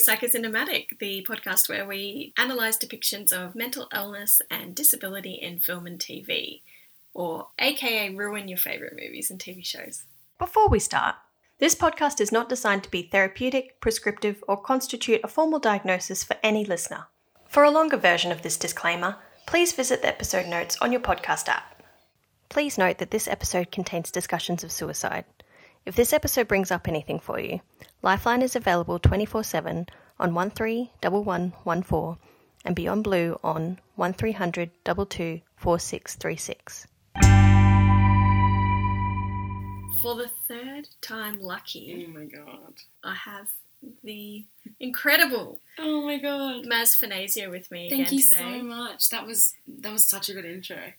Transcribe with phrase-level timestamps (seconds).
[0.00, 5.98] Psychocinematic, the podcast where we analyse depictions of mental illness and disability in film and
[5.98, 6.62] TV,
[7.12, 10.04] or aka ruin your favourite movies and TV shows.
[10.38, 11.16] Before we start,
[11.58, 16.36] this podcast is not designed to be therapeutic, prescriptive, or constitute a formal diagnosis for
[16.42, 17.08] any listener.
[17.46, 21.48] For a longer version of this disclaimer, please visit the episode notes on your podcast
[21.48, 21.82] app.
[22.48, 25.24] Please note that this episode contains discussions of suicide.
[25.86, 27.60] If this episode brings up anything for you,
[28.02, 29.86] Lifeline is available 24 7
[30.18, 32.18] on 131114
[32.64, 36.86] and Beyond Blue on 1300 22 4636.
[40.02, 42.74] For the third time lucky, Oh my god.
[43.04, 43.48] I have
[44.04, 44.44] the
[44.78, 46.64] incredible Oh my god.
[46.66, 48.04] Maz Fanazia with me again today.
[48.04, 48.58] Thank again you today.
[48.60, 49.08] so much.
[49.08, 50.92] That was that was such a good intro.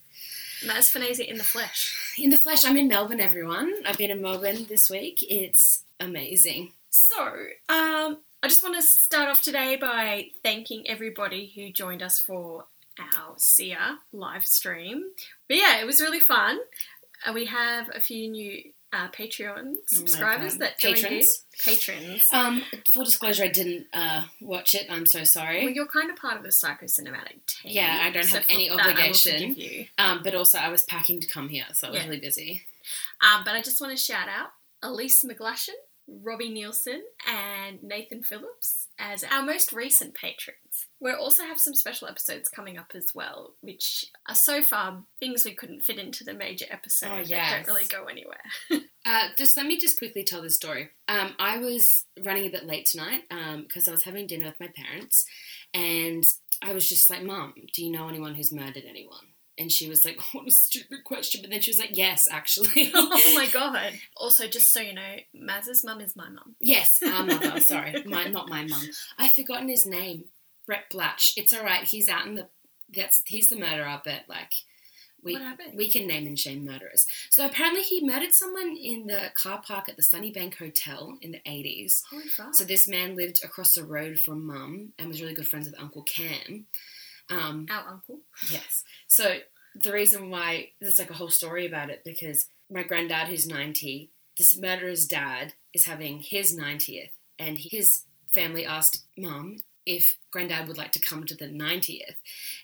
[0.63, 2.15] Fanazia in the flesh.
[2.19, 3.73] In the flesh, I'm in Melbourne, everyone.
[3.85, 5.23] I've been in Melbourne this week.
[5.27, 6.73] It's amazing.
[6.89, 7.23] So,
[7.69, 12.65] um, I just want to start off today by thanking everybody who joined us for
[12.99, 15.09] our SIA live stream.
[15.47, 16.59] But yeah, it was really fun.
[17.25, 21.43] Uh, we have a few new uh, Patreon subscribers that joined Patrons?
[21.65, 21.73] in.
[21.73, 22.25] Patrons.
[22.33, 24.87] Um, full disclosure, I didn't uh, watch it.
[24.89, 25.63] I'm so sorry.
[25.63, 27.71] Well, you're kind of part of the psychocinematic team.
[27.73, 29.55] Yeah, I don't so have any obligation.
[29.97, 32.07] Um, but also, I was packing to come here, so I was Yeah.
[32.07, 32.63] really busy.
[33.21, 34.51] Um, but I just want to shout out
[34.83, 35.69] Elise McGlashan,
[36.23, 40.87] Robbie Nielsen, and Nathan Phillips as our most recent patrons.
[40.99, 45.45] We also have some special episodes coming up as well, which are so far things
[45.45, 48.41] we couldn't fit into the major episode Oh, that don't really go anywhere.
[49.03, 50.87] Uh, just let me just quickly tell this story.
[51.07, 53.23] Um, I was running a bit late tonight
[53.67, 55.25] because I was having dinner with my parents,
[55.73, 56.23] and
[56.61, 59.25] I was just like, "Mom, do you know anyone who's murdered anyone?"
[59.57, 62.91] And she was like, "What a stupid question!" But then she was like, "Yes, actually."
[62.93, 63.93] oh my god.
[64.15, 66.55] Also, just so you know, Maz's mum is my mum.
[66.59, 67.59] Yes, our mother.
[67.59, 68.81] Sorry, my not my mum.
[69.17, 70.25] I've forgotten his name.
[70.65, 71.33] Brett Blatch.
[71.37, 71.83] It's all right.
[71.83, 72.47] He's out in the.
[72.95, 74.51] That's he's the murderer, but like.
[75.23, 75.73] We, What happened?
[75.77, 77.05] we can name and shame murderers.
[77.29, 81.37] So apparently he murdered someone in the car park at the Sunnybank Hotel in the
[81.47, 82.01] 80s.
[82.09, 82.55] Holy fuck.
[82.55, 85.79] So this man lived across the road from mum and was really good friends with
[85.79, 86.65] Uncle Cam.
[87.31, 88.19] Um, our uncle.
[88.51, 88.83] yes.
[89.07, 89.37] So
[89.75, 94.09] the reason why there's like a whole story about it because my granddad, who's 90,
[94.37, 98.03] this murderer's dad is having his 90th, and his
[98.33, 102.15] family asked mum if granddad would like to come to the 90th,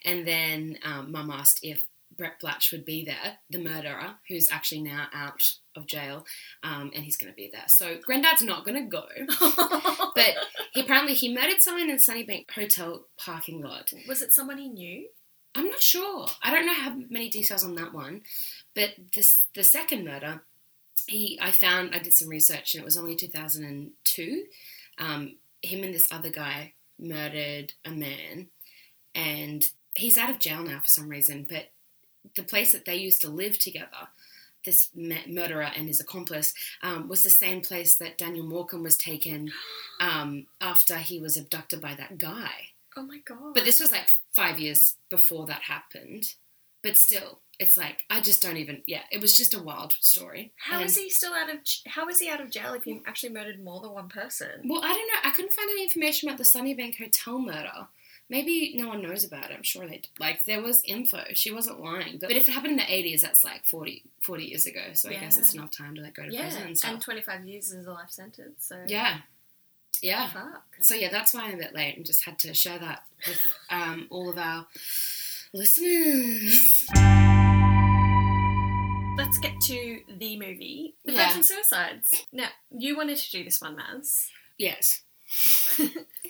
[0.06, 1.86] and then um, mum asked if
[2.16, 5.42] Brett Blatch would be there, the murderer, who's actually now out
[5.78, 6.26] of jail,
[6.64, 7.66] um, and he's going to be there.
[7.68, 9.06] So granddad's not going to go.
[10.18, 10.34] But
[10.74, 13.94] he apparently he murdered someone in the Sunnybank Hotel parking lot.
[14.08, 15.08] was it someone he knew?
[15.54, 16.26] I'm not sure.
[16.42, 18.22] I don't know how many details on that one.
[18.74, 20.42] But this the second murder,
[21.08, 24.44] he I found I did some research and it was only 2002.
[24.98, 28.48] Um, him and this other guy murdered a man,
[29.14, 29.64] and
[29.96, 31.46] he's out of jail now for some reason.
[31.48, 31.70] But
[32.36, 34.10] the place that they used to live together.
[34.68, 39.50] This murderer and his accomplice um, was the same place that Daniel Morcombe was taken
[40.02, 42.52] um, after he was abducted by that guy.
[42.98, 43.54] Oh my god.
[43.54, 46.34] But this was like five years before that happened.
[46.84, 48.82] But still, it's like I just don't even.
[48.88, 50.52] Yeah, it was just a wild story.
[50.58, 51.60] How And- is he still out of?
[51.88, 54.50] How is he out of jail if he actually murdered more than one person?
[54.66, 55.22] Well, I don't know.
[55.24, 57.88] I couldn't find any information about the Sunnybank Hotel murder.
[58.30, 59.56] Maybe no one knows about it.
[59.56, 61.24] I'm sure they like there was info.
[61.34, 62.18] She wasn't lying.
[62.20, 64.82] But, but if it happened in the 80s, that's like 40, 40 years ago.
[64.94, 66.92] So I guess it's enough time to like go to Yeah, prison and stuff.
[66.92, 68.66] and 25 years is a life sentence.
[68.68, 69.20] So yeah,
[70.02, 70.30] yeah.
[70.30, 70.64] fuck.
[70.82, 73.42] So yeah, that's why I'm a bit late and just had to share that with
[73.70, 74.68] um, all of our
[75.54, 76.86] listeners.
[79.18, 81.28] Let's get to the movie, The Yeah.
[81.30, 82.26] Virgin Suicides.
[82.32, 84.28] Now, you wanted to do this one, Maz.
[84.58, 85.02] Yes.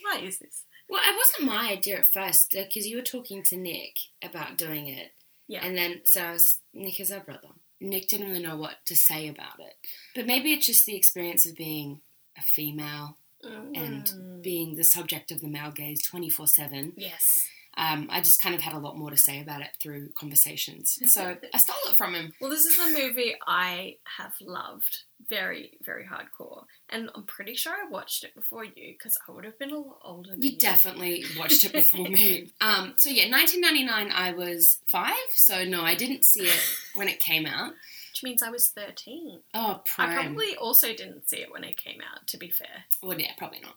[0.03, 0.63] Why is this?
[0.89, 4.87] Well, it wasn't my idea at first because you were talking to Nick about doing
[4.87, 5.11] it,
[5.47, 5.65] Yeah.
[5.65, 7.49] and then so I was Nick is our brother.
[7.79, 9.75] Nick didn't really know what to say about it,
[10.15, 12.01] but maybe it's just the experience of being
[12.37, 14.41] a female and Mm.
[14.41, 16.93] being the subject of the male gaze twenty four seven.
[16.97, 17.47] yes.
[17.77, 20.97] Um, I just kind of had a lot more to say about it through conversations,
[21.07, 22.33] so I stole it from him.
[22.41, 27.73] Well, this is a movie I have loved very, very hardcore, and I'm pretty sure
[27.73, 30.31] I watched it before you because I would have been a lot older.
[30.31, 32.51] Than You definitely watched it before me.
[32.61, 34.11] Um, so yeah, 1999.
[34.11, 37.73] I was five, so no, I didn't see it when it came out.
[38.11, 39.41] which means I was 13.
[39.53, 40.09] Oh, prime.
[40.09, 42.25] I probably also didn't see it when it came out.
[42.27, 43.75] To be fair, Well, yeah, probably not.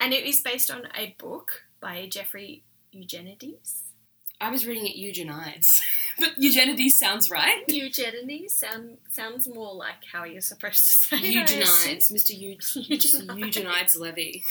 [0.00, 3.82] and it is based on a book by Jeffrey Eugenides.
[4.40, 5.80] I was reading it Eugenides.
[6.20, 7.64] but Eugenides sounds right.
[7.68, 12.38] Eugenides sound, sounds more like how you're supposed to say it, Eugenides, Mr.
[12.38, 13.36] Eu- Eugenides.
[13.38, 14.44] Eugenides Levy.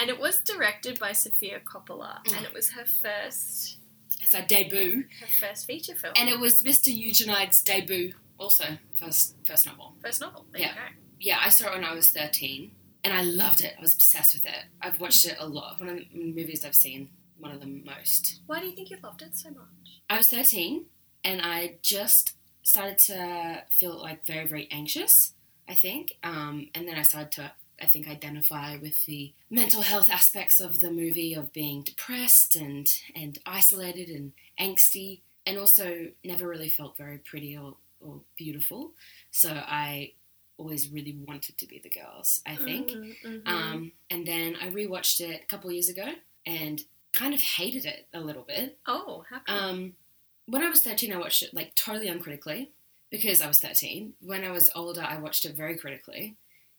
[0.00, 2.36] And it was directed by Sofia Coppola, mm.
[2.36, 3.76] and it was her first
[4.22, 6.14] It's our debut, her first feature film.
[6.16, 6.94] and it was Mr.
[6.94, 8.64] Eugenides' debut, also
[8.96, 9.94] first first novel.
[10.02, 10.46] first novel.
[10.52, 10.68] There Yeah.
[10.70, 10.80] you go.
[11.20, 12.70] Yeah, I saw it when I was thirteen,
[13.04, 13.74] and I loved it.
[13.78, 14.64] I was obsessed with it.
[14.80, 15.78] I've watched it a lot.
[15.78, 18.40] One of the movies I've seen, one of the most.
[18.46, 20.00] Why do you think you loved it so much?
[20.08, 20.86] I was 13
[21.24, 25.32] and I just started to feel like very, very anxious,
[25.68, 26.12] I think.
[26.22, 30.78] Um, and then I started to, I think, identify with the mental health aspects of
[30.80, 36.96] the movie of being depressed and, and isolated and angsty, and also never really felt
[36.96, 38.92] very pretty or, or beautiful.
[39.30, 40.12] So I
[40.58, 42.90] always really wanted to be the girls, I think.
[42.90, 43.48] Mhm, mhm.
[43.48, 46.04] Um, and then I rewatched it a couple years ago
[46.44, 48.78] and kind of hated it a little bit.
[48.86, 49.58] oh, how come?
[49.58, 49.92] Um,
[50.46, 52.70] when I was 13, I watched it like totally uncritically
[53.10, 54.14] because I was 13.
[54.20, 56.36] When I was older, I watched it very critically.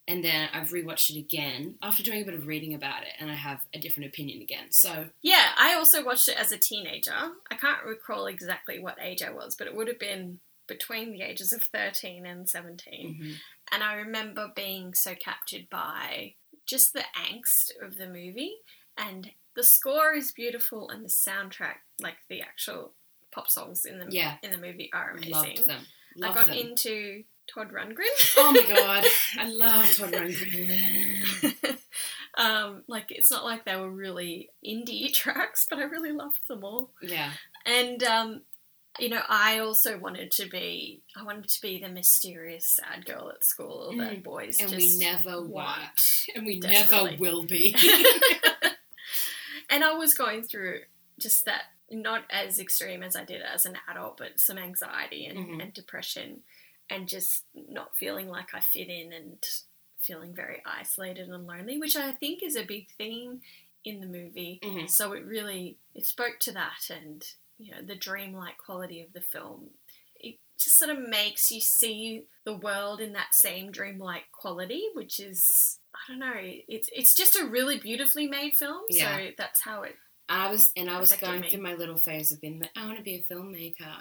[0.07, 3.29] And then I've rewatched it again after doing a bit of reading about it, and
[3.29, 4.71] I have a different opinion again.
[4.71, 7.13] So, yeah, I also watched it as a teenager.
[7.51, 11.21] I can't recall exactly what age I was, but it would have been between the
[11.21, 13.15] ages of 13 and 17.
[13.21, 13.35] mhm.
[13.71, 16.33] And I remember being so captured by
[16.65, 18.55] just the angst of the movie.
[18.97, 22.93] And the score is beautiful, and the soundtrack, like the actual
[23.33, 24.35] pop songs in the Yeah.
[24.43, 25.31] in the movie, are amazing.
[25.33, 25.85] loved them.
[26.23, 26.55] I got them.
[26.57, 28.35] into Todd Rundgren.
[28.37, 29.05] oh my god,
[29.37, 31.77] I love Todd Rundgren.
[32.37, 36.63] um, like it's not like they were really indie tracks, but I really loved them
[36.63, 36.91] all.
[37.01, 37.31] yeah,
[37.65, 38.41] And um,
[38.99, 43.29] you know, I also wanted to be I wanted to be the mysterious sad girl
[43.33, 44.23] at school that Mm.
[44.23, 45.65] boys and we never were,
[46.35, 47.11] and we desperately.
[47.11, 47.73] never will be.
[49.71, 50.81] And I was going through
[51.19, 55.37] just that not as extreme as I did as an adult, but some anxiety and,
[55.39, 55.61] Mhm.
[55.63, 56.43] and depression
[56.89, 59.43] and just not feeling like I fit in and
[59.99, 63.41] feeling very isolated and lonely, which I think is a big theme
[63.83, 64.59] in the movie.
[64.63, 64.89] Mhm.
[64.89, 67.23] So it really it spoke to that and
[67.57, 69.71] you know the dreamlike quality of the film.
[70.63, 75.79] Just sort of makes you see the world in that same dreamlike quality, which is
[75.93, 76.33] I don't know.
[76.67, 78.81] It's it's just a really beautifully made film.
[78.89, 79.17] Yeah.
[79.17, 79.95] So that's how it.
[80.29, 81.49] I was, and I was going me.
[81.51, 83.93] through my little phase of being like, I want to be a filmmaker,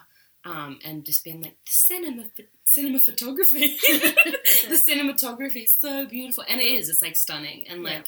[0.45, 2.25] um, and just being like, the cinema,
[2.65, 6.89] cinema photography, the cinematography is so beautiful, and it is.
[6.89, 7.91] It's like stunning, and Yeah.
[7.95, 8.07] like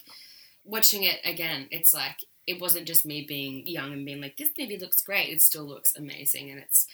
[0.64, 4.50] watching it again, it's like it wasn't just me being young and being like, this
[4.56, 5.28] movie looks great.
[5.28, 6.86] It still looks amazing, and it's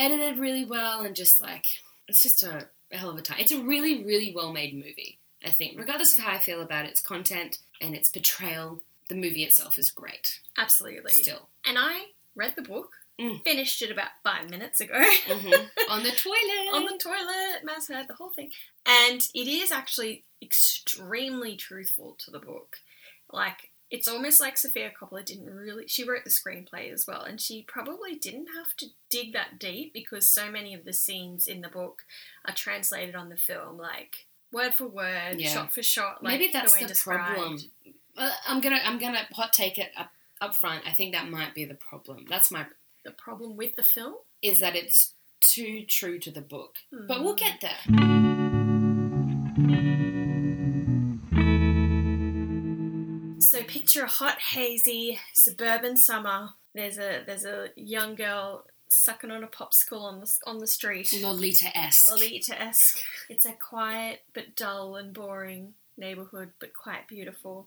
[0.00, 1.64] edited really well, and just like
[2.08, 3.38] it's just a, a hell of a time.
[3.38, 5.18] It's a really, really well made movie.
[5.46, 9.44] I think, regardless of how I feel about its content and its portrayal, the movie
[9.44, 10.40] itself is great.
[10.58, 11.12] Absolutely.
[11.12, 11.48] Still.
[11.64, 13.42] And I read the book, Mm.
[13.44, 14.94] finished it about five minutes ago.
[14.94, 15.68] Mhm.
[15.90, 16.72] on the toilet.
[16.72, 18.50] on the toilet, Maz heard the whole thing.
[18.86, 22.76] And it is actually extremely truthful to the book.
[23.32, 25.86] Like, it's almost like Sofia Coppola didn't really.
[25.88, 29.92] She wrote the screenplay as well, and she probably didn't have to dig that deep
[29.92, 32.02] because so many of the scenes in the book
[32.46, 35.48] are translated on the film, like word for word, Yeah.
[35.50, 36.22] shot for shot.
[36.22, 37.58] Like Maybe that's way the problem.
[38.16, 40.86] I'm gonna I'm gonna hot take it up up front.
[40.86, 42.26] I think that might be the problem.
[42.28, 42.66] That's my
[43.04, 46.76] The problem with the film, is that it's too true to the book.
[46.92, 47.38] But we'll Mm.
[47.38, 48.29] get there.
[53.80, 56.50] Picture a hot, hazy suburban summer.
[56.74, 61.12] There's a there's a young girl sucking on a popsicle on the on the street.
[61.20, 62.10] Lolita esque.
[62.10, 63.00] Lolita esque.
[63.28, 67.66] It's a quiet but dull and boring neighborhood, but quite beautiful.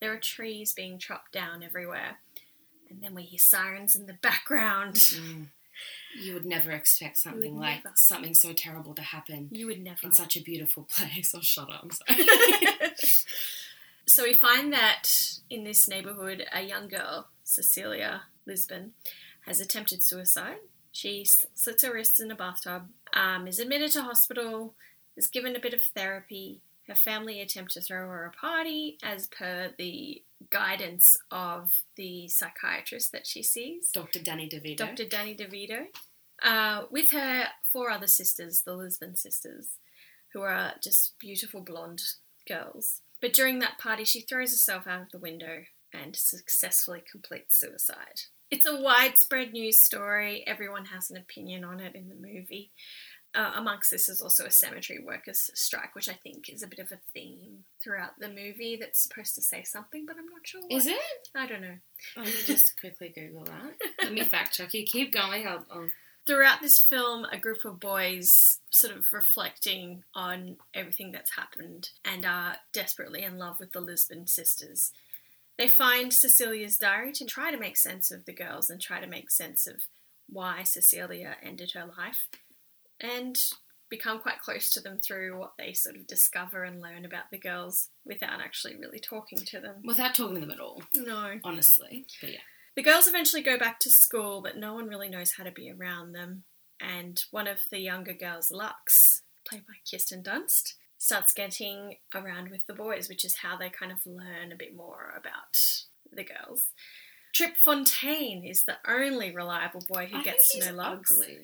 [0.00, 2.18] There are trees being chopped down everywhere,
[2.88, 4.94] and then we hear sirens in the background.
[4.94, 5.46] Mm.
[6.20, 7.94] You would never expect something like never.
[7.94, 9.98] something so terrible to happen You would never.
[10.02, 11.32] in such a beautiful place.
[11.36, 11.84] Oh, shut up!
[11.84, 12.26] I'm sorry.
[14.06, 18.92] so we find that in this neighborhood, a young girl, Cecilia Lisbon,
[19.46, 20.58] has attempted suicide.
[20.92, 24.74] She slits her wrists in a bathtub, um, is admitted to hospital,
[25.16, 26.60] is given a bit of therapy.
[26.86, 33.12] Her family attempt to throw her a party as per the guidance of the psychiatrist
[33.12, 33.90] that she sees.
[33.92, 34.20] Dr.
[34.20, 34.78] Danny DeVito.
[34.78, 35.04] Dr.
[35.04, 35.86] Danny DeVito,
[36.42, 39.68] uh, with her four other sisters, the Lisbon sisters,
[40.32, 42.02] who are just beautiful blonde
[42.46, 43.02] girls.
[43.20, 48.22] But during that party, she throws herself out of the window and successfully completes suicide.
[48.50, 50.44] It's a widespread news story.
[50.46, 52.72] Everyone has an opinion on it in the movie.
[53.34, 56.78] Uh, amongst this is also a cemetery workers' strike, which I think is a bit
[56.78, 60.62] of a theme throughout the movie that's supposed to say something, but I'm not sure.
[60.62, 60.72] What.
[60.72, 61.28] Is it?
[61.34, 61.76] I don't know.
[62.16, 63.74] Let me just quickly Google that.
[64.02, 64.84] Let me fact check you.
[64.86, 65.46] Keep going.
[65.46, 65.88] I'll, I'll
[66.28, 72.24] throughout this film, a group of boys sort of reflecting on everything that's happened and
[72.24, 74.92] are desperately in love with the Lisbon sisters.
[75.56, 79.06] They find Cecilia's diary to try to make sense of the girls and try to
[79.08, 79.76] make sense of
[80.28, 82.28] why Cecilia ended her life
[83.00, 83.36] and
[83.90, 87.38] become quite close to them through what they sort of discover and learn about the
[87.38, 89.76] girls without actually really talking to them.
[89.82, 91.40] Without talking to them at all, No.
[91.42, 92.04] honestly.
[92.20, 92.38] But yeah.
[92.78, 95.68] The girls eventually go back to school, but no one really knows how to be
[95.68, 96.44] around them.
[96.80, 102.64] And one of the younger girls, Lux, played by Kirsten Dunst, starts getting around with
[102.68, 105.58] the boys, which is how they kind of learn a bit more about
[106.12, 106.66] the girls.
[107.34, 111.12] Trip Fontaine is the only reliable boy who I gets he's know Lux.
[111.12, 111.38] ugly.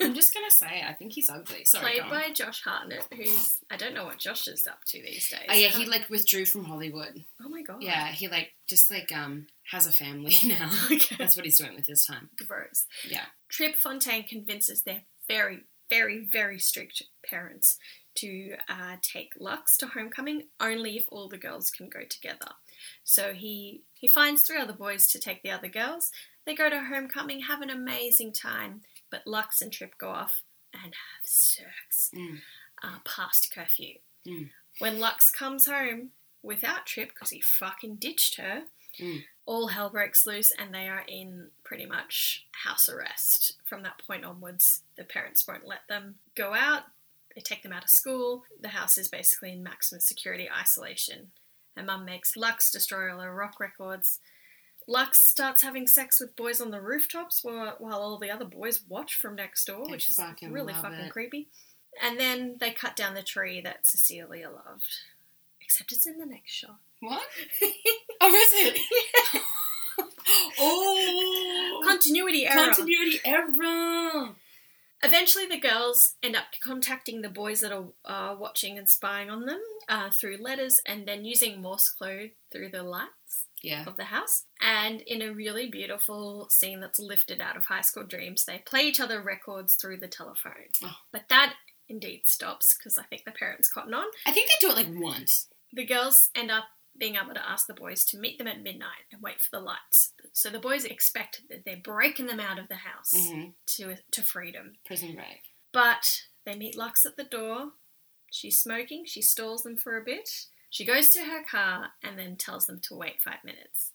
[0.00, 1.64] I'm just gonna say, I think he's ugly.
[1.64, 5.28] Sorry, Played by Josh Hartnett, who's I don't know what Josh is up to these
[5.30, 5.40] days.
[5.48, 7.24] Oh yeah, he like withdrew from Hollywood.
[7.42, 10.70] oh my god, Yeah, he like just like um has a family now.
[10.86, 11.16] Okay.
[11.18, 12.30] That's what he's doing with his time.
[12.46, 12.86] gross.
[13.08, 13.26] Yeah.
[13.48, 17.78] Trip Fontaine convinces their very, very, very strict parents
[18.16, 22.52] to uh, take Lux to homecoming only if all the girls can go together.
[23.02, 26.10] So he he finds three other boys to take the other girls.
[26.44, 30.82] They go to homecoming, have an amazing time, but Lux and Trip go off and
[30.94, 32.40] have sex Mm.
[32.82, 33.94] uh, past curfew.
[34.26, 34.50] Mm.
[34.78, 36.10] When Lux comes home
[36.42, 38.64] without Trip because he fucking ditched her,
[38.98, 39.24] Mm.
[39.46, 43.56] all hell breaks loose and they are in pretty much house arrest.
[43.64, 46.84] From that point onwards, the parents won't let them go out.
[47.34, 48.44] They take them out of school.
[48.60, 51.32] The house is basically in maximum security isolation.
[51.76, 54.20] Her mum makes Lux destroy all her rock records.
[54.86, 58.82] Lux starts having sex with boys on the rooftops while, while all the other boys
[58.88, 61.10] watch from next door, They which is fucking really fucking it.
[61.10, 61.48] creepy.
[62.02, 64.88] And then they cut down the tree that Cecilia loved.
[65.62, 66.76] Except it's in the next shot.
[67.00, 67.22] What?
[68.20, 69.42] Oh, is it?
[70.60, 72.70] oh, Continuity error.
[72.72, 74.30] continuity error.
[75.02, 79.44] Eventually, the girls end up contacting the boys that are uh, watching and spying on
[79.44, 83.84] them uh, through letters and then using Morse code through the lights Yeah.
[83.86, 84.44] of the house.
[84.60, 88.82] And in a really beautiful scene that's lifted out of High School Dreams, they play
[88.86, 90.70] each other records through the telephone.
[90.82, 90.96] Oh.
[91.12, 91.54] But that
[91.88, 94.06] indeed stops because I think the parents cotton on.
[94.26, 95.48] I think they do it like once.
[95.72, 96.64] The girls end up
[96.98, 99.64] being able to ask the boys to meet them at midnight and wait for the
[99.64, 100.12] lights.
[100.32, 104.22] So the boys expect that they're breaking them out of the house hmm to, to
[104.22, 104.74] freedom.
[104.84, 105.42] Prison break.
[105.72, 107.72] But they meet Lux at the door.
[108.30, 109.04] She's smoking.
[109.06, 110.28] She stalls them for a bit.
[110.70, 113.92] She goes to her car and then tells them to wait five minutes.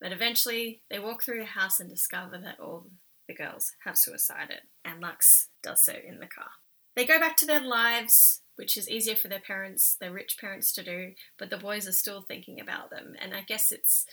[0.00, 2.86] But eventually, they walk through the house and discover that all
[3.26, 6.50] the girls have suicided, and Lux does so in the car.
[6.96, 10.72] They go back to their lives, which is easier for their parents, their rich parents,
[10.72, 13.14] to do, but the boys are still thinking about them.
[13.20, 14.04] And I guess it's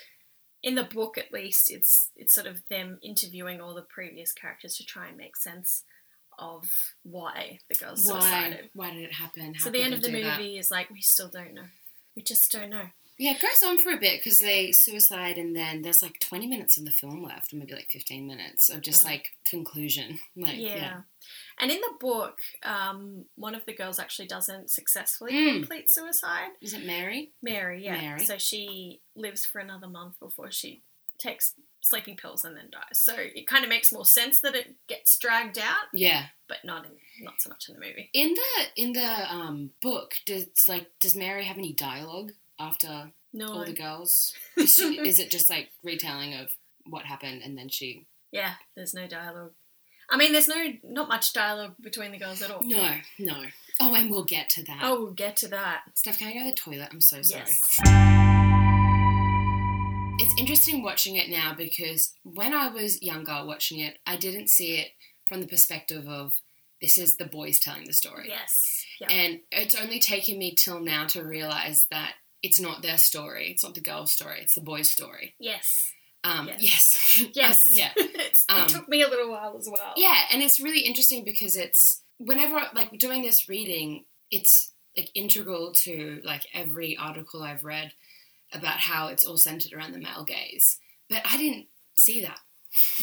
[0.64, 4.76] in the book at least it's it's sort of them interviewing all the previous characters
[4.78, 5.84] to try and make sense
[6.38, 6.70] of
[7.04, 8.20] why the girls Why?
[8.20, 8.70] suicided.
[8.74, 9.54] Why did it happen?
[9.54, 11.70] How So the end of the movie is like we still don't know.
[12.16, 12.88] We just don't know.
[13.18, 16.48] Yeah, it goes on for a bit because they suicide, and then there's like 20
[16.48, 19.10] minutes of the film left, or maybe like 15 minutes of just Mm.
[19.12, 20.20] like conclusion.
[20.36, 20.76] Like, yeah.
[20.76, 21.02] yeah.
[21.60, 25.54] And in the book, um, one of the girls actually doesn't successfully Mm.
[25.60, 26.50] complete suicide.
[26.62, 27.32] Is it Mary?
[27.42, 28.00] Mary, yeah.
[28.02, 28.26] Mary.
[28.26, 30.84] So she lives for another month before she
[31.18, 33.00] takes sleeping pills and then dies.
[33.00, 36.28] So it kind of makes more sense that it gets dragged out, Yeah.
[36.50, 36.92] but not in
[37.24, 38.10] not so much in the movie.
[38.12, 43.48] In the in the um book, does like does Mary have any dialogue after No.
[43.54, 44.34] all the girls?
[44.58, 46.52] Is, she, is it just like retelling of
[46.86, 48.08] what happened, and then she?
[48.32, 49.54] Yeah, there's no dialogue.
[50.10, 52.62] I mean, there's no not much dialogue between the girls at all.
[52.64, 53.44] No, no.
[53.82, 54.80] Oh, and we'll get to that.
[54.84, 55.82] Oh, we'll get to that.
[55.96, 56.90] Steph, can I go to the toilet?
[56.92, 57.44] I'm so sorry.
[57.46, 57.80] Yes.
[60.18, 64.78] It's interesting watching it now because when I was younger watching it, I didn't see
[64.78, 64.90] it
[65.28, 66.40] from the perspective of
[66.82, 68.28] this is the boys telling the story.
[68.30, 68.86] Yes.
[69.02, 69.08] Yeah.
[69.12, 73.50] And it's only taken me till now to realize that it's not their story.
[73.52, 74.40] It's not the girl's story.
[74.42, 75.36] It's the boy's story.
[75.40, 75.92] yes.
[76.26, 77.22] Um, Yes.
[77.34, 77.34] yes.
[77.36, 77.66] Yes.
[77.70, 77.92] Um, yeah.
[78.50, 79.94] Um, it took me a little while as well.
[79.96, 85.74] Yeah, and it's really interesting because it's whenever like doing this reading, it's like integral
[85.84, 87.92] to like every article I've read
[88.54, 90.80] about how it's all centered around the male gaze.
[91.10, 92.40] But I didn't see that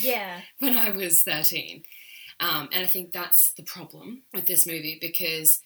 [0.02, 0.40] Yeah.
[0.58, 1.84] when I was 13.
[2.40, 5.60] Um, and I think that's the problem with this movie because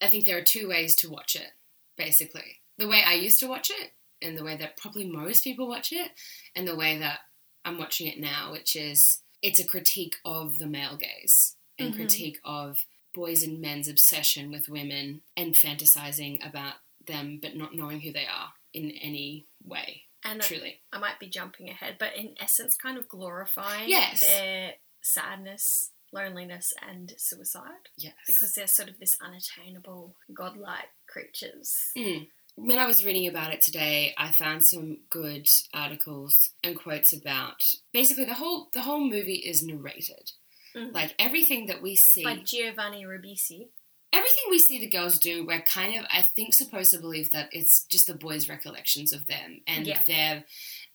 [0.00, 1.50] I think there are two ways to watch it,
[1.96, 2.60] basically.
[2.78, 5.92] The way I used to watch it, and the way that probably most people watch
[5.92, 6.10] it,
[6.54, 7.20] and the way that
[7.64, 11.96] I'm watching it now, which is it's a critique of the male gaze and Mhm.
[11.96, 12.84] critique of
[13.14, 18.26] boys and men's obsession with women and fantasizing about them but not knowing who they
[18.26, 20.82] are in any way, And truly.
[20.92, 24.20] I might be jumping ahead, but in essence, kind of glorifying Yes.
[24.20, 28.14] their sadness loneliness and suicide Yes.
[28.26, 31.92] because they're sort of this unattainable, godlike creatures.
[31.96, 32.28] Mm.
[32.62, 37.64] When I was reading about it today, I found some good articles and quotes about
[37.90, 40.32] basically the whole the whole movie is narrated.
[40.74, 40.92] Mhm.
[40.92, 43.68] Like everything that we see, By Giovanni Ribisi.
[44.12, 47.48] everything we see the girls do, we're kind of I think supposed to believe that
[47.52, 50.02] it's just the boys' recollections of them and Yeah.
[50.04, 50.44] their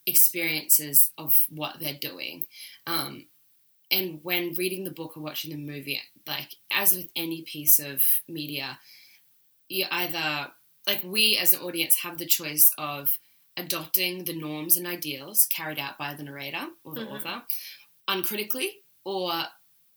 [0.06, 2.46] experiences of what they're doing.
[2.86, 3.26] Um,
[3.90, 8.04] and when reading the book or watching the movie, like as with any piece of
[8.28, 8.80] media,
[9.68, 10.52] you either
[10.88, 13.18] like we as an audience have the choice of
[13.58, 17.12] adopting the norms and ideals carried out by the narrator or the Mhm.
[17.20, 17.44] author
[18.08, 19.32] uncritically or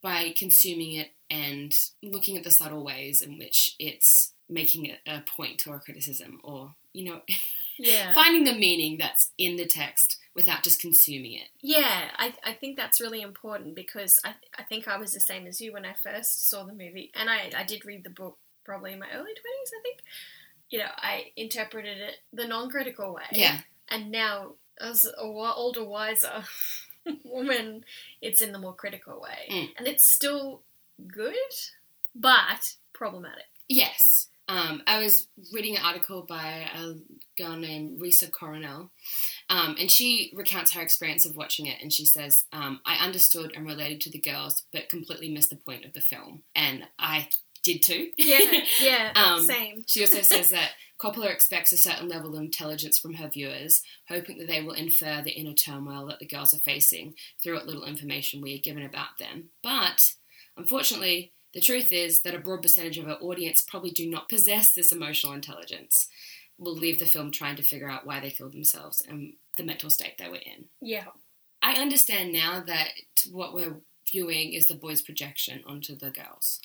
[0.03, 5.21] by consuming it and looking at the subtle ways in which it's making it a
[5.23, 7.21] point or a criticism or you know
[7.81, 8.13] Yeah.
[8.13, 12.77] finding the meaning that's in the text without just consuming it Yeah, I, I think
[12.77, 15.93] that's really important because I, I think I was the same as you when I
[15.95, 17.11] first saw the movie.
[17.15, 19.99] And I, I did read the book probably in my early 20s, I think.
[20.71, 23.23] You know, I interpreted it the non critical way.
[23.33, 26.45] yeah And now, as a older, wiser
[27.25, 27.85] woman,
[28.21, 29.49] it's in the more critical way.
[29.51, 29.69] Mm.
[29.79, 30.63] And it's still
[31.07, 31.35] good,
[32.15, 33.45] but problematic.
[33.69, 34.29] Yes.
[34.51, 36.95] Um, I was reading an article by a
[37.37, 38.91] girl named Risa Coronel,
[39.51, 41.77] um, and she recounts her experience of watching it.
[41.83, 45.57] And she says, um, I understood and related to the girls, but completely missed the
[45.57, 46.45] point of the film.
[46.55, 47.29] And I
[47.63, 48.11] did too.
[48.17, 49.85] Yeah, yeah, Um, same.
[49.87, 54.39] She also says that Coppola expects a certain level of intelligence from her viewers, hoping
[54.39, 57.85] that they will infer the inner turmoil that the girls are facing through what little
[57.85, 59.51] information we are given about them.
[59.63, 60.13] But
[60.57, 64.73] unfortunately, the truth is that a broad percentage of our audience probably do not possess
[64.73, 66.09] this emotional intelligence.
[66.59, 69.91] Will leave the film trying to figure out why they killed themselves and the mental
[69.91, 70.67] state they were in.
[70.81, 71.05] Yeah.
[71.63, 72.89] I understand now that
[73.31, 73.77] what we're
[74.11, 76.61] viewing is the boys' projection onto the girls.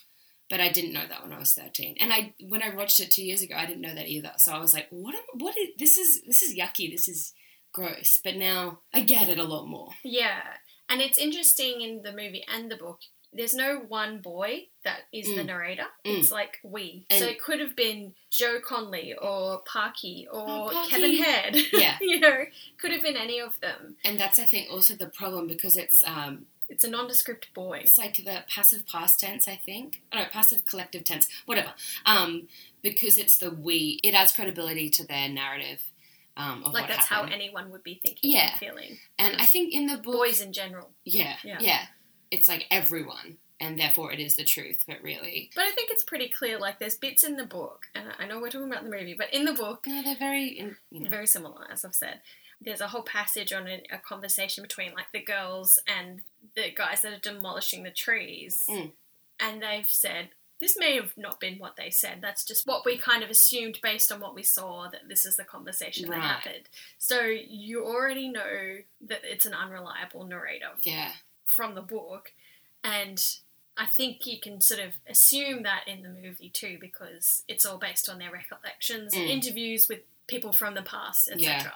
[0.50, 1.96] But I didn't know that when I was 13.
[2.00, 4.32] And I when I watched it 2 years ago, I didn't know that either.
[4.36, 6.90] So I was like, what am, what is this is this is yucky.
[6.90, 7.32] This is
[7.72, 8.18] gross.
[8.22, 9.90] But now I get it a lot more.
[10.04, 10.42] Yeah,
[10.90, 13.00] and it's interesting in the movie and the book.
[13.36, 15.46] There's no one boy that is the Mm.
[15.46, 15.86] narrator.
[16.04, 16.18] Mm.
[16.20, 17.04] It's like we.
[17.10, 21.56] And- so it could have been Joe Conley or Parky or Oh, Kevin Head.
[21.72, 21.96] Yeah.
[22.00, 22.44] you know,
[22.78, 23.96] could have been any of them.
[24.04, 27.80] And that's I think also the problem because it's um It's a nondescript boy.
[27.84, 30.02] it's like the passive past tense, I think.
[30.12, 31.72] Oh, no, passive collective tense, whatever.
[32.04, 32.48] Um,
[32.82, 35.82] because it's the we, it adds credibility to their narrative.
[36.36, 37.30] Um, of Like that's happened.
[37.30, 38.50] how anyone would be thinking Yeah.
[38.50, 38.98] and feeling.
[39.18, 40.90] And I think in the book, Boys in general.
[41.04, 41.58] Yeah, Yeah.
[41.60, 41.86] yeah,
[42.32, 44.82] It's like everyone, and therefore it is the truth.
[44.86, 46.58] But really, But I think it's pretty clear.
[46.58, 49.32] Like there's bits in the book, and I know we're talking about the movie, but
[49.32, 52.20] in the book, no, they're very, in, you know, very similar, as I've said.
[52.60, 56.22] There's a whole passage on a, a conversation between like the girls and
[56.54, 58.92] the guys that are demolishing the trees, Mm.
[59.40, 60.28] and they've said
[60.60, 62.20] this may have not been what they said.
[62.22, 65.36] That's just what we kind of assumed based on what we saw that this is
[65.36, 66.20] the conversation Right.
[66.20, 66.68] that happened.
[66.96, 71.12] So you already know that it's an unreliable narrator yeah,
[71.44, 72.32] from the book,
[72.82, 73.22] and
[73.76, 77.76] I think you can sort of assume that in the movie too because it's all
[77.76, 79.28] based on their recollections Mm.
[79.28, 81.42] interviews with people from the past, etc.
[81.42, 81.70] Yeah.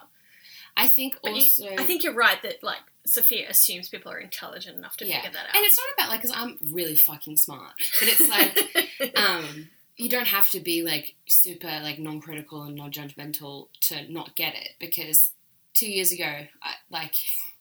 [0.79, 4.19] I think But you- also, I think you're right that like Sofia assumes people are
[4.19, 5.57] intelligent enough to yeah, figure that out.
[5.57, 10.09] and it's not about like because I'm really fucking smart, but it's like um, you
[10.09, 15.33] don't have to be like super like non-critical and non-judgmental to not get it because
[15.75, 16.25] two years ago,
[16.63, 17.15] I, like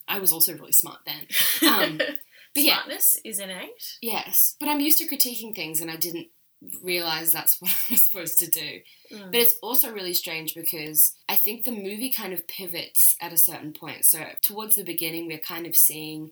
[0.07, 1.27] I was also really smart then.
[1.69, 1.97] Um,
[2.53, 3.97] but yeah, Smartness is innate.
[4.01, 6.27] Yes, but I'm used to critiquing things and I didn't
[6.81, 8.81] realize that's what I was supposed to do.
[9.11, 9.31] Mm.
[9.31, 13.37] But it's also really strange because I think the movie kind of pivots at a
[13.37, 14.05] certain point.
[14.05, 16.31] So towards the beginning, we're kind of seeing.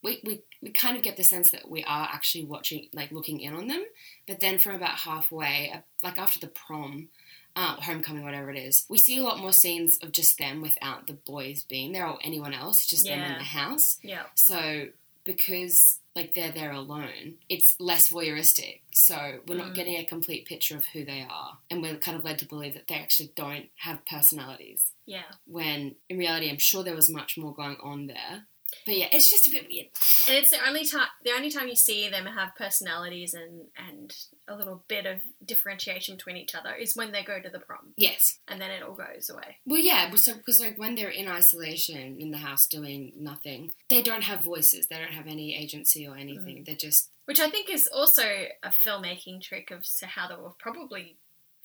[0.00, 3.40] We, we, we kind of get the sense that we are actually watching, like looking
[3.40, 3.84] in on them.
[4.28, 7.08] But then from about halfway, uh, like after the prom,
[7.56, 11.08] uh, homecoming, whatever it is, we see a lot more scenes of just them without
[11.08, 13.98] the boys being there or anyone else, just them in the house.
[14.00, 14.86] yeah, So
[15.28, 18.80] because like they're there alone, it's less voyeuristic.
[18.92, 19.74] So we're not Mm.
[19.74, 22.74] getting a complete picture of who they are, and we're kind of led to believe
[22.74, 24.82] that they actually don't have personalities.
[25.06, 25.22] yeah.
[25.46, 28.46] When in reality, I'm sure there was much more going on there.
[28.84, 29.86] But yeah, it's just a bit weird.
[30.28, 34.14] And it's the only time the only time you see them have personalities and and
[34.46, 37.92] a little bit of differentiation between each other is when they go to the prom,
[37.96, 38.38] Yes.
[38.48, 39.56] and then it all goes away.
[39.66, 40.10] Well, yeah.
[40.16, 44.40] So because like when they're in isolation in the house doing nothing, they don't have
[44.44, 44.86] voices.
[44.88, 46.64] They don't have any agency or anything.
[46.66, 48.22] They're just Which I think is also
[48.62, 51.16] a filmmaking trick of to how they were probably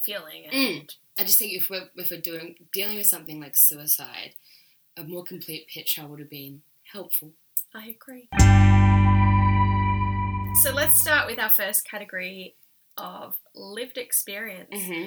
[0.02, 0.46] feeling.
[0.46, 0.96] And Mm.
[1.20, 4.36] I just think if we're if we're doing dealing with something like suicide,
[4.98, 6.62] a more complete picture would have been
[6.94, 7.32] helpful.
[7.76, 8.30] I agree.
[10.62, 12.56] So let's start with our first category
[12.98, 14.70] of lived experience.
[14.72, 15.06] hmm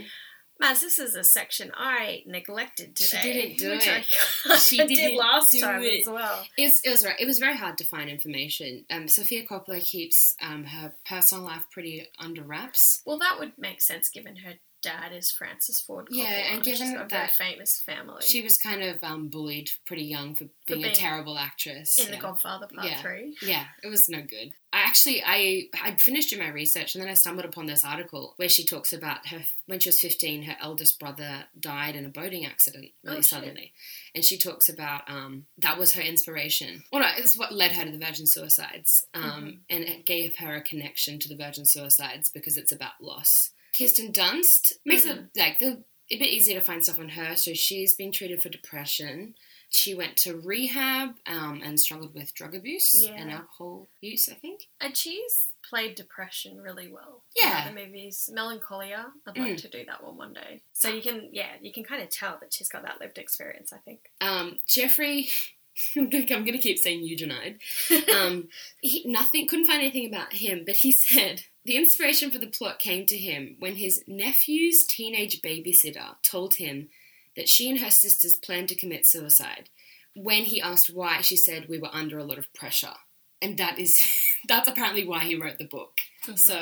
[0.62, 3.09] Maz, this is a section I neglected today.
[3.09, 3.33] She today.
[3.42, 4.07] didn't do which it.
[4.46, 6.01] I, She I did didn't last do time it.
[6.01, 6.44] as well.
[6.57, 7.14] It was, it was right.
[7.20, 8.87] It was very hard to find information.
[8.90, 13.03] Um, Sofia Coppola keeps um, her personal life pretty under wraps.
[13.05, 16.17] Well, that would make sense given her dad is Francis Ford Coppola.
[16.19, 20.05] Yeah, and given a very that famous family She was kind of um, bullied pretty
[20.05, 21.99] young for being, being a terrible actress.
[21.99, 22.19] in The.
[22.19, 23.01] Godfather Part Yeah.
[23.03, 23.37] Three.
[23.43, 24.53] Yeah, it was no good.
[24.73, 28.35] I actually I I'd finished doing my research and then I stumbled upon this article
[28.37, 32.11] where she talks about her when she was 15 her eldest brother died in a
[32.11, 33.25] boating accident really Oh, shit.
[33.31, 33.73] suddenly.
[34.15, 36.83] And she talks about um that was her inspiration.
[36.93, 39.07] Well no, it's what led her to the Virgin Suicides.
[39.15, 39.59] Um Mhm.
[39.71, 43.53] and it gave her a connection to the Virgin Suicides because it's about loss.
[43.77, 47.35] Kirsten Dunst makes it like the a bit easier to find stuff on her.
[47.37, 49.35] So she's been treated for depression.
[49.69, 53.15] She went to rehab um, and struggled with drug abuse Yeah.
[53.17, 54.69] and alcohol use, I think.
[54.81, 57.25] And she's played depression really well.
[57.37, 57.69] Yeah.
[57.69, 59.07] In the movies Melancholia.
[59.27, 59.61] I'd like Mm.
[59.62, 60.62] to do that one one day.
[60.73, 63.73] So you can, yeah, you can kind of tell that she's got that lived experience.
[63.73, 64.12] I think.
[64.21, 65.29] Um, Jeffrey,
[65.97, 67.59] I'm going to keep saying eugenide.
[68.15, 68.49] Um,
[68.81, 72.79] he, nothing, couldn't find anything about him, but he said the inspiration for the plot
[72.79, 76.89] came to him when his nephew's teenage babysitter told him
[77.35, 79.69] that she and her sisters planned to commit suicide.
[80.15, 82.95] When he asked why, she said we were under a lot of pressure.
[83.43, 84.01] And that is,
[84.49, 85.99] that's apparently why he wrote the book.
[86.37, 86.59] So,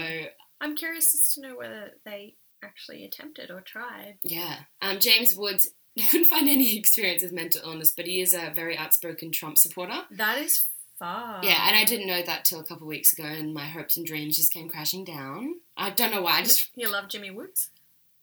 [0.61, 4.17] I'm curious as to know whether they actually attempted or tried.
[4.25, 4.61] yeah.
[4.81, 5.69] Um, James Woods
[6.11, 10.03] couldn't find any experience with mental illness, but he is a very outspoken Trump supporter.
[10.11, 10.64] That is
[11.00, 13.96] Yeah, and I didn't know that till a couple of weeks ago, and my hopes
[13.96, 15.57] and dreams just came crashing down.
[15.76, 16.38] I don't know why.
[16.38, 17.70] I just You love Jimmy Woods?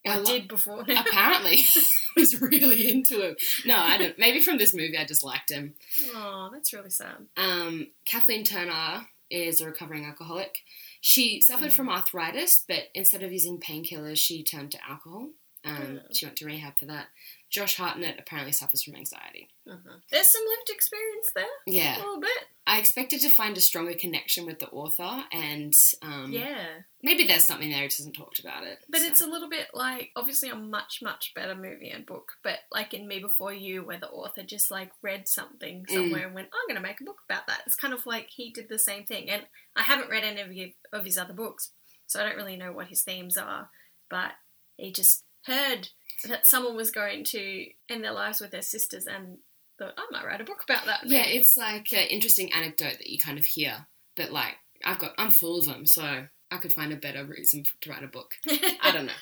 [0.06, 1.82] I I lo- did before apparently I
[2.18, 3.36] was really into him.
[3.66, 4.18] No, I don't.
[4.18, 5.76] Maybe from this movie, I just liked him.
[6.16, 7.28] Oh, that's really sad.
[7.38, 10.64] Um, Kathleen Turner is a recovering alcoholic.
[11.02, 11.74] She suffered Mm.
[11.74, 15.30] from arthritis, but instead of using painkillers, she turned to alcohol.
[15.64, 16.08] Um, Oh.
[16.14, 17.08] She went to rehab for that.
[17.52, 19.50] Josh Hartnett apparently suffers from anxiety.
[19.68, 20.02] Mhm.
[20.10, 21.98] There's some lived experience there, Yeah.
[21.98, 22.48] a little bit.
[22.66, 27.44] I expected to find a stronger connection with the author, and um, Yeah, maybe there's
[27.44, 28.80] something there who doesn't talked about it.
[28.88, 29.08] but so.
[29.08, 32.32] it's a little bit like obviously a much much better movie and book.
[32.42, 35.94] But like in Me Before You, where the author just like read something Mm.
[35.94, 38.30] somewhere and went, "I'm going to make a book about that." It's kind of like
[38.30, 39.30] he did the same thing.
[39.30, 41.74] And I haven't read any of his other books,
[42.08, 43.70] so I don't really know what his themes are.
[44.10, 44.36] But
[44.78, 45.90] he just heard
[46.28, 49.38] that someone was going to end their lives with their sisters and
[49.78, 52.98] thought, "I might write a book about that." Yeah, maybe." it's like an interesting anecdote
[52.98, 56.58] that you kind of hear, but like I've got, I'm full of them, so I
[56.58, 58.32] could find a better reason to write a book.
[58.50, 59.14] I don't know.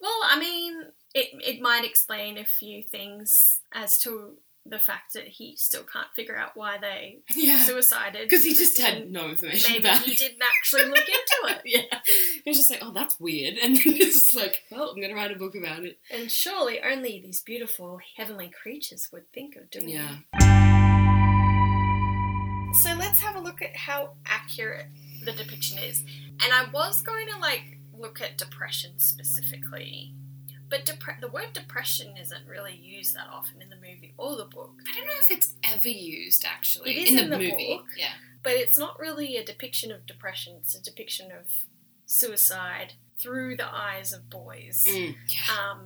[0.00, 0.82] Well, I mean,
[1.14, 4.36] it it might explain a few things as to
[4.66, 8.80] the fact that he still can't figure out why they Yeah, suicided because he just
[8.80, 10.18] had no information maybe about he it.
[10.18, 11.60] didn't actually look into it.
[11.66, 11.98] Yeah,
[12.44, 15.14] he was just like, oh, that's weird, and then it's just like, well, I'm gonna
[15.14, 15.98] write a book about it.
[16.10, 20.16] And surely only these beautiful heavenly creatures would think of doing Yeah.
[20.34, 20.44] it.
[22.82, 24.86] So let's have a look at how accurate
[25.24, 26.00] the depiction is.
[26.42, 30.12] And I was going to like look at depression specifically.
[30.74, 34.44] But depre- the word depression isn't really used that often in the movie or the
[34.46, 34.72] book.
[34.90, 37.76] I don't know if it's ever used actually It is in the in the movie.
[37.76, 37.86] book.
[37.96, 41.46] Yeah, but it's not really a depiction of depression it's a depiction of
[42.06, 45.70] suicide through the eyes of boys Mm, yeah.
[45.70, 45.80] um,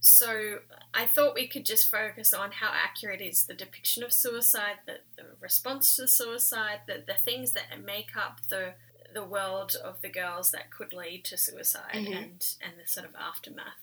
[0.00, 0.58] so
[0.92, 4.96] i thought we could just focus on how accurate is the depiction of suicide the,
[5.16, 8.74] the response to suicide the, the things that make up the
[9.14, 12.16] the world of the girls that could lead to suicide Mhm.
[12.16, 13.80] and and the sort of aftermath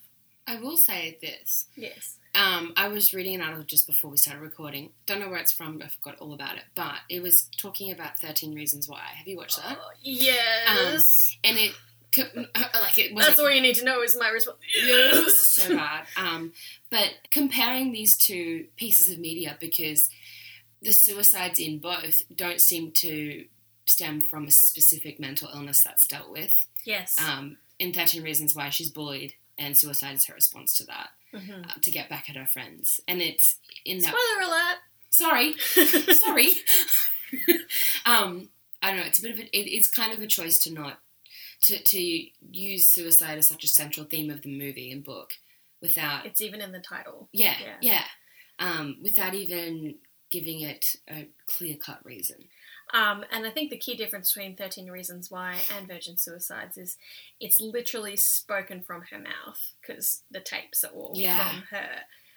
[0.52, 1.68] I will say this.
[1.76, 4.92] yes Um, I was reading an article just before we started recording.
[5.06, 6.64] Don't know where it's from, but I forgot all about it.
[6.76, 9.02] But it was talking about 13 Reasons Why.
[9.16, 9.78] Have you watched that?
[9.82, 11.74] Oh, yes And it,
[12.18, 16.06] like, it wasn't that's all you need to know is my response Yes, so bad.
[16.18, 16.52] Um,
[16.90, 20.10] but comparing these two pieces of media because
[20.82, 23.46] the suicides in both don't seem to
[23.86, 26.54] stem from a specific mental illness that's dealt with.
[26.86, 31.10] yes Um, in 13 Reasons Why, she's bullied, and suicide is her response to that
[31.34, 31.70] Mhm.
[31.70, 33.00] uh, to get back at her friends.
[33.08, 34.14] And it's in that.
[34.14, 34.78] spoiler alert
[35.10, 35.54] Sorry,
[36.14, 36.50] sorry.
[38.06, 38.50] um,
[38.82, 39.06] I don't know.
[39.06, 39.44] It's a bit of a.
[39.58, 41.00] It, it's kind of a choice to not
[41.64, 42.00] to to
[42.52, 45.34] use suicide as such a central theme of the movie and book
[45.82, 46.26] without.
[46.26, 47.30] It's even in the title.
[47.34, 47.76] yeah, yeah.
[47.82, 48.04] yeah.
[48.60, 49.96] Um, without even
[50.30, 52.46] giving it a clear cut reason.
[52.94, 56.98] Um, and I think the key difference between 13 Reasons Why and Virgin Suicides is
[57.40, 61.50] it's literally spoken from her mouth because the tapes are all Yeah.
[61.52, 61.90] from her.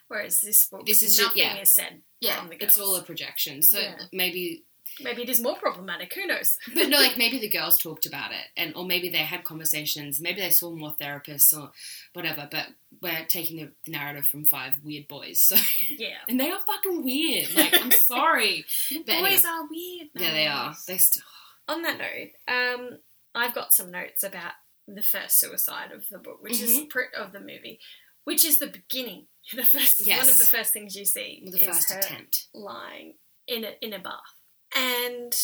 [0.09, 1.57] Whereas this book, This is nothing yeah.
[1.57, 3.62] is said Yeah, from the it's all a projection.
[3.62, 3.99] So Yeah.
[4.12, 4.64] maybe
[5.01, 6.12] Maybe it is more problematic.
[6.14, 6.57] Who knows?
[6.75, 10.20] But no, like maybe the girls talked about it, and or maybe they had conversations.
[10.20, 11.70] Maybe they saw more therapists or
[12.12, 12.49] whatever.
[12.51, 12.66] But
[13.03, 15.57] we're taking the narrative from five weird boys, so
[15.90, 16.18] Yeah.
[16.29, 17.55] and they are fucking weird.
[17.55, 19.40] Like I'm sorry, but Boys anyway.
[19.47, 20.09] are weird.
[20.14, 20.75] yeah, they are.
[20.87, 21.23] They still.
[21.68, 22.99] On that note, um,
[23.35, 24.53] I've got some notes about
[24.87, 26.90] the first suicide of the book, which is Mhm.
[26.90, 27.81] pr- of the movie,
[28.25, 29.27] which is the beginning.
[29.53, 32.47] The first one of the first things you see The is first her attempt.
[32.55, 33.14] lying
[33.47, 34.34] in a in a bath,
[34.74, 35.34] and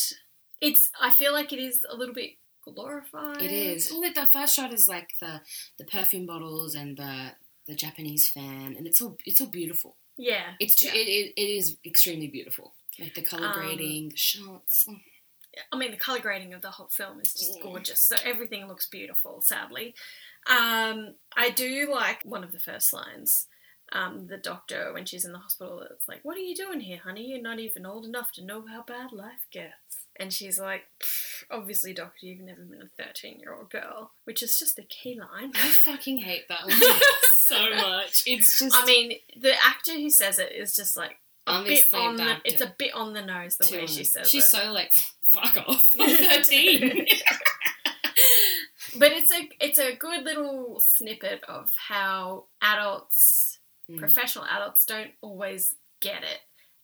[0.61, 0.91] it's.
[1.01, 2.33] I feel like it is a little bit
[2.65, 3.43] glorified.
[3.43, 3.91] It is.
[3.91, 5.41] Well, the first shot is like the
[5.79, 7.33] the perfume bottles and the
[7.67, 9.97] the Japanese fan, and it's all it's all beautiful.
[10.17, 10.93] Yeah, It's yeah.
[10.93, 12.75] it, it, it is extremely beautiful.
[12.99, 14.87] Like the color Um, grading, the shots.
[15.73, 18.03] I mean, the color grading of the whole film is just gorgeous.
[18.03, 19.41] So everything looks beautiful.
[19.43, 19.95] Sadly,
[20.47, 23.47] um, I do like one of the first lines.
[23.93, 27.01] Um, the doctor, when she's in the hospital, it's like, "What are you doing here,
[27.03, 27.27] honey?
[27.27, 30.85] You're not even old enough to know how bad life gets." And she's like,
[31.51, 35.19] "Obviously, doctor, you've never been a 13 year old girl," which is just a key
[35.19, 35.53] line.
[35.55, 36.81] I fucking hate that one
[37.47, 38.23] so much.
[38.27, 38.77] It's just.
[38.77, 42.25] I mean, the actor who says it is just like a bit Obviously on the
[42.25, 42.37] the.
[42.45, 44.49] It's a bit on the nose the way she says She's it.
[44.49, 44.93] so like,
[45.25, 45.83] fuck off.
[46.01, 47.07] I'm 13.
[48.99, 53.50] But it's a it's a good little snippet of how adults,
[53.91, 53.99] Mm.
[53.99, 56.41] professional adults, don't always get it,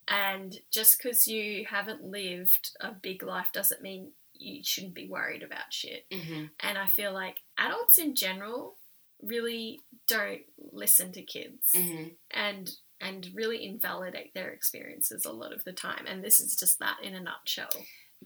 [0.09, 5.43] and just because you haven't lived a big life doesn't mean you shouldn't be worried
[5.43, 6.05] about shit.
[6.13, 8.77] hmm And I feel like adults in general
[9.23, 10.43] really don't
[10.73, 16.05] listen to kids hmm and and really invalidate their experiences a lot of the time.
[16.07, 17.69] And this is just that in a nutshell.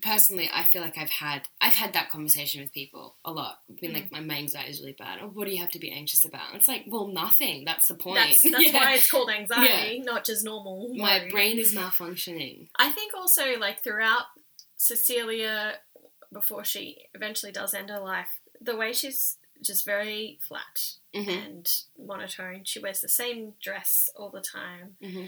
[0.02, 3.58] Personally, I feel like I've had I've had that conversation with people a lot.
[3.80, 3.94] Been Mm.
[3.94, 5.18] like, my, my anxiety is really bad.
[5.20, 6.48] Oh, what do you have to be anxious about?
[6.48, 7.64] And it's like, well, nothing.
[7.64, 8.16] That's the point.
[8.16, 8.72] That's that's Yeah.
[8.72, 10.94] why it's called anxiety, not just normal.
[10.96, 11.30] my worry.
[11.30, 12.68] brain is malfunctioning.
[12.78, 14.24] I think also like throughout
[14.76, 15.74] Cecilia,
[16.32, 21.68] before she eventually does end her life, the way she's just very flat hmm and
[21.98, 22.62] monotone.
[22.64, 24.96] She wears the same dress all the time.
[25.02, 25.26] hmm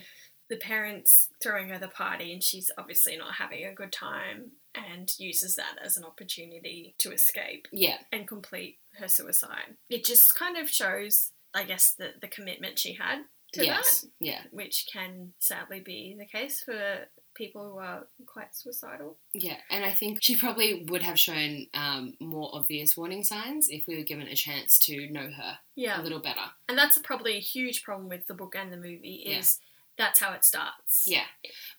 [0.52, 5.10] The parents throwing her the party, and she's obviously not having a good time, and
[5.18, 7.96] uses that as an opportunity to escape Yeah.
[8.12, 9.76] and complete her suicide.
[9.88, 14.02] It just kind of shows, I guess, the the commitment she had to yes.
[14.02, 14.42] that, Yeah.
[14.50, 19.16] which can sadly be the case for people who are quite suicidal.
[19.32, 23.86] Yeah, and I think she probably would have shown um, more obvious warning signs if
[23.86, 26.52] we were given a chance to know her Yeah, a little better.
[26.68, 29.60] and that's probably a huge problem with the book and the movie is
[29.98, 31.04] that's how it starts.
[31.06, 31.24] Yeah.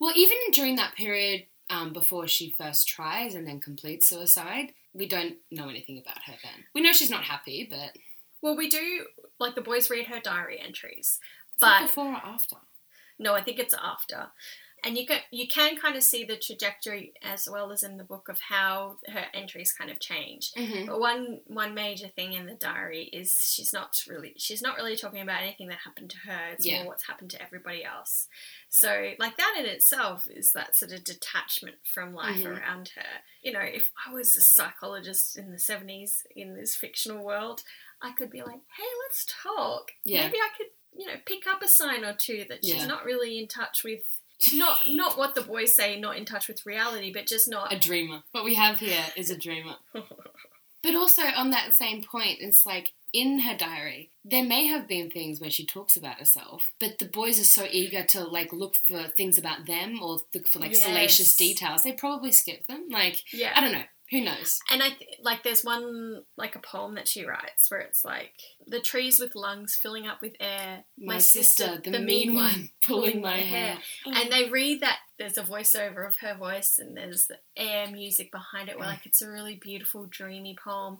[0.00, 5.06] Well, even during that period um, before she first tries and then completes suicide, we
[5.06, 6.64] don't know anything about her then.
[6.74, 7.96] We know she's not happy, but
[8.42, 9.06] Well, we do
[9.40, 11.18] like the boys read her diary entries,
[11.54, 12.56] it's like but before or after.
[13.18, 14.28] no, I think it's after.
[14.84, 18.04] And you can you can kind of see the trajectory as well as in the
[18.04, 20.52] book of how her entries kind of change.
[20.56, 20.86] Mm-hmm.
[20.86, 24.96] But one one major thing in the diary is she's not really she's not really
[24.96, 26.50] talking about anything that happened to her.
[26.52, 26.78] It's Yeah.
[26.78, 28.28] more what's happened to everybody else.
[28.68, 32.60] So like that in itself is that sort of detachment from life Mhm.
[32.60, 33.22] around her.
[33.42, 37.62] You know, if I was a psychologist in the seventies in this fictional world,
[38.02, 39.92] I could be like, hey, let's talk.
[40.04, 40.26] Yeah.
[40.26, 40.66] Maybe I could
[40.96, 42.86] you know pick up a sign or two that she's Yeah.
[42.86, 44.13] not really in touch with.
[44.52, 47.78] Not not what the boys say, not in touch with reality, but just not A
[47.78, 48.22] dreamer.
[48.32, 49.76] What we have here is a dreamer.
[50.82, 55.10] But also on that same point, it's like in her diary, there may have been
[55.10, 58.74] things where she talks about herself, but the boys are so eager to like look
[58.86, 60.82] for things about them or look for like Yes.
[60.84, 62.88] salacious details, they probably skip them.
[62.90, 63.52] Like yeah.
[63.56, 64.58] I don't know, who knows?
[64.70, 68.32] And I th- like there's one like a poem that she writes where it's like
[68.66, 70.84] the trees with lungs filling up with air.
[70.98, 73.78] My, sister, the, mean one, pulling my hair.
[74.04, 78.30] And they read that there's a voiceover of her voice and there's the air music
[78.30, 78.76] behind it.
[78.78, 78.90] Where Mm.
[78.90, 80.98] like it's a really beautiful, dreamy poem.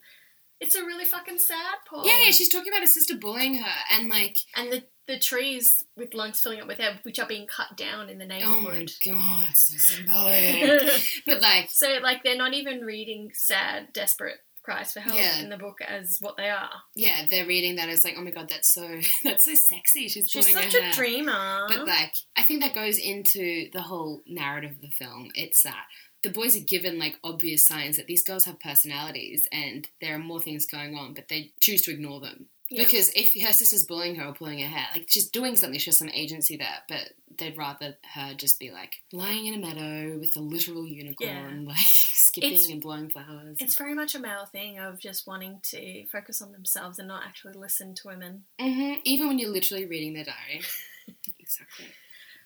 [0.65, 2.05] It's a really fucking sad poem.
[2.07, 5.85] Yeah, yeah, she's talking about her sister bullying her, and like, and the the trees
[5.99, 8.91] with lungs filling up with air, which are being cut down in the oh neighborhood.
[9.09, 11.03] oh my god, so symbolic.
[11.27, 15.41] but like, so like they're not even reading sad, desperate cries for help Yeah.
[15.41, 16.71] in the book as what they are.
[16.97, 20.09] yeah, they're reading that as like, oh my god, that's so that's so sexy.
[20.09, 20.93] She's She's such a hair.
[20.93, 21.67] dreamer.
[21.69, 25.29] But like, I think that goes into the whole narrative of the film.
[25.35, 25.85] It's that
[26.25, 30.19] the boys are given like obvious signs that these girls have personalities and there are
[30.19, 32.47] more things going on, but they choose to ignore them.
[32.71, 32.83] Yeah.
[32.83, 35.91] Because if her sister's bullying her or pulling her hair, like she's doing something, she
[35.91, 40.19] has some agency there, but they'd rather her just be like lying in a meadow
[40.19, 43.59] with a literal unicorn, like skipping It's- and blowing flowers.
[43.61, 47.23] It's very much a male thing of just wanting to focus on themselves and not
[47.25, 48.45] actually listen to women.
[48.59, 50.63] hmm Even when you're literally reading their diary.
[51.39, 51.87] exactly.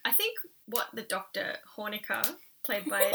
[0.04, 0.36] I think
[0.66, 3.00] what the Doctor Hornicker, played by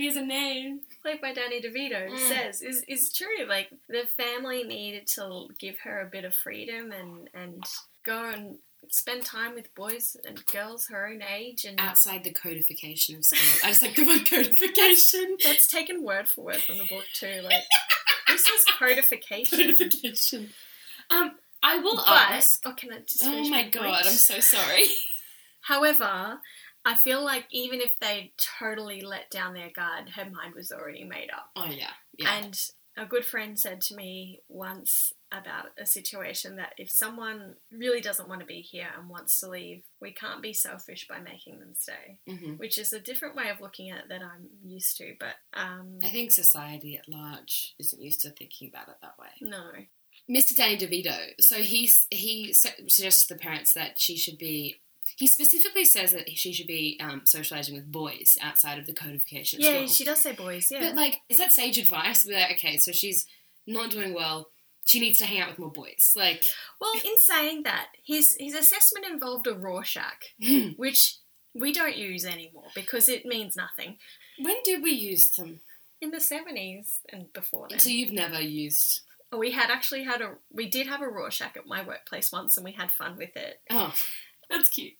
[0.00, 0.80] Here's a name.
[1.02, 2.18] played by Danny DeVito, Mm.
[2.28, 3.44] says is is true.
[3.46, 7.64] Like the family needed to give her a bit of freedom and and
[8.04, 8.58] go and
[8.88, 13.60] spend time with boys and girls her own age and Outside the codification of school.
[13.62, 15.36] I just like the word codification.
[15.44, 17.40] that's taken word for word from the book too.
[17.42, 17.62] Like
[18.28, 19.58] this is codification.
[19.58, 20.50] Codification.
[21.10, 21.32] Um,
[21.62, 22.62] I will But ask.
[22.64, 24.84] oh, can I just Oh my god, I'm so sorry.
[25.62, 26.40] However,
[26.84, 31.04] I feel like even if they totally let down their guard, her mind was already
[31.04, 31.50] made up.
[31.56, 32.38] Oh yeah, yeah.
[32.38, 32.58] And
[32.96, 38.28] a good friend said to me once about a situation that if someone really doesn't
[38.28, 41.74] want to be here and wants to leave, we can't be selfish by making them
[41.78, 45.14] stay, hmm which is a different way of looking at it that I'm used to.
[45.20, 49.28] But um, I think society at large isn't used to thinking about it that way.
[49.42, 49.70] no.
[50.30, 50.54] Mr.
[50.56, 51.16] Danny DeVito.
[51.40, 54.80] So he he su- suggests to the parents that she should be.
[55.18, 59.60] He specifically says that she should be um, socializing with boys outside of the codification.
[59.60, 60.80] Yeah, she does say boys, yeah.
[60.80, 62.24] But like, is that sage advice?
[62.24, 63.26] Be like, okay, so she's
[63.66, 64.48] not doing well.
[64.84, 66.12] She needs to hang out with more boys.
[66.16, 66.42] Like,
[66.80, 70.34] well, in saying that, his, his assessment involved a Rorschach,
[70.76, 71.18] which
[71.54, 73.98] we don't use anymore because it means nothing.
[74.40, 75.60] when did we use them?
[76.00, 77.78] In the 70s and before then.
[77.78, 79.02] So you've never used?
[79.36, 82.64] We had actually had a we did have a Rorschach at my workplace once, and
[82.64, 83.60] we had fun with it.
[83.68, 83.92] Oh,
[84.50, 84.94] that's cute.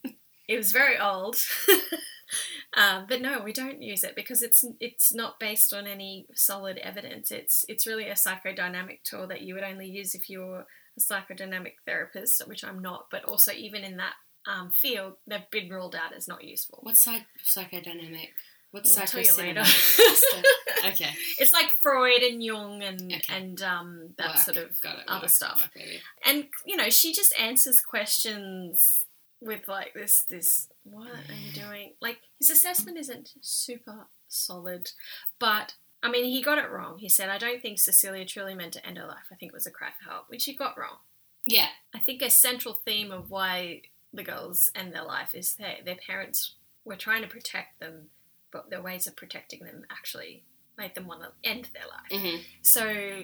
[0.49, 1.37] It was very old,
[2.77, 6.79] um, but no, we don't use it because it's it's not based on any solid
[6.79, 7.31] evidence.
[7.31, 10.61] It's it's really a psychodynamic tool that you would only use if you're
[10.97, 13.07] a psychodynamic therapist, which I'm not.
[13.11, 14.15] But also, even in that
[14.47, 16.81] um, field, they've been ruled out as not useful.
[16.83, 18.31] What's psych- psychodynamic?
[18.73, 19.61] What's Well, I'll tell you later.
[19.65, 20.93] psychocinematic?
[20.95, 23.37] okay, it's like Freud and Jung and Okay.
[23.37, 24.39] and um, that Work.
[24.39, 24.71] sort of
[25.09, 25.69] other work, stuff.
[25.77, 25.85] work,
[26.25, 29.07] and you know she just answers questions
[29.41, 31.93] with like this this what are you doing?
[32.01, 34.91] Like his assessment isn't super solid
[35.39, 36.99] but i mean he got it wrong.
[36.99, 39.27] He said i don't think cecilia truly meant to end her life.
[39.33, 40.99] I think it was a cry for help which he got wrong.
[41.47, 45.85] Yeah, i think a central theme of why the girls end their life is that
[45.85, 48.09] their parents were trying to protect them
[48.53, 50.45] but their ways of protecting them actually
[50.77, 52.21] made them want to end their life.
[52.23, 53.23] Hmm so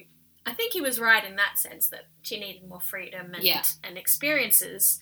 [0.48, 3.64] I think he was right in that sense that she needed more freedom and, Yeah.
[3.83, 5.00] and experiences.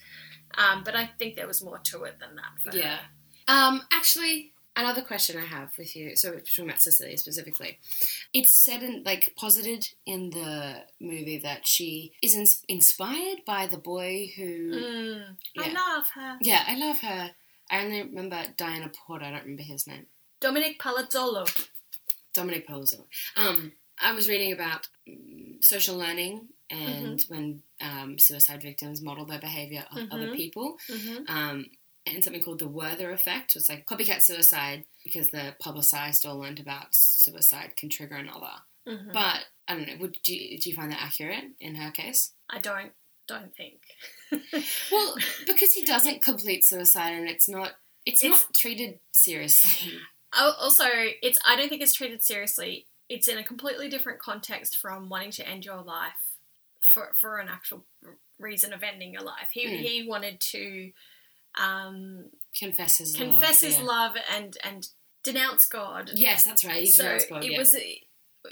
[0.57, 2.73] Um, but I think there was more to it than that.
[2.73, 2.99] For yeah.
[3.47, 6.17] Um, actually, another question I have with you.
[6.17, 7.79] So we're talking about Cecilia specifically.
[8.33, 13.79] It's said in like posited in the movie that she is ins- inspired by the
[13.79, 14.73] boy who.
[14.73, 16.37] Mm, I love her.
[16.40, 17.31] Yeah, I love her.
[17.71, 19.25] I only remember Diana Porter.
[19.25, 20.07] I don't remember his name.
[20.40, 21.69] Dominic Palazzolo.
[22.35, 23.05] Dominic Polizzo.
[23.37, 29.38] Um, I was reading about um, social learning and when um, suicide victims model their
[29.40, 30.37] behavior on other Mhm.
[30.37, 30.77] people.
[30.90, 31.24] Mm-hmm.
[31.29, 31.66] Um,
[32.07, 33.57] and something called the Werther effect.
[33.57, 38.53] It's like copycat suicide because the publicized or learned about suicide can trigger another.
[38.87, 39.12] Mm-hmm.
[39.12, 39.96] But I don't know.
[40.00, 42.33] Would do you, do you find that accurate in her case?
[42.50, 42.92] I don't
[43.27, 43.81] don't think.
[44.92, 47.72] Well, because he doesn't complete suicide and it's not
[48.05, 49.92] it's, It's- not treated seriously.
[50.37, 50.85] Also,
[51.22, 52.87] it's I don't think it's treated seriously.
[53.09, 56.12] It's in a completely different context from wanting to end your life
[56.92, 57.85] for for an actual
[58.38, 59.49] reason of ending your life.
[59.53, 59.79] He Mm.
[59.81, 60.92] he wanted to
[61.57, 63.85] um, Confess his love, confess his yeah.
[63.85, 64.88] love and and
[65.23, 66.11] denounce God.
[66.14, 66.81] Yes, that's right.
[66.83, 67.59] He so God, it yeah.
[67.59, 67.77] was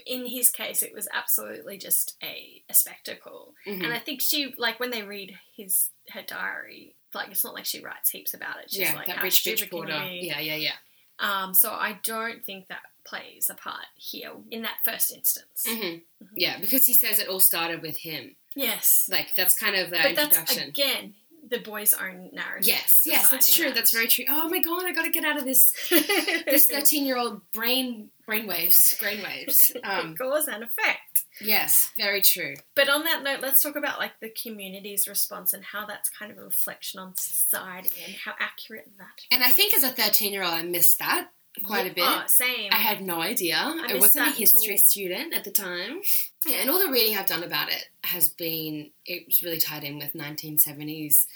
[0.06, 3.54] in his case it was absolutely just a, a spectacle.
[3.66, 3.84] Mhm.
[3.84, 7.66] And I think she like when they read his her diary, like it's not like
[7.66, 8.70] she writes heaps about it.
[8.70, 10.04] She's yeah, like that rich bitch stupid can you porter.
[10.12, 10.76] Yeah, yeah, yeah.
[11.18, 15.64] Um, so I don't think that plays a part here in that first instance.
[15.68, 15.96] hmm
[16.34, 18.36] Yeah, because he says it all started with him.
[18.54, 20.68] Yes, Like that's kind of the but that's introduction.
[20.68, 21.14] again
[21.48, 22.66] the boy's own narrative.
[22.68, 23.66] yes, yes, that's true.
[23.66, 23.74] that.
[23.74, 24.24] That's very true.
[24.28, 28.10] Oh my god, I got to get out of this this thirteen year old brain
[28.28, 29.74] brainwaves, brainwaves.
[29.84, 31.24] Um, cause and effect.
[31.40, 32.54] yes, very true.
[32.76, 36.30] But on that note, let's talk about like the community's response and how that's kind
[36.30, 39.06] of a reflection on society and how accurate that.
[39.32, 41.28] And I think as a thirteen year old, I missed that
[41.64, 42.04] quite a bit.
[42.06, 42.70] Oh, same.
[42.72, 43.56] I had no idea.
[43.56, 46.00] I, missed wasn't a history student at the time.
[46.46, 49.84] Yeah, and all the reading I've done about it has been it was really tied
[49.84, 51.26] in with 1970s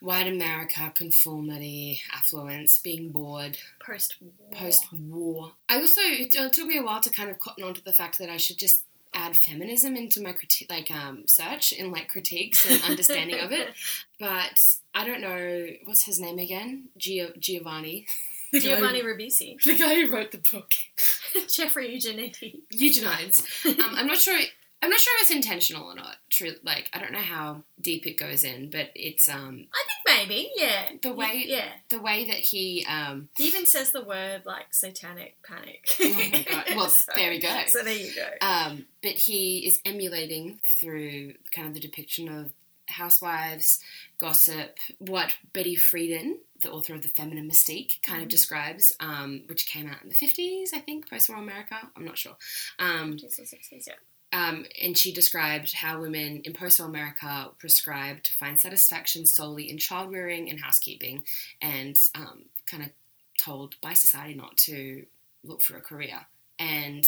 [0.00, 4.30] white America, conformity, affluence, being bored, post-war.
[4.52, 5.52] post-war.
[5.68, 8.18] I also it took me a while to kind of cotton on to the fact
[8.18, 8.84] that I should just
[9.14, 13.68] add feminism into my criti- like um search in like critiques and understanding of it.
[14.20, 14.60] But
[14.94, 18.06] I don't know what's his name again, Gio- Giovanni.
[18.54, 20.70] The guy who- Giovanni Ribisi, the guy who wrote the book.
[21.54, 22.60] Jeffrey Eugenetti.
[22.70, 23.42] Eugenides.
[23.66, 24.38] Um, I'm not sure.
[24.82, 26.16] I'm not sure if it's intentional or not.
[26.30, 29.82] True, like I don't know how deep it goes in, but it's um I
[30.14, 30.90] think maybe, yeah.
[31.02, 31.68] The way- yeah.
[31.88, 33.28] the way that he um.
[33.36, 35.88] He even says the word like satanic panic.
[36.00, 36.64] Oh my god!
[36.76, 37.62] Well, So- there we go.
[37.68, 38.46] So there you go.
[38.46, 42.52] Um, but he is emulating through kind of the depiction of
[42.86, 43.80] housewives,
[44.18, 46.34] gossip, what Betty Friedan,
[46.64, 48.32] the author of The Feminine Mystique, kind of Mhm.
[48.32, 51.90] describes, um, which came out in the 50s, I think, post war America.
[51.94, 52.36] I'm not sure.
[52.80, 53.94] Um, 50s or 60s, yeah.
[54.32, 59.70] um, and she described how women in post war America prescribed to find satisfaction solely
[59.70, 61.24] in child rearing and housekeeping,
[61.60, 62.90] and um, kind of
[63.38, 65.06] told by society not to
[65.44, 66.26] look for a career.
[66.58, 67.04] And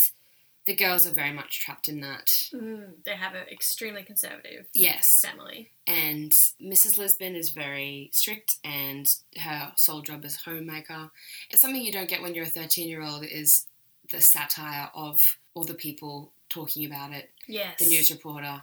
[0.66, 2.26] the girls are very much trapped in that.
[2.52, 5.20] Mm, they have an extremely conservative Yes.
[5.22, 5.70] family.
[5.86, 6.98] And Mrs.
[6.98, 9.08] Lisbon is very strict, and
[9.38, 11.10] her sole job is homemaker.
[11.50, 13.66] It's something you don't get when you're a 13 year old, is
[14.10, 15.20] the satire of
[15.54, 17.78] all the people talking about it Yes.
[17.78, 18.62] the news reporter,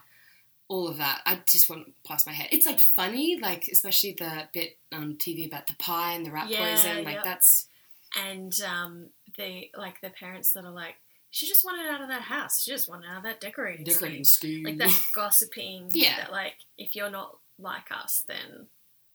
[0.68, 1.20] all of that.
[1.26, 2.48] I just went past my head.
[2.52, 6.48] It's like funny, like especially the bit on TV about the pie and the rat
[6.50, 7.04] Yeah, poison.
[7.04, 7.24] Like yep.
[7.24, 7.68] that's
[8.16, 10.94] and um, they like the parents that are like,
[11.34, 12.62] she just wanted out of that house.
[12.62, 13.84] She just wanted out of that decorating.
[13.84, 14.64] decorating scheme." scheme.
[14.64, 15.90] Like that gossiping.
[15.92, 16.16] Yeah.
[16.18, 18.68] That like, if you're not like us, then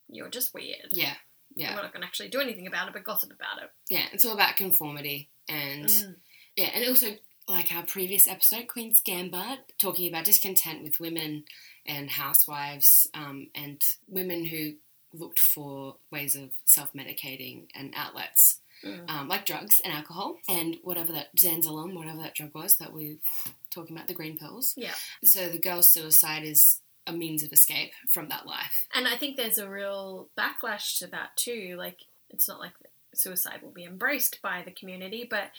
[0.09, 0.87] you're just weird.
[0.91, 1.17] yeah, And
[1.55, 3.69] yeah, We're not going to actually do anything about it, but gossip about it.
[3.89, 4.05] yeah.
[4.11, 6.15] It's all about conformity and Mm.
[6.55, 7.15] yeah, and also
[7.47, 11.45] like our previous episode, Queen's Gambit, talking about discontent with women
[11.85, 14.73] and housewives um, and women who
[15.13, 18.59] looked for ways of self-medicating and outlets.
[18.85, 19.09] Mm.
[19.09, 23.11] um, like drugs and alcohol and whatever that Zanzalone, whatever that drug was that we
[23.11, 24.73] are talking about, the green pills.
[24.77, 24.93] Yeah.
[25.23, 28.87] So the girl's suicide is a means of escape from that life.
[28.93, 31.75] And I think there's a real backlash to that too.
[31.77, 31.97] Like,
[32.29, 32.73] it's not like
[33.13, 35.51] suicide will be embraced by the community, but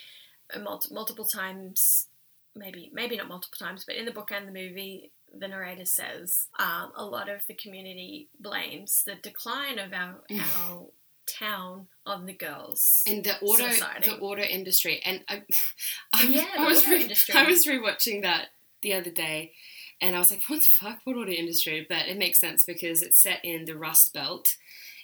[0.63, 2.07] mul- multiple times,
[2.55, 6.47] maybe maybe not multiple times, but in the book and the movie, the narrator says
[6.59, 10.71] um, a lot of the community blames the decline of our Mm.
[10.71, 10.87] our
[11.33, 13.03] town on the girls.
[13.07, 14.05] And the auto, Suiciding.
[14.05, 15.43] the auto industry, and I,
[16.13, 17.35] I, Yeah, I was re- industry.
[17.35, 18.49] I was rewatching that
[18.83, 19.53] the other day,
[20.01, 21.01] and I was like, "What the fuck?
[21.05, 24.57] What auto industry?" But it makes sense because it's set in the Rust Belt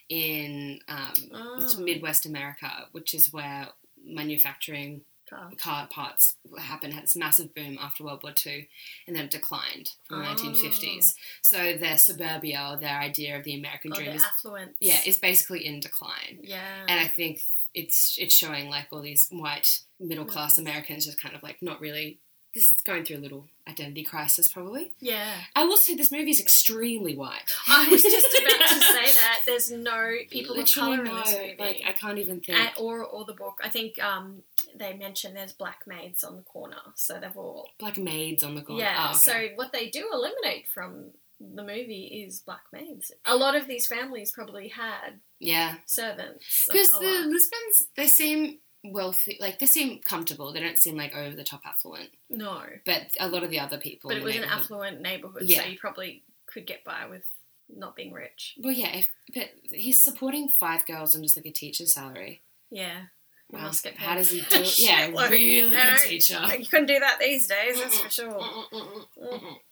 [0.09, 1.69] in um, Oh.
[1.79, 3.69] Midwest America, which is where
[4.05, 5.51] manufacturing Car.
[5.59, 8.69] car parts happened had this massive boom after World War II
[9.07, 10.37] and then it declined from the ah.
[10.39, 10.43] Oh.
[10.43, 11.15] 1950s.
[11.43, 14.77] So their suburbia or their idea of the American Oh, dream is affluence.
[14.81, 16.39] yeah is basically in decline.
[16.43, 16.85] Yeah.
[16.89, 17.41] And I think
[17.75, 20.59] it's it's showing like all these white Middle-class.
[20.59, 22.19] Americans just kind of like not really
[22.57, 24.93] just going through a little identity crisis probably.
[25.01, 25.35] yeah.
[25.55, 27.43] I will say this movie is extremely white.
[27.69, 29.41] I was just about to say that.
[29.47, 31.57] There's no people Literally of color in this movie.
[31.59, 32.59] Like I can't even think.
[32.59, 33.61] And, or or the book.
[33.63, 34.43] I think um,
[34.75, 38.63] they mentioned there's black maids on the corner, so they've all Black maids on the
[38.63, 38.83] corner.
[38.83, 38.97] yeah.
[38.99, 39.19] Oh, okay.
[39.19, 43.13] So what they do eliminate from the movie is black maids.
[43.27, 45.75] A lot of these families probably had yeah.
[45.85, 48.59] servants Because the Lisbons, they seem
[48.93, 50.53] wealthy, like they seem comfortable.
[50.53, 52.11] They don't seem like over the top affluent.
[52.31, 55.63] no, But a lot of the other people, but it was an affluent neighborhood, Yeah.
[55.63, 57.25] so you probably could get by with
[57.69, 58.55] not being rich.
[58.59, 62.43] Well, yeah, if, but he's supporting five girls on just like a teacher's salary.
[62.71, 63.07] Yeah,
[63.51, 63.63] Wow.
[63.63, 64.05] must get paid.
[64.07, 64.79] How does he do it?
[64.79, 65.31] Yeah, Shitload.
[65.31, 66.41] really No, good teacher.
[66.59, 68.67] You couldn't do that these days, that's for sure.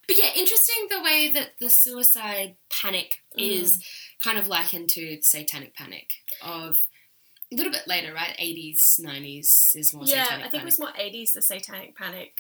[0.07, 3.51] But yeah, interesting the way that the suicide panic Mm.
[3.63, 3.83] is
[4.23, 6.09] kind of likened to the satanic panic
[6.41, 6.77] of
[7.55, 8.37] a little bit later, right?
[8.41, 12.33] 80s, 90s is more yeah, I think it was more 80s, the satanic panic.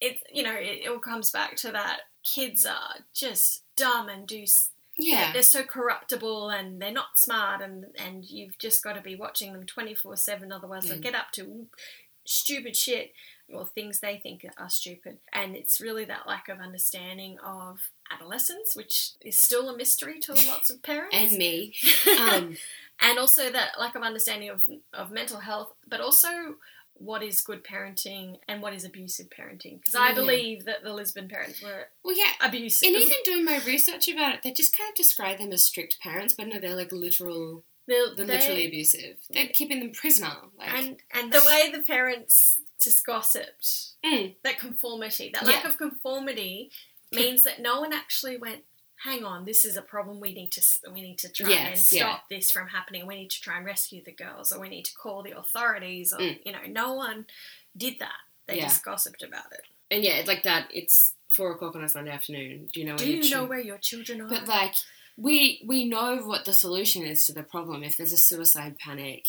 [0.00, 4.44] It, you know, it, all comes back to that kids are just dumb and do.
[4.96, 5.32] yeah.
[5.32, 9.52] They're, so corruptible and they're not smart, and, and you've just got to be watching
[9.52, 11.02] them 24 7, otherwise they'll Mm.
[11.02, 11.66] get up to
[12.26, 13.12] stupid shit
[13.52, 15.18] or things they think are stupid.
[15.32, 17.80] And it's really that lack of understanding of
[18.12, 21.16] adolescence, which is still a mystery to lots of parents.
[21.16, 21.74] and me.
[22.20, 22.56] Um,
[23.02, 26.56] and also that lack of understanding of, of mental health, but also
[26.94, 29.78] what is good parenting and what is abusive parenting.
[29.80, 30.14] Because I Yeah.
[30.14, 32.32] believe that the Lisbon parents were well, yeah.
[32.42, 32.88] abusive.
[32.88, 35.98] And even doing my research about it, they just kind of describe them as strict
[36.00, 39.16] parents, but no, they're like literal, They're- they're they- literally abusive.
[39.30, 40.36] They're keeping them prisoner.
[40.58, 44.36] Like, and and the way the parents just gossiped, Mm.
[44.42, 46.70] that conformity, that lack of conformity,
[47.12, 48.64] means that no one actually went.
[49.02, 50.20] Hang on, this is a problem.
[50.20, 52.00] We need to we need to try and Yes, yeah.
[52.02, 53.06] stop this from happening.
[53.06, 56.12] We need to try and rescue the girls, or we need to call the authorities.
[56.12, 56.38] Or Mm.
[56.44, 57.26] you know, no one
[57.76, 58.20] did that.
[58.46, 58.64] They Yeah.
[58.64, 59.62] just gossiped about it.
[59.92, 60.68] and yeah, it's like that.
[60.72, 62.68] It's four o'clock on a Sunday afternoon.
[62.72, 64.28] Do you know where Do your you know where your children are?
[64.28, 64.74] But like,
[65.16, 67.82] we we know what the solution is to the problem.
[67.82, 69.24] If there's a suicide panic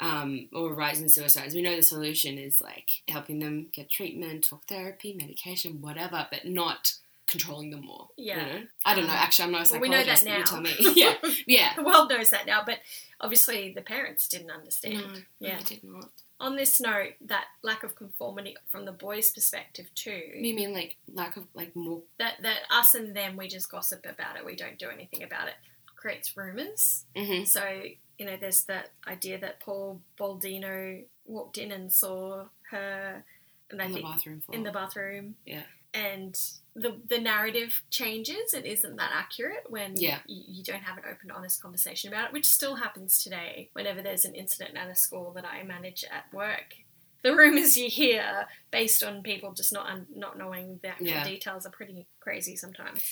[0.00, 3.90] um, or a rise in suicides, we know the solution is like helping them get
[3.90, 6.94] treatment, talk therapy, medication, whatever, but not
[7.30, 8.08] controlling them more.
[8.16, 8.44] you Yeah.
[8.46, 8.66] know?
[8.84, 9.12] I don't know.
[9.12, 10.24] Actually, I'm not a Well, we know psychologist.
[10.24, 10.50] that but you now.
[10.50, 11.34] tell me.
[11.34, 11.74] yeah, yeah.
[11.76, 12.78] the world knows that now, but
[13.20, 15.24] obviously the parents didn't understand.
[15.40, 15.58] No, Yeah.
[15.58, 16.10] I did not.
[16.40, 20.96] On this note, that lack of conformity from the boys' perspective too, You mean like
[21.12, 22.02] lack of like more?
[22.18, 25.48] that that us and them we just gossip about it, we don't do anything about
[25.48, 25.54] it,
[25.96, 27.04] creates rumours.
[27.14, 27.82] hmm So
[28.18, 33.24] you know, there's that idea that Paul Baldino walked in and saw her,
[33.70, 34.56] and I In the think bathroom floor.
[34.56, 35.36] in the bathroom.
[35.46, 35.62] Yeah.
[35.92, 36.38] And
[36.76, 38.54] the the narrative changes.
[38.54, 40.20] It isn't that accurate when Yeah.
[40.26, 43.70] you, you don't have an open, honest conversation about it, which still happens today.
[43.72, 46.74] Whenever there's an incident at a school that I manage at work,
[47.22, 51.24] the rumors you hear based on people just not un, not knowing the actual Yeah.
[51.24, 53.02] details are pretty crazy sometimes.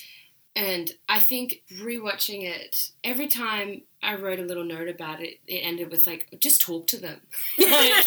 [0.57, 5.59] And I think rewatching it, every time I wrote a little note about it, it
[5.59, 7.21] ended with like, just talk to them.
[7.59, 8.05] like,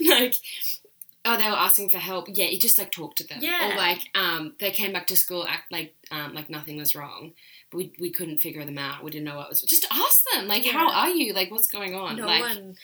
[0.00, 0.34] like,
[1.24, 2.26] oh, they were asking for help.
[2.28, 3.38] Yeah, you just like talk to them.
[3.40, 3.72] Yeah.
[3.72, 7.32] Or like, um, they came back to school act like um, like nothing was wrong.
[7.70, 9.02] But we, we couldn't figure them out.
[9.02, 9.62] We didn't know what was.
[9.62, 10.46] Just ask them.
[10.48, 11.32] Like, how are you?
[11.32, 12.16] Like, what's going on?
[12.16, 12.74] No like, one,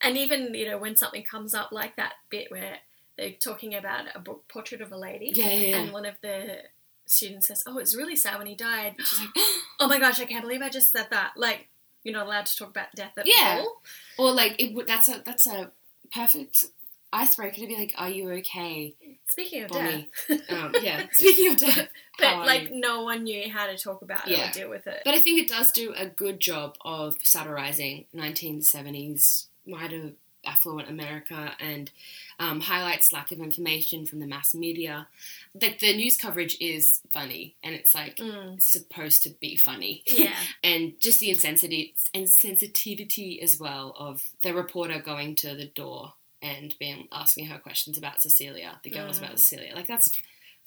[0.00, 2.78] and even you know when something comes up like that bit where
[3.16, 5.76] they're talking about a book portrait of a lady, yeah, yeah, yeah.
[5.78, 6.58] and one of the
[7.06, 9.28] students says, "Oh, it's really sad when he died." She's like,
[9.80, 11.68] "Oh my gosh, I can't believe I just said that." Like,
[12.04, 13.60] you're not allowed to talk about death at Yeah.
[13.60, 13.82] all.
[14.18, 15.72] or like, it, would- that's a that's a
[16.14, 16.64] perfect
[17.12, 18.94] icebreaker to be like, are you okay?
[19.28, 20.08] Speaking of Bonnie.
[20.28, 21.06] death, Um, yeah.
[21.12, 21.88] Speaking of death,
[22.18, 22.80] but like you?
[22.80, 24.50] no one knew how to talk about it Yeah.
[24.50, 25.02] or deal with it.
[25.04, 30.12] But I think it does do a good job of satirizing 1970s wider
[30.46, 31.90] affluent America and
[32.38, 35.06] um, highlights lack of information from the mass media.
[35.60, 40.04] Like the news coverage is funny and it's like Mm, supposed to be funny.
[40.06, 40.32] yeah,
[40.64, 46.74] and just the insensitivity, insensitivity as well of the reporter going to the door and
[46.78, 49.24] being asking her questions about Cecilia, the girls Mm.
[49.24, 49.74] about Cecilia.
[49.74, 50.08] Like that's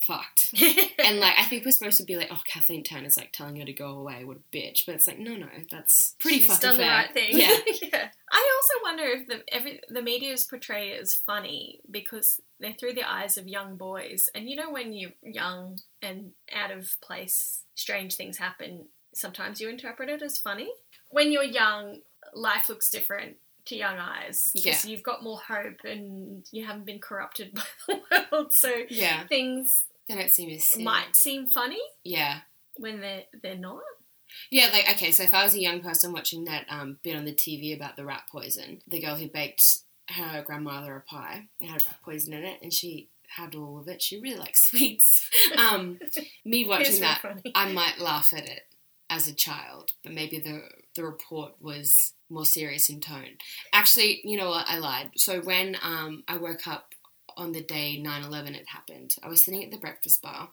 [0.08, 0.40] fucked.
[1.04, 3.66] And like I think we're supposed to be like, oh, Kathleen Turner's like telling her
[3.66, 4.24] to go away.
[4.24, 4.86] What a bitch!
[4.86, 6.92] But it's like, no, no, that's pretty She's fucking done the fair.
[6.92, 7.38] right thing.
[7.40, 8.08] Yeah, yeah.
[8.32, 12.94] I also wonder if the every the media is portrayed as funny because they're through
[12.94, 17.64] the eyes of young boys, and you know when you're young and out of place,
[17.76, 18.88] strange things happen.
[19.14, 20.70] Sometimes you interpret it as funny.
[21.10, 21.98] When you're young,
[22.34, 27.00] life looks different to young eyes because you've got more hope and you haven't been
[27.00, 28.02] corrupted by the
[28.32, 28.52] world.
[28.54, 29.26] So yeah.
[29.28, 30.84] things They don't seem as silly.
[30.84, 32.40] might seem funny Yeah,
[32.78, 33.82] when they're they're not.
[34.50, 34.70] yeah.
[34.72, 37.34] Like okay, so if I was a young person watching that um, bit on the
[37.34, 41.84] TV about the rat poison, the girl who baked her grandmother a pie it had
[41.86, 43.08] rat poison in it, and she
[43.38, 44.02] had all of it.
[44.02, 45.30] She really likes sweets.
[45.58, 46.00] Um,
[46.44, 47.22] me watching that.
[47.56, 48.64] I might laugh at it
[49.10, 50.64] as a child, but maybe the
[50.96, 53.38] the report was more serious in tone.
[53.74, 54.66] Actually, you know what?
[54.68, 55.12] I lied.
[55.16, 56.94] So when um, I woke up
[57.38, 60.50] on the day 9/11 had happened, I was sitting at the breakfast bar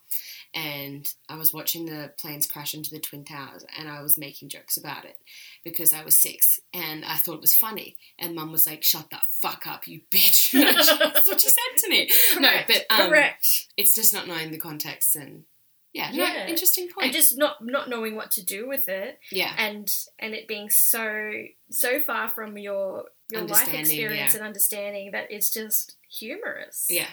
[0.55, 4.49] and I was watching the planes crash into the twin towers and I was making
[4.49, 5.17] jokes about it
[5.65, 9.11] because I was 6 and I thought it was funny and mum was like shut
[9.11, 10.53] the fuck up you bitch.
[10.53, 12.11] That's what she said to me.
[12.39, 13.67] No, but um, correct.
[13.77, 15.45] it's just not knowing the context and
[15.93, 16.47] yeah, no, Yeah.
[16.47, 17.07] interesting point.
[17.07, 19.55] and just not not knowing what to do with it yeah.
[19.59, 21.33] and and it being so
[21.71, 24.39] so far from your your life experience yeah.
[24.39, 27.09] and understanding that it's just humorous Yeah.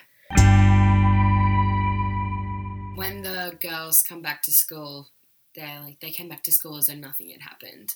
[2.95, 5.09] When the girls come back to school,
[5.53, 7.93] they're like they came back to school as though nothing had happened.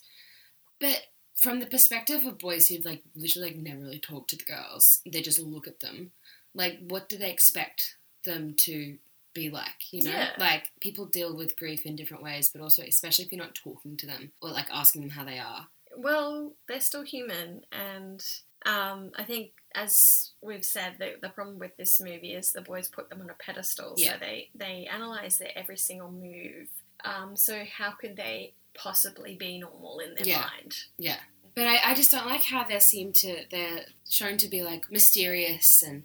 [0.80, 1.04] But
[1.36, 5.02] from the perspective of boys who've like literally like never really talked to the girls,
[5.10, 6.12] they just look at them.
[6.54, 8.98] Like what do they expect them to
[9.44, 10.12] be like, you know?
[10.12, 10.30] Yeah.
[10.38, 13.96] Like people deal with grief in different ways, but also especially if you're not talking
[13.98, 15.68] to them or like asking them how they are.
[15.98, 18.22] well they're still human and
[18.66, 22.88] um, i think as we've said the, the problem with this movie is the boys
[22.88, 24.14] put them on a pedestal Yeah.
[24.14, 26.68] so they they analyze their every single move
[27.12, 30.42] um, so how could they possibly be normal in their Yeah.
[30.54, 31.20] mind Yeah.
[31.56, 34.84] But I, I just don't like how they seem to they're shown to be like
[34.92, 36.04] mysterious and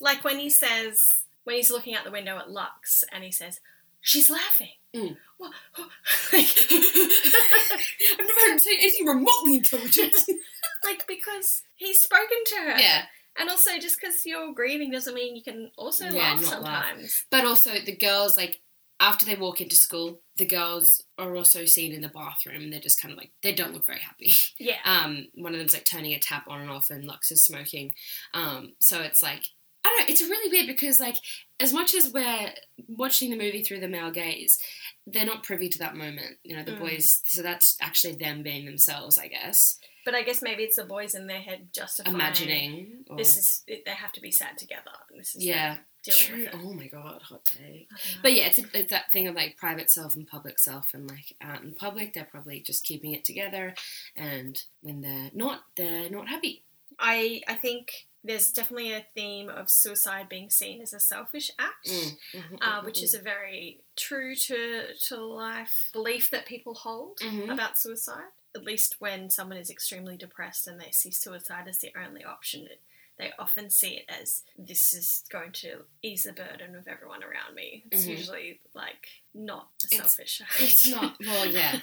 [0.00, 3.60] like when he says when he's looking out the window at lux and he says
[4.00, 5.14] she's laughing Mm.
[5.36, 5.52] What?
[6.32, 10.14] I've never heard him say anything remotely intelligent.
[10.84, 13.02] like because he's spoken to her yeah.
[13.38, 16.84] and also just because you're grieving doesn't mean you can also Yeah, laugh not laugh.
[16.88, 18.60] sometimes But also the girls like
[18.98, 22.80] after they walk into school, the girls are also seen in the bathroom and they're
[22.80, 24.32] just kind of like they don't look very happy.
[24.58, 27.44] yeah Um, one of them's like turning a tap on and off and Lux is
[27.44, 27.92] smoking.
[28.32, 29.44] Um, so it's like
[29.86, 30.12] I don't know.
[30.12, 31.16] It's really weird because, like,
[31.60, 32.52] as much as we're
[32.88, 34.58] watching the movie through the male gaze,
[35.06, 36.38] they're not privy to that moment.
[36.42, 36.80] You know, the Mm.
[36.80, 37.22] boys.
[37.26, 41.14] So that's actually them being themselves, I guess, But I guess maybe it's the boys
[41.14, 43.04] in their head justifying imagining.
[43.08, 44.90] Or, this is it, they have to be sad together.
[45.16, 45.78] This is yeah,
[46.08, 46.46] true.
[46.52, 47.62] Oh my god, hot take.
[47.62, 48.20] I don't know.
[48.22, 51.34] But yeah, it's, it's that thing of like private self and public self, and like
[51.40, 53.74] out in public, they're probably just keeping it together,
[54.16, 56.62] and when they're not, they're not happy.
[56.98, 61.86] I I think there's definitely a theme of suicide being seen as a selfish act.
[61.88, 62.16] Mm.
[62.60, 67.52] Uh, mhm, which is a very true to, to life belief that people hold Mhm.
[67.52, 68.30] about suicide.
[68.54, 72.66] At least when someone is extremely depressed and they see suicide as the only option,
[72.66, 72.80] it,
[73.18, 77.54] they often see it as this is going to ease the burden of everyone around
[77.54, 77.84] me.
[77.90, 78.08] It's Mhm.
[78.18, 80.42] usually like not a It's- selfish.
[80.60, 81.16] It's not.
[81.20, 81.80] Well, yeah.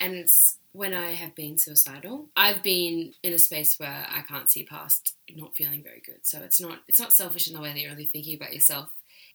[0.00, 4.50] And it's when I have been suicidal, I've been in a space where I can't
[4.50, 6.26] see past not feeling very good.
[6.26, 8.90] So it's not it's not selfish in the way that you're only thinking about yourself.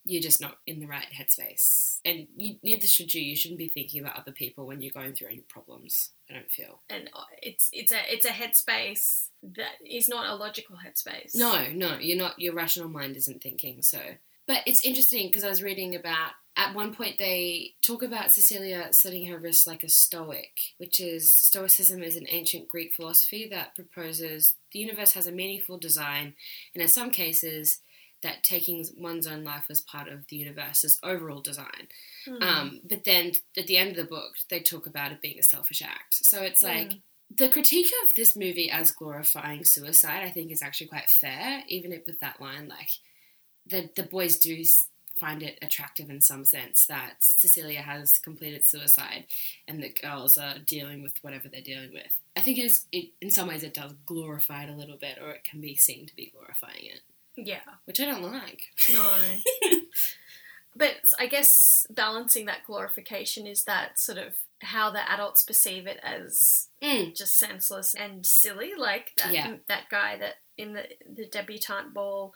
[0.07, 3.21] You're just not in the right headspace, and you, neither should you.
[3.23, 6.11] You shouldn't be thinking about other people when you're going through any problems.
[6.29, 6.81] I don't feel.
[6.89, 7.09] and
[7.41, 11.35] it's it's a it's a headspace that is not a logical headspace.
[11.35, 12.39] No, no, you're not.
[12.39, 13.81] Your rational mind isn't thinking.
[13.81, 13.99] So,
[14.47, 18.87] but it's interesting because I was reading about at one point they talk about Cecilia
[18.91, 23.75] slitting her wrist like a stoic, which is stoicism is an ancient Greek philosophy that
[23.75, 26.33] proposes the universe has a meaningful design,
[26.73, 27.81] and in some cases.
[28.25, 31.87] That taking one's own life as part of the universe's overall design.
[32.25, 32.41] Hmm.
[32.41, 35.43] Um, but then at the end of the book, they talk about it being a
[35.43, 36.13] selfish act.
[36.31, 37.01] So it's like Mm.
[37.41, 41.91] the critique of this movie as glorifying suicide, I think, is actually quite fair, even
[41.93, 42.89] if with that line, like
[43.71, 44.63] the the boys do
[45.23, 49.23] find it attractive in some sense that Cecilia has completed suicide,
[49.67, 52.13] and the girls are dealing with whatever they're dealing with.
[52.35, 52.85] I think it is.
[52.91, 55.75] It, in some ways, it does glorify it a little bit, or it can be
[55.75, 57.01] seen to be glorifying it,
[57.37, 57.59] yeah.
[57.85, 58.61] which I don't like.
[58.91, 59.17] No.
[60.75, 65.99] but I guess balancing that glorification is that sort of how the adults perceive it
[66.03, 67.15] as Mm.
[67.15, 68.73] just senseless and silly.
[68.77, 69.55] Like that Yeah.
[69.67, 72.33] that guy that in the the debutante ball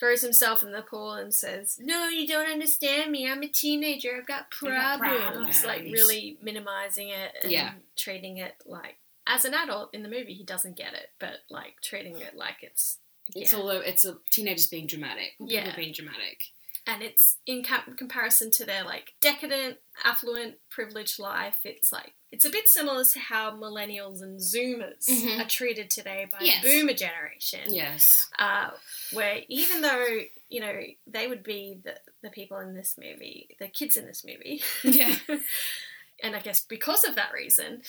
[0.00, 3.28] throws himself in the pool and says, "No, you don't understand me.
[3.30, 4.16] I'm a teenager.
[4.18, 7.74] I've got got problems." Like really minimizing it and Yeah.
[7.96, 11.80] treating it like as an adult in the movie he doesn't get it, but like
[11.80, 12.98] treating it like it's
[13.34, 13.58] It's yeah.
[13.58, 15.74] all it's a teenagers being dramatic, Yeah.
[15.76, 16.40] being dramatic.
[16.86, 21.56] and it's in com- comparison to their like decadent, affluent, privileged life.
[21.64, 25.40] It's like it's a bit similar to how millennials and Zoomers Mhm.
[25.40, 26.62] are treated today by Yes.
[26.62, 27.72] the Boomer generation.
[27.72, 28.26] Yes.
[28.38, 28.72] Uh,
[29.12, 30.06] where even though
[30.50, 34.22] you know they would be the the people in this movie, the kids in this
[34.22, 35.16] movie, Yeah.
[36.22, 37.82] and I guess because of that reason.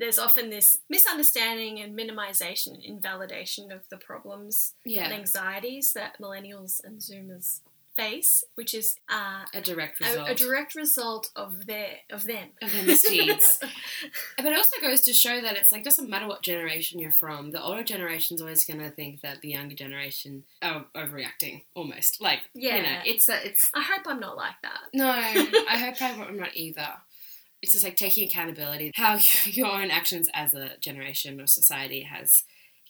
[0.00, 6.82] There's often this misunderstanding and minimization and invalidation of the problems and anxieties that millennials
[6.82, 7.60] and Zoomers
[7.96, 10.30] face, which is uh, A direct result.
[10.30, 12.48] a direct result of their of them.
[12.62, 13.58] of their misdeeds.
[14.38, 17.50] But it also goes to show that it's like doesn't matter what generation you're from.
[17.50, 22.22] The older generation's always going to think that the younger generation are overreacting, almost.
[22.22, 23.02] Like you know, Yeah.
[23.04, 24.80] it's a, it's I hope I'm not like that.
[24.94, 25.10] no.
[25.10, 26.88] I hope I'm not either.
[27.62, 28.92] It's just like taking accountability.
[28.94, 32.44] How your own actions as a generation or society has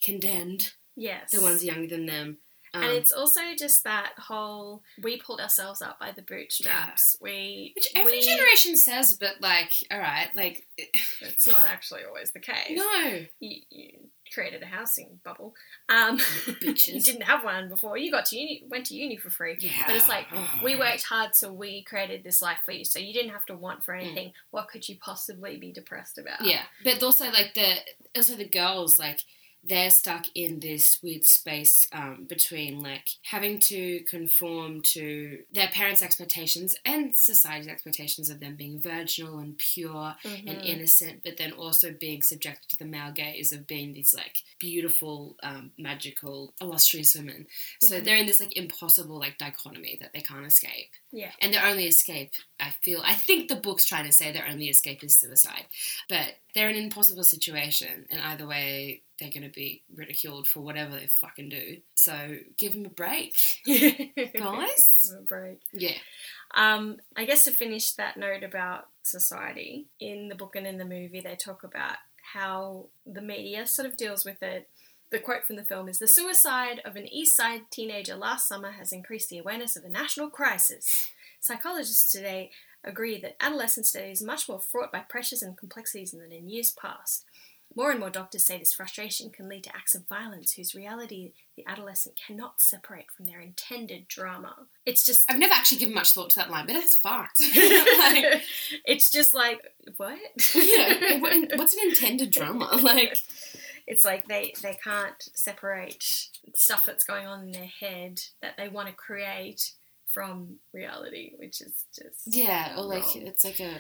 [0.05, 2.39] condemned Yes, the ones younger than them.
[2.73, 7.17] Um, and it's also just that whole we pulled ourselves up by the bootstraps.
[7.21, 12.33] We which every we, generation says, but like, all right, like, It's not actually always
[12.33, 12.71] the case.
[12.71, 13.91] no, You, you
[14.33, 15.55] created a housing bubble.
[15.89, 16.89] Um, bitches.
[16.89, 17.97] you didn't have one before.
[17.97, 19.57] You got to uni, went to uni for free.
[19.59, 19.71] Yeah.
[19.87, 20.27] But it's like
[20.63, 22.85] we worked hard, so we created this life for you.
[22.85, 24.33] So you didn't have to want for anything.
[24.51, 26.45] What could you possibly be depressed about?
[26.45, 27.75] Yeah, but also like the
[28.17, 29.21] also the girls like
[29.63, 36.01] they're stuck in this weird space um, between like having to conform to their parents'
[36.03, 40.65] expectations and society's expectations of them being virginal and pure and Mhm.
[40.65, 45.37] innocent, but then also being subjected to the male gaze of being these like beautiful,
[45.43, 47.47] um, magical, illustrious women.
[47.83, 48.05] So Mhm.
[48.05, 50.91] they're in this like impossible like dichotomy that they can't escape.
[51.13, 51.33] Yeah.
[51.41, 54.69] And their only escape, I feel, I think the book's trying to say their only
[54.69, 55.67] escape is suicide.
[56.09, 60.61] But they're in an impossible situation, and either way, they're going to be ridiculed for
[60.61, 61.77] whatever they fucking do.
[61.95, 63.35] So give them a break.
[63.67, 64.09] Guys?
[64.15, 65.61] Give them a break.
[65.73, 65.97] Yeah.
[66.55, 70.85] Um, I guess to finish that note about society, in the book and in the
[70.85, 71.97] movie, they talk about
[72.33, 74.67] how the media sort of deals with it.
[75.11, 78.73] The quote from the film is The suicide of an East Side teenager last summer
[78.73, 81.11] has increased the awareness of a national crisis.
[81.41, 82.51] Psychologists today
[82.85, 86.71] agree that adolescence today is much more fraught by pressures and complexities than in years
[86.71, 87.25] past.
[87.77, 91.33] More and more doctors say this frustration can lead to acts of violence whose reality
[91.57, 94.55] the adolescent cannot separate from their intended drama.
[94.85, 97.41] It's just I've never actually given much thought to that line, but it's fucked.
[97.57, 98.43] like,
[98.85, 99.61] it's just like
[99.97, 100.19] what?
[100.55, 102.69] yeah, what- what's an intended drama?
[102.83, 103.17] Like,
[103.87, 106.03] it's like they they can't separate
[106.55, 109.73] stuff that's going on in their head that they want to create
[110.13, 113.27] from reality, which is just yeah, or like wrong.
[113.27, 113.79] it's like a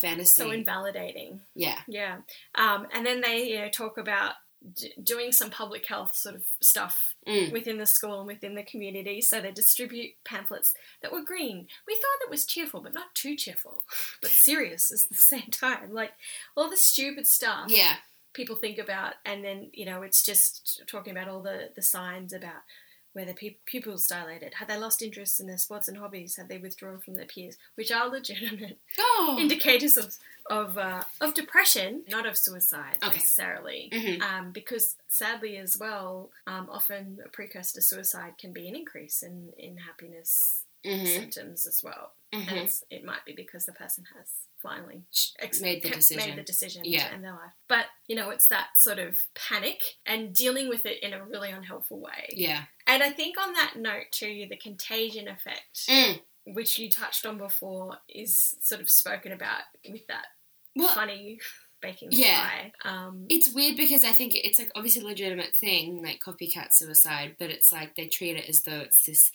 [0.00, 0.42] fantasy.
[0.42, 1.40] so invalidating.
[1.54, 2.18] yeah, Yeah,
[2.54, 4.34] um, and then they you know talk about
[4.74, 7.52] d- doing some public health sort of stuff Mm.
[7.52, 9.20] within the school and within the community.
[9.20, 11.68] So they distribute pamphlets that were green.
[11.86, 13.84] We thought it was cheerful, but not too cheerful,
[14.20, 15.92] but serious at the same time.
[15.92, 16.10] Like
[16.56, 17.94] all the stupid stuff yeah,
[18.32, 22.32] people think about, and then you know it's just talking about all the the signs
[22.32, 22.62] about.
[23.14, 26.56] Whether pe- pupils dilated, had they lost interest in their sports and hobbies, had they
[26.58, 30.14] withdrawn from their peers, which are legitimate oh, indicators of
[30.48, 33.16] of uh, of depression, not of suicide Okay.
[33.16, 33.90] necessarily.
[33.92, 34.20] Mhm.
[34.22, 39.22] Um, because sadly, as well, um, often a precursor to suicide can be an increase
[39.22, 41.06] in in happiness Mhm.
[41.06, 42.64] symptoms as well, and Mhm.
[42.64, 44.26] it's, it might be because the person has
[44.60, 45.02] finally
[45.38, 47.06] ex- made the decision, made the decision Yeah.
[47.08, 47.52] to end their life.
[47.68, 51.50] But you know, it's that sort of panic and dealing with it in a really
[51.50, 52.30] unhelpful way.
[52.32, 52.64] Yeah.
[52.92, 56.22] And I think on that note too, the contagion effect Mm.
[56.44, 60.26] which you touched on before, is sort of spoken about with that
[60.94, 61.38] funny
[61.80, 62.48] baking Yeah.
[62.48, 62.72] pie.
[62.84, 67.36] Um, It's weird because I think it's like obviously a legitimate thing, like copycat suicide,
[67.38, 69.30] but it's like they treat it as though it's this.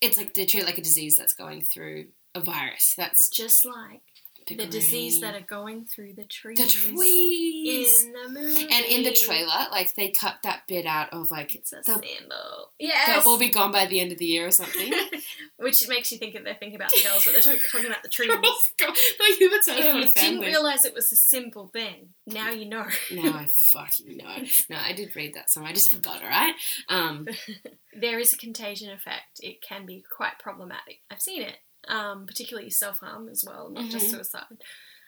[0.00, 2.92] It's like they treat it like a disease that's going through a virus.
[2.96, 4.02] That's just like
[4.48, 6.58] the disease that are going through the trees.
[6.58, 8.04] the trees.
[8.04, 11.54] in the movie, and in the trailer, like they cut that bit out of like
[11.54, 12.70] it's a the- sandal.
[12.78, 14.92] they'll all be gone by the end of the year or something.
[15.58, 18.02] which makes you think that they're thinking about the girls, but they're talking, talking about
[18.02, 18.30] the trees.
[18.32, 20.46] oh like side If you didn't family.
[20.46, 22.84] realize it was a symbol then, now you know.
[23.12, 24.36] now I fucking know.
[24.70, 25.70] No, I did read that somewhere.
[25.70, 26.22] I just forgot.
[26.22, 26.54] All right.
[26.88, 27.26] Um,
[27.98, 29.40] there is a contagion effect.
[29.42, 31.00] It can be quite problematic.
[31.10, 31.56] I've seen it,
[31.88, 34.10] um, particularly self harm as well, not just Mhm.
[34.10, 34.62] suicide.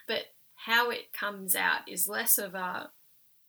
[0.06, 2.90] But how it comes out is less of a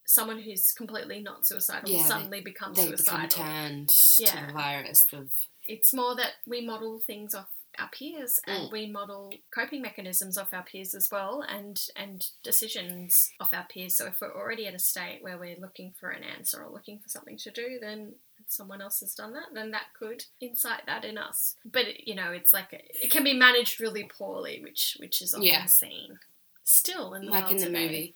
[0.06, 3.30] someone who's completely not suicidal Yeah, they- suddenly becomes they become suicidal.
[3.30, 4.42] turned Yeah.
[4.42, 5.32] to the virus of
[5.68, 8.72] It's more that we model things off our peers and Mm.
[8.72, 13.96] we model coping mechanisms off our peers as well and and decisions off our peers
[13.96, 17.00] so if we're already at a state where we're looking for an answer or looking
[17.00, 18.16] for something to do then
[18.46, 22.08] if someone else has done that then that could incite that in us but it,
[22.08, 25.66] you know it's like it can be managed really poorly which which is often Yeah.
[25.66, 26.20] seen
[26.64, 27.86] still in the like in the today.
[27.86, 28.16] movie.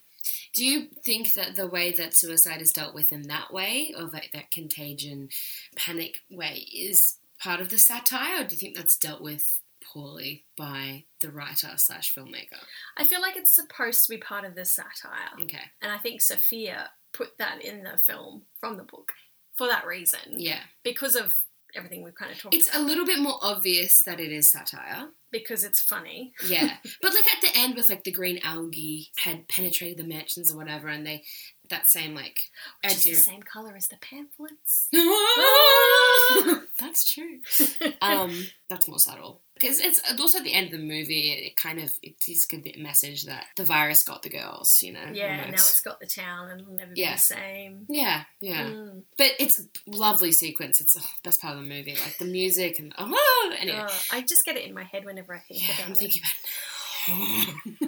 [0.54, 4.04] Do you think that the way that suicide is dealt with in that way, or
[4.06, 5.28] like that contagion,
[5.76, 10.46] panic way, is part of the satire, or do you think that's dealt with poorly
[10.58, 12.62] by the writer slash filmmaker?
[12.96, 16.22] i feel like it's supposed to be part of the satire Okay, and i think
[16.22, 19.12] Sofia put that in the film from the book
[19.58, 21.34] for that reason yeah, because of
[21.76, 22.82] everything we've kind of talked it's about.
[22.82, 25.08] a little bit more obvious that it is satire.
[25.32, 26.34] because it's funny.
[26.48, 30.52] Yeah, but like at the end with like the green algae had penetrated the mansions
[30.52, 31.24] or whatever, and they
[31.70, 32.38] that same like
[32.84, 33.16] Which is idea.
[33.16, 34.90] the same colour as the pamphlets.
[36.80, 37.40] That's true.
[38.02, 41.32] Um, that's more subtle because it's also at the end of the movie.
[41.32, 44.82] It kind of it is a bit message that the virus got the girls.
[44.82, 45.06] You know.
[45.14, 47.12] yeah, now it's got the town and it'll never Yeah.
[47.12, 47.86] be the same.
[47.90, 49.04] Yeah, yeah, Mm.
[49.18, 50.82] but it's a lovely sequence.
[50.82, 53.86] It's the best part of the movie, like the music and oh, anyway.
[53.88, 55.98] Oh, I just get it in my head whenever I think yeah, about I'm it.
[55.98, 56.34] thinking about.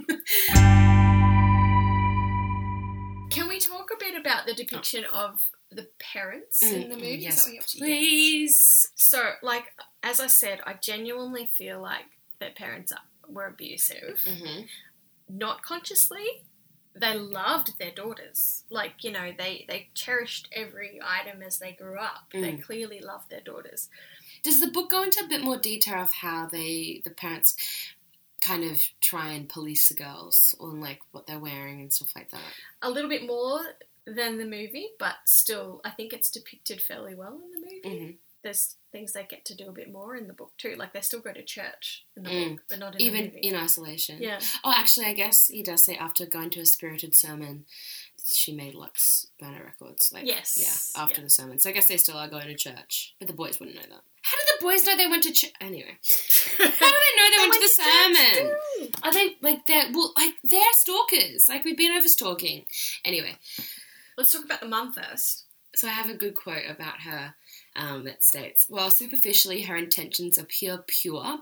[0.09, 0.21] it
[3.31, 5.41] Can we talk a bit about the depiction of
[5.71, 7.17] the parents in the Mm, movie?
[7.21, 8.91] Yes, that what you have to- please.
[8.95, 12.05] So, like, as I said, I genuinely feel like
[12.39, 12.93] their parents
[13.27, 14.21] were abusive.
[14.27, 14.61] hmm
[15.27, 16.45] Not consciously.
[16.93, 18.63] They loved their daughters.
[18.69, 22.29] Like, you know, they, they cherished every item as they grew up.
[22.31, 22.63] They Mm.
[22.63, 23.89] clearly loved their daughters.
[24.43, 27.55] Does the book go into a bit more detail of how they, the parents,
[28.39, 32.29] kind of try and police the girls on like what they're wearing and stuff like
[32.29, 32.53] that?
[32.83, 33.61] A little bit more
[34.07, 37.99] than the movie, but still, I think it's depicted fairly well in the movie.
[38.05, 38.11] hmm
[38.43, 40.75] There's things they get to do a bit more in the book too.
[40.77, 42.49] Like they still go to church in the Mm.
[42.51, 44.21] book, but not in Even in isolation.
[44.21, 47.65] yeah, Oh, actually, I guess he does say after going to a spirited sermon,
[48.23, 50.11] she made Lux burner records.
[50.13, 50.57] Like, Yes.
[50.57, 51.25] yeah, after Yeah.
[51.25, 51.59] the sermon.
[51.59, 54.03] So I guess they still are going to church, but the boys wouldn't know that.
[54.21, 55.51] How do the boys know they went to church?
[55.61, 55.97] Anyway,
[56.57, 58.91] how do they know they, went, to the sermon?
[59.03, 61.45] Are they like they're well like they're stalkers?
[61.49, 62.65] Like we've been over stalking.
[63.03, 63.37] Anyway,
[64.17, 65.45] Let's talk about the mum first.
[65.75, 67.35] so I have a good quote about her.
[67.75, 71.39] um, that states While superficially her intentions appear pure,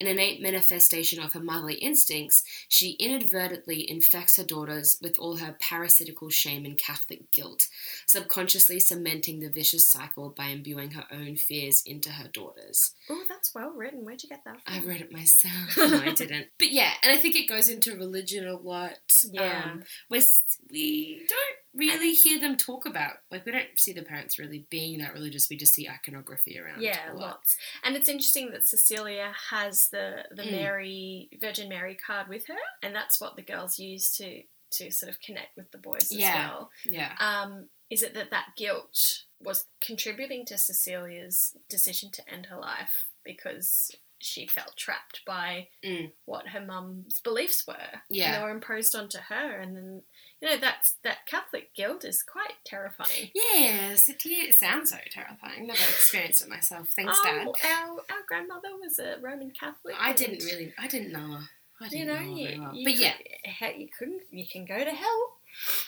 [0.00, 5.56] an innate manifestation of her motherly instincts, she inadvertently infects her daughters with all her
[5.60, 7.66] parasitical shame and Catholic guilt,
[8.06, 12.94] subconsciously cementing the vicious cycle by imbuing her own fears into her daughters.
[13.08, 14.04] Oh, that's well written.
[14.04, 14.74] Where'd you get that from?
[14.74, 15.54] I read it myself.
[15.76, 16.46] no, I didn't.
[16.58, 18.98] But yeah, and I think it goes into religion a lot.
[19.30, 19.70] Yeah.
[19.72, 24.02] Um, where s- we don't really hear them talk about, like, we don't see the
[24.02, 25.48] parents really being that religious.
[25.48, 26.82] We just see iconography around.
[26.82, 27.20] Yeah, a lot.
[27.20, 27.56] lots.
[27.84, 30.50] And it's interesting that Cecilia has the the Mm.
[30.52, 35.10] Mary Virgin Mary card with her, and that's what the girls use to to sort
[35.10, 36.48] of connect with the boys as Yeah.
[36.48, 36.70] well.
[36.84, 37.16] Yeah.
[37.18, 43.08] Um, is it that that guilt was contributing to Cecilia's decision to end her life
[43.24, 46.12] because she felt trapped by Mm.
[46.26, 48.02] what her mum's beliefs were?
[48.08, 48.26] Yeah.
[48.26, 50.02] and they were imposed onto her, and then
[50.40, 53.30] you know that's that Catholic guilt is quite terrifying.
[53.34, 55.66] Yes, it, it sounds so terrifying.
[55.66, 56.88] Never experienced it myself.
[56.96, 57.46] Thanks, Oh, Dad.
[57.48, 59.94] Our our grandmother was a Roman Catholic.
[59.98, 61.38] I didn't really, I didn't know.
[61.82, 62.74] I didn't You know, know you, well.
[62.74, 64.22] you But could, yeah, you couldn't.
[64.30, 65.36] You can go to hell.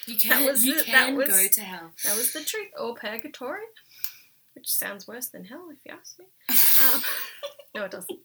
[0.07, 1.93] you that can, was you the- that can was- go to hell.
[2.05, 3.61] That was the truth, or purgatory,
[4.55, 6.27] which sounds worse than hell, if you ask me.
[6.95, 7.03] Um,
[7.75, 8.19] no, it doesn't.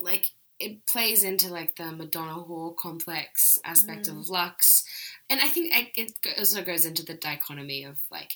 [0.00, 0.26] like
[0.62, 4.20] it plays into like the Madonna whore complex aspect Mm.
[4.20, 4.84] of Lux,
[5.28, 8.32] and I think it also goes into the dichotomy of like,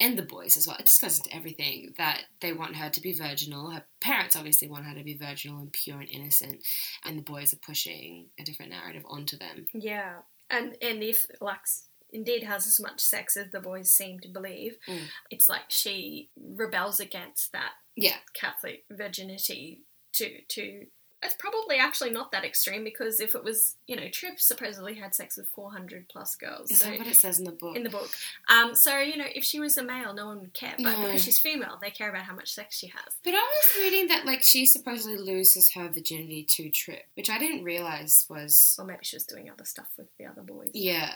[0.00, 0.76] and the boys as well.
[0.78, 3.70] It just goes into everything that they want her to be virginal.
[3.70, 6.66] Her parents obviously want her to be virginal and pure and innocent,
[7.04, 9.66] and the boys are pushing a different narrative onto them.
[9.72, 14.28] Yeah, and and if Lux indeed has as much sex as the boys seem to
[14.28, 15.08] believe, Mm.
[15.30, 19.82] it's like she rebels against that Yeah, Catholic virginity
[20.14, 20.86] to to.
[21.24, 25.14] It's probably actually not that extreme because if it was, you know, Trip supposedly had
[25.14, 26.70] sex with 400 plus girls.
[26.70, 27.76] is so- that what it says in the book?
[27.76, 28.10] in the book.
[28.48, 30.74] Um, so you know, if she was a male, no one would care.
[30.76, 31.06] But No.
[31.06, 33.14] because she's female, they care about how much sex she has.
[33.24, 37.38] But I was reading that like she supposedly loses her virginity to Trip, which I
[37.38, 40.70] didn't realize was Or maybe she was doing other stuff with the other boys.
[40.74, 41.14] yeah.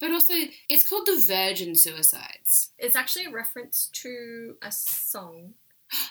[0.00, 0.34] But also,
[0.68, 2.72] it's called the Virgin Suicides.
[2.78, 5.54] It's actually a reference to a song.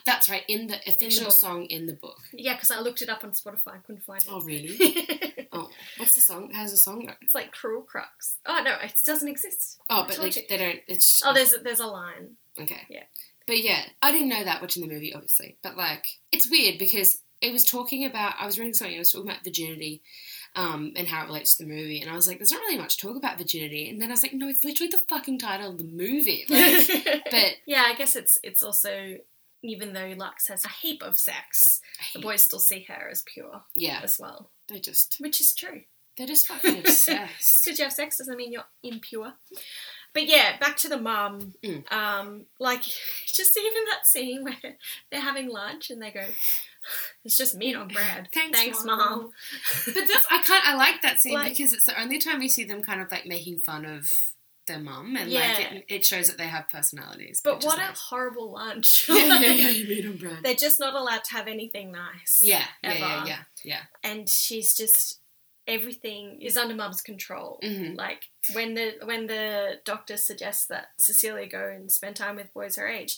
[0.05, 2.19] That's right, in the official song in the book.
[2.33, 4.27] Yeah, because I looked it up on Spotify, I couldn't find it.
[4.29, 5.47] Oh, really?
[5.51, 6.51] oh, what's the song?
[6.53, 7.13] How's the song go?
[7.21, 8.37] it's like Cruel Crux.
[8.45, 9.79] Oh no, it doesn't exist.
[9.89, 10.79] Oh, but like they don't.
[10.87, 12.37] It's Oh, there's a, there's a line.
[12.59, 12.81] okay.
[12.89, 13.03] yeah.
[13.45, 15.57] But yeah, I didn't know that watching the movie, obviously.
[15.61, 18.35] But like, it's weird because it was talking about.
[18.39, 18.95] I was reading something.
[18.95, 20.01] It was talking about virginity.
[20.55, 22.77] Um, and how it relates to the movie, and I was like, "There's not really
[22.77, 25.71] much talk about virginity." And then I was like, "No, it's literally the fucking title
[25.71, 29.15] of the movie." Like, but yeah, I guess it's it's also
[29.63, 31.79] even though Lux has a heap of sex,
[32.13, 35.81] the boys still see her as pure yeah, as well, they just which is true.
[36.17, 37.49] they're just fucking obsessed.
[37.49, 39.33] Just because you have sex doesn't mean you're impure.
[40.13, 41.55] But yeah, back to the mum.
[41.63, 41.91] Mm.
[41.91, 42.83] Um, like
[43.25, 44.75] just even that scene where
[45.11, 46.23] they're having lunch and they go,
[47.25, 49.31] "It's just meat on bread." Thanks, Thanks, Mum." mom.
[49.85, 50.67] but that's I can't.
[50.67, 53.11] I like that scene Like- because it's the only time we see them kind of
[53.11, 54.07] like making fun of
[54.67, 55.39] their mum, and Yeah.
[55.41, 57.41] like it, it shows that they have personalities.
[57.43, 57.99] But what a nice.
[57.99, 59.05] horrible lunch!
[59.09, 60.37] yeah, yeah, yeah, you on brand.
[60.45, 62.39] They're just not allowed to have anything nice.
[62.41, 62.99] Yeah, yeah, ever.
[62.99, 63.81] yeah, yeah, yeah.
[64.03, 65.19] And she's just
[65.67, 67.59] everything is under mum's control.
[67.63, 67.95] Mhm.
[67.97, 72.75] Like when the when the doctor suggests that Cecilia go and spend time with boys
[72.75, 73.17] her age,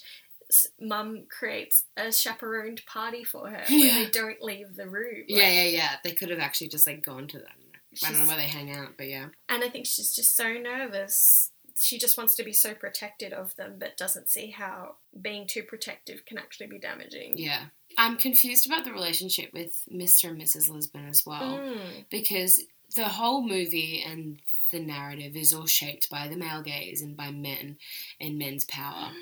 [0.80, 3.96] mum creates a chaperoned party for her Yeah.
[4.04, 5.22] they don't leave the room.
[5.28, 5.96] Like, Yeah, yeah, yeah.
[6.04, 7.65] They could have actually just like gone to them.
[8.04, 9.28] I don't know where they hang out, but yeah.
[9.50, 11.52] And I think she's just so nervous.
[11.78, 15.64] She just wants to be so protected of them, but doesn't see how being too
[15.64, 17.34] protective can actually be damaging.
[17.38, 17.66] Yeah.
[17.98, 20.30] I'm confused about the relationship with Mr.
[20.30, 20.70] and Mrs.
[20.70, 21.58] Lisbon as well.
[21.60, 22.06] Mm.
[22.10, 22.62] because
[22.96, 24.40] the whole movie and
[24.72, 27.78] the narrative is all shaped by the male gaze and by men
[28.22, 29.10] and men's power.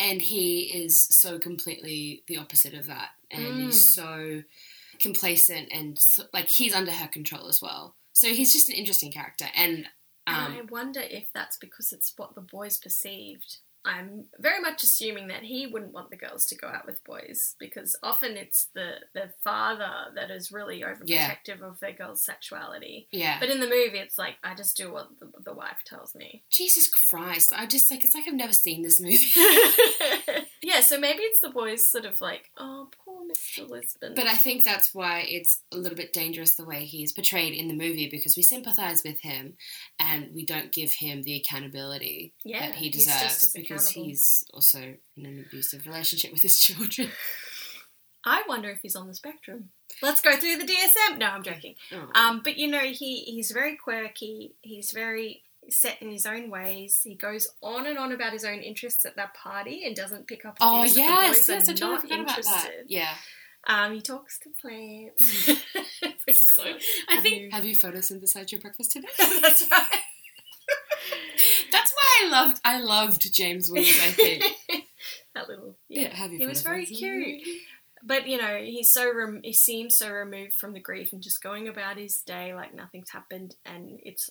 [0.00, 3.08] And he is so completely the opposite of that.
[3.32, 3.94] And he's Mm.
[3.96, 4.42] so
[5.00, 5.98] complacent and
[6.32, 7.94] like he's under her control as well.
[8.18, 9.46] So he's just an interesting character.
[9.54, 9.86] And
[10.26, 13.58] And I um, wonder if that's because it's what the boys perceived.
[13.84, 17.54] I'm very much assuming that he wouldn't want the girls to go out with boys
[17.60, 23.06] because often it's the, the father that is really overprotective of their girls' sexuality.
[23.12, 23.38] yeah.
[23.38, 26.42] But in the movie, it's like, I just do what the, the wife tells me.
[26.50, 27.52] Jesus Christ.
[27.56, 29.16] I just like, it's like I've never seen this movie.
[30.62, 33.68] yeah, so maybe it's the boys sort of like, oh, poor Mr.
[33.68, 34.14] Lisbon.
[34.14, 37.68] But I think that's why it's a little bit dangerous the way he's portrayed in
[37.68, 39.54] the movie because we sympathise with him
[40.00, 44.44] and we don't give him the accountability Yeah, that he he's deserves as because he's
[44.52, 47.10] also in an abusive relationship with his children.
[48.24, 49.70] I wonder if he's on the spectrum.
[50.02, 51.18] Let's go through the DSM.
[51.18, 51.74] No, I'm joking.
[51.92, 52.08] Oh.
[52.14, 54.54] Um, but you know, he he's very quirky.
[54.60, 57.00] He's very set in his own ways.
[57.04, 60.44] He goes on and on about his own interests at that party and doesn't pick
[60.44, 62.38] up Oh that the yes, boys yes, I are totally not forgot about that.
[62.38, 62.84] interested.
[62.88, 63.14] Yeah.
[63.66, 65.48] Um, he talks to plants.
[66.30, 66.62] So-
[67.08, 67.40] I think.
[67.42, 69.08] you- Have you photosynthesized your breakfast today?
[69.18, 69.86] That's right.
[71.72, 72.60] That's why I loved.
[72.64, 73.98] I loved James Woods.
[74.02, 74.44] I think.
[75.34, 76.14] that little yeah.
[76.14, 76.38] Have you?
[76.38, 77.42] He was very cute.
[78.02, 81.42] But you know, he's so rem- he seems so removed from the grief and just
[81.42, 83.54] going about his day like nothing's happened.
[83.64, 84.30] And it's,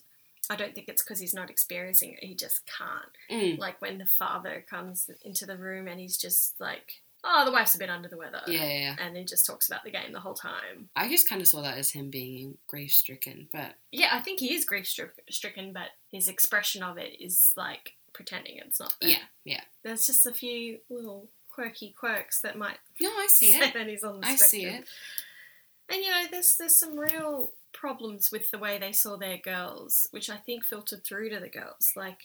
[0.49, 2.23] I don't think it's because he's not experiencing it.
[2.23, 3.11] He just can't.
[3.31, 3.59] Mm.
[3.59, 7.75] Like when the father comes into the room and he's just like, "Oh, the wife's
[7.75, 8.95] a bit under the weather," Yeah, yeah, yeah.
[8.99, 10.89] and he just talks about the game the whole time.
[10.95, 14.39] I just kind of saw that as him being grief stricken, but Yeah, I think
[14.39, 14.87] he is grief
[15.29, 19.09] stricken, but his expression of it is like pretending it's not there.
[19.11, 19.61] yeah, yeah.
[19.83, 23.73] There's just a few little quirky quirks that might No, I see it.
[23.73, 24.85] that he's on the I see it.
[25.89, 30.07] And you know, there's there's some real problems with the way they saw their girls,
[30.11, 31.91] which I think filtered through to the girls.
[31.95, 32.19] Like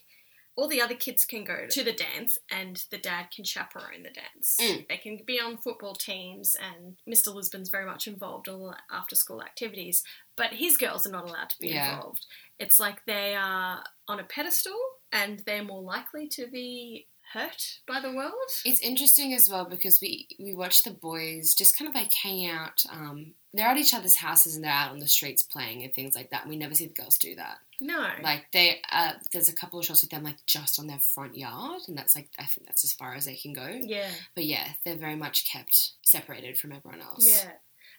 [0.57, 4.11] all the other kids can go to the dance and the dad can chaperone the
[4.11, 4.57] dance.
[4.61, 4.87] Mm.
[4.89, 7.35] They can be on football teams and Mr.
[7.35, 10.03] Lisbon's very much involved in all the after school activities,
[10.37, 11.95] but his girls are not allowed to be Yeah.
[11.95, 12.27] involved.
[12.59, 14.79] It's like they are on a pedestal
[15.11, 18.33] and they're more likely to be hurt by the world.
[18.65, 22.47] It's interesting as well because we we watch the boys just kind of like hang
[22.49, 22.83] out.
[22.91, 26.15] Um, they're at each other's houses and they're out on the streets playing and things
[26.15, 26.49] like that.
[26.49, 27.59] We never see the girls do that.
[27.81, 28.07] No.
[28.23, 31.37] Like they, uh, there's a couple of shots of them like just on their front
[31.37, 33.67] yard, and that's like I think that's as far as they can go.
[33.67, 34.09] yeah.
[34.35, 37.27] But yeah, they're very much kept separated from everyone else.
[37.29, 37.51] Yeah.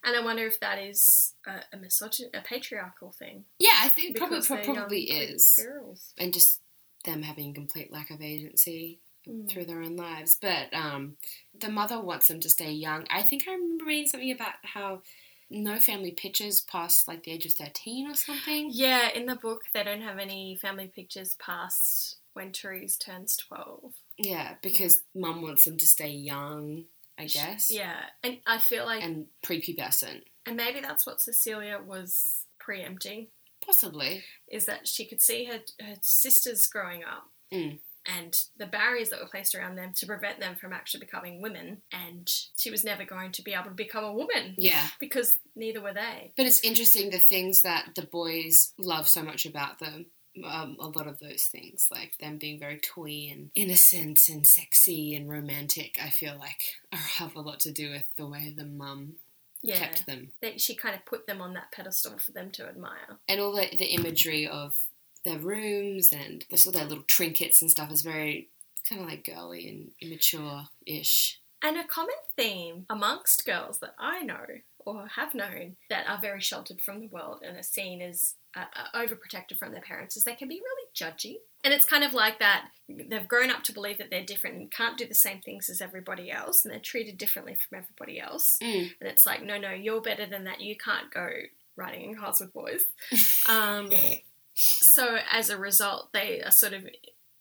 [0.06, 3.46] And I wonder if that is a, a misogyn, a patriarchal thing.
[3.58, 6.14] yeah, I think probably because they're young, probably is, Girls.
[6.18, 6.60] and just
[7.06, 9.50] them having complete lack of agency Mm.
[9.50, 10.38] through their own lives.
[10.42, 11.16] But um,
[11.58, 13.06] the mother wants them to stay young.
[13.10, 15.02] I think I remember reading something about how
[15.50, 18.70] no family pictures past like the age of 13 or something.
[18.72, 23.94] Yeah, in the book, they don't have any family pictures past when Therese turns 12.
[24.18, 26.86] Yeah, because mum wants them to stay young,
[27.18, 27.72] I guess.
[27.72, 30.24] Yeah, and I feel like, and, prepubescent.
[30.46, 33.28] And maybe that's what Cecilia was preempting,
[33.66, 34.24] Possibly.
[34.50, 37.30] is that she could see her, her sisters growing up.
[37.54, 37.80] Mm.
[38.06, 41.82] And the barriers that were placed around them to prevent them from actually becoming women,
[41.92, 44.88] and she was never going to be able to become a woman Yeah.
[45.00, 46.34] because neither were they.
[46.36, 50.08] But it's interesting the things that the boys love so much about them.
[50.44, 55.16] Um, a lot of those things, like them being very twee and innocent and sexy
[55.16, 58.66] and romantic, I feel like are- have a lot to do with the way the
[58.66, 59.18] mum
[59.62, 60.32] Yeah, kept them.
[60.42, 63.20] that she kind of put them on that pedestal for them to admire.
[63.30, 64.76] And all the, the imagery of
[65.26, 68.50] their rooms and all their little trinkets and stuff is very
[68.88, 71.40] kind of like girly and immature ish.
[71.62, 74.46] And a common theme amongst girls that I know
[74.80, 78.66] or have known that are very sheltered from the world and are seen as uh,
[78.76, 81.38] uh, overprotected from their parents is they can be really judgy.
[81.64, 84.72] And it's kind of like that they've grown up to believe that they're different and
[84.72, 88.58] can't do the same things as everybody else and they're treated differently from everybody else.
[88.62, 88.92] Mm.
[89.00, 90.60] And it's like, no, no, you're better than that.
[90.60, 91.30] You can't go
[91.78, 92.84] riding in cars with boys.
[93.50, 93.90] Um,
[94.56, 96.86] so as a result, they are sort of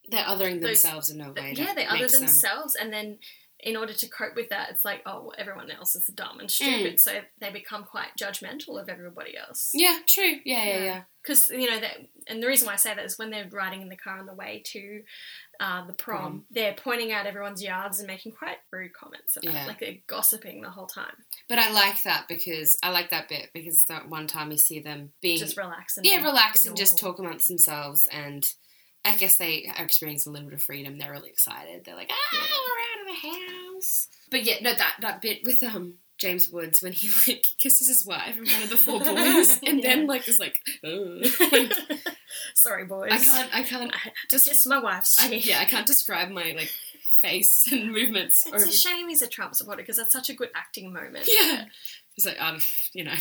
[0.08, 1.54] They're othering Those- themselves in a way.
[1.56, 3.18] yeah, they other makes them- themselves, and then
[3.60, 6.50] in order to cope with that, it's like, oh, well, everyone else is dumb and
[6.50, 6.98] stupid, mm.
[7.00, 9.70] so they become quite judgmental of everybody else.
[9.72, 10.40] Yeah, true.
[10.44, 10.84] Yeah, yeah, Yeah.
[10.84, 11.02] yeah.
[11.22, 13.80] Because you know that, and the reason why I say that is when they're riding
[13.80, 15.04] in the car on the way to
[15.60, 16.44] uh, the prom, Prom.
[16.50, 19.66] they're pointing out everyone's yards and making quite rude comments about, Yeah.
[19.66, 21.14] like they're gossiping the whole time,
[21.48, 24.80] But I like that because I like that bit because that one time you see
[24.80, 28.44] them being just relax and yeah, relax and just talk amongst themselves and
[29.04, 30.96] I guess they are experiencing a little bit of freedom.
[30.98, 31.84] They're really excited.
[31.84, 32.40] They're like, ah, Yeah.
[32.40, 33.28] we're out of the
[33.74, 34.06] house.
[34.30, 38.06] But yeah, no, that that bit with um James Woods when he like kisses his
[38.06, 39.96] wife in front of the four boys and Yeah.
[39.96, 41.26] then like is like, "Ugh."
[42.54, 43.10] Sorry, boys.
[43.12, 43.92] I can't, I can't,
[44.30, 46.72] just my wife's I, yeah, I can't describe my like
[47.20, 48.44] face and movements.
[48.46, 51.28] It's or- a shame he's a Trump supporter because that's such a good acting moment.
[51.28, 51.64] yeah,
[52.16, 52.58] it's like um,
[52.92, 53.14] you know,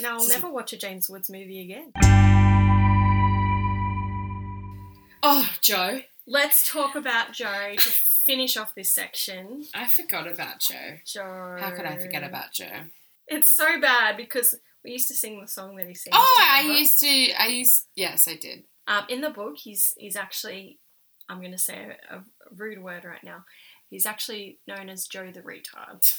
[0.00, 1.92] Now I'll never watch a James Woods movie again.
[5.22, 9.64] oh Joe, Let's talk about Joe to finish off this section.
[9.72, 10.96] I forgot about Joe.
[11.04, 11.56] Joe.
[11.60, 12.66] How could I forget about Joe?
[13.28, 14.56] It's so bad because
[14.86, 16.16] we used to sing the song that he sings.
[16.16, 17.32] Oh, I used to.
[17.32, 17.88] I used.
[17.96, 18.62] Yes, I did.
[18.86, 20.78] Um, in the book, he's he's actually,
[21.28, 22.22] I'm going to say a, a
[22.56, 23.44] rude word right now.
[23.90, 26.18] He's actually known as Joe the retard,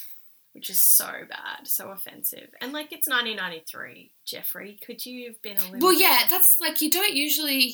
[0.54, 2.50] which is so bad, so offensive.
[2.62, 4.78] And like it's 1993, Jeffrey.
[4.86, 5.80] Could you have been a little?
[5.80, 7.74] Well, yeah, that's like you don't usually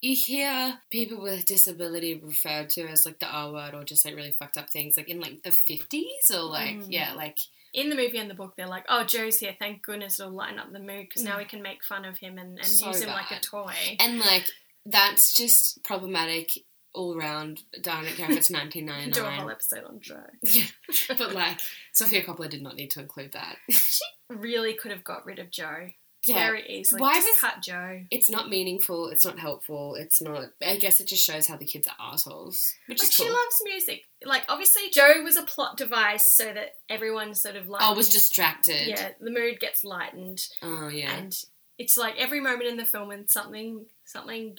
[0.00, 4.14] you hear people with disability referred to as like the R word or just like
[4.14, 6.86] really fucked up things like in like the fifties or like Mm.
[6.90, 7.38] yeah, like
[7.74, 9.54] In the movie and the book, they're like, "Oh, Joe's here.
[9.58, 11.48] Thank goodness it'll lighten up the mood because now we mm.
[11.48, 14.46] can make fun of him and, and So use him like a toy." and like
[14.86, 16.50] That's just problematic
[16.94, 17.62] all round.
[17.74, 19.50] I don't care if it's Do a whole 1999.
[19.50, 20.24] episode on Joe.
[20.42, 21.60] Yeah, but like
[21.92, 23.56] Sofia Coppola did not need to include that.
[23.70, 25.90] She really could have got rid of Joe
[26.28, 27.00] Yeah, very easily.
[27.00, 28.00] Why Just was- cut Joe?
[28.10, 29.08] it's not meaningful.
[29.08, 29.94] It's not helpful.
[29.94, 30.50] It's not.
[30.64, 33.62] I guess it just shows how the kids are assholes, which Like is she loves
[33.64, 34.02] music.
[34.24, 38.08] Like obviously Joe was a plot device so that everyone sort of like I was
[38.08, 38.86] distracted.
[38.88, 41.16] yeah the mood gets lightened Oh yeah.
[41.16, 41.36] and
[41.78, 44.56] it's like every moment in the film when something something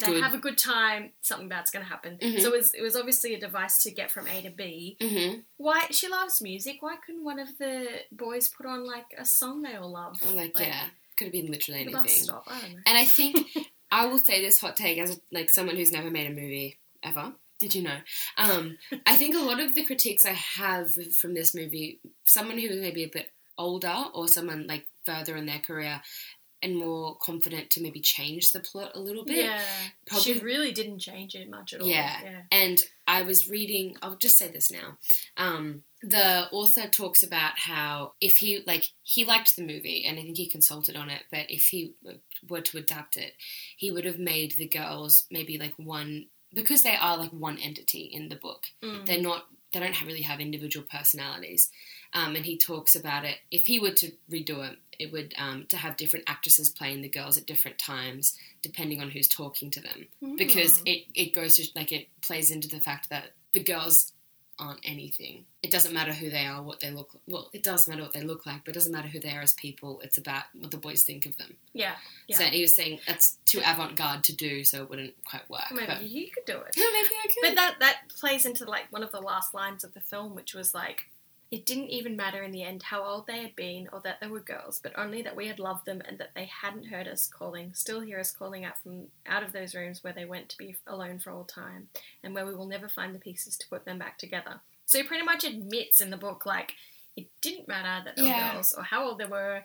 [0.00, 0.22] they Good.
[0.22, 2.16] have a good time something bad's going to happen.
[2.16, 2.40] Mhm.
[2.40, 4.96] So it was it was obviously a device to get from A to B.
[4.98, 5.40] mm-hmm.
[5.58, 6.78] Why she loves music?
[6.80, 10.16] Why couldn't one of the boys put on like a song they all love?
[10.32, 10.86] Like, yeah,
[11.16, 12.24] could have been literally the bus anything.
[12.24, 12.44] stop.
[12.46, 12.74] I.
[12.86, 13.46] And I think
[13.90, 17.32] I will say this hot take as like someone who's never made a movie ever.
[17.60, 17.98] Did you know?
[18.36, 22.68] Um, I think a lot of the critiques I have from this movie, someone who
[22.68, 26.00] is maybe a bit older or someone like further in their career
[26.62, 29.44] and more confident to maybe change the plot a little bit.
[29.44, 29.60] Yeah,
[30.06, 31.88] Probably- she really didn't change it much at all.
[31.88, 32.16] Yeah.
[32.22, 32.42] yeah.
[32.50, 34.96] And I was reading, I'll just say this now.
[35.36, 40.22] Um, the author talks about how if he, like, he liked the movie and I
[40.22, 41.94] think he consulted on it, but if he
[42.48, 43.34] were to adapt it,
[43.76, 48.10] he would have made the girls maybe like one, because they are like one entity
[48.12, 48.64] in the book.
[48.82, 49.06] Mm.
[49.06, 51.70] They're not, they don't have, really have individual personalities.
[52.14, 53.38] Um, and he talks about it.
[53.50, 57.08] If he were to redo it, it would um, to have different actresses playing the
[57.08, 60.82] girls at different times, depending on who's talking to them because Mm.
[60.86, 64.12] it, it goes to like it plays into the fact that the girls
[64.58, 65.44] aren't anything.
[65.62, 67.10] It doesn't matter who they are, what they look.
[67.26, 69.40] Well, it does matter what they look like, but it doesn't matter who they are
[69.40, 70.00] as people.
[70.04, 71.56] It's about what the boys think of them.
[71.72, 71.94] yeah,
[72.28, 72.36] yeah.
[72.36, 75.64] So he was saying that's too avant-garde to do, so it wouldn't quite work.
[75.72, 76.74] Maybe but you could do it.
[76.76, 77.42] Yeah, maybe I could.
[77.42, 80.54] But that that plays into like one of the last lines of the film, which
[80.54, 81.04] was like,
[81.52, 84.26] it didn't even matter in the end how old they had been or that they
[84.26, 87.26] were girls, but only that we had loved them and that they hadn't heard us
[87.26, 90.56] calling, still hear us calling out from out of those rooms where they went to
[90.56, 91.88] be alone for all time,
[92.24, 94.60] and where we will never find the pieces to put them back together.
[94.86, 96.72] So he pretty much admits in the book like
[97.18, 99.62] it didn't matter that they were girls or how old they were.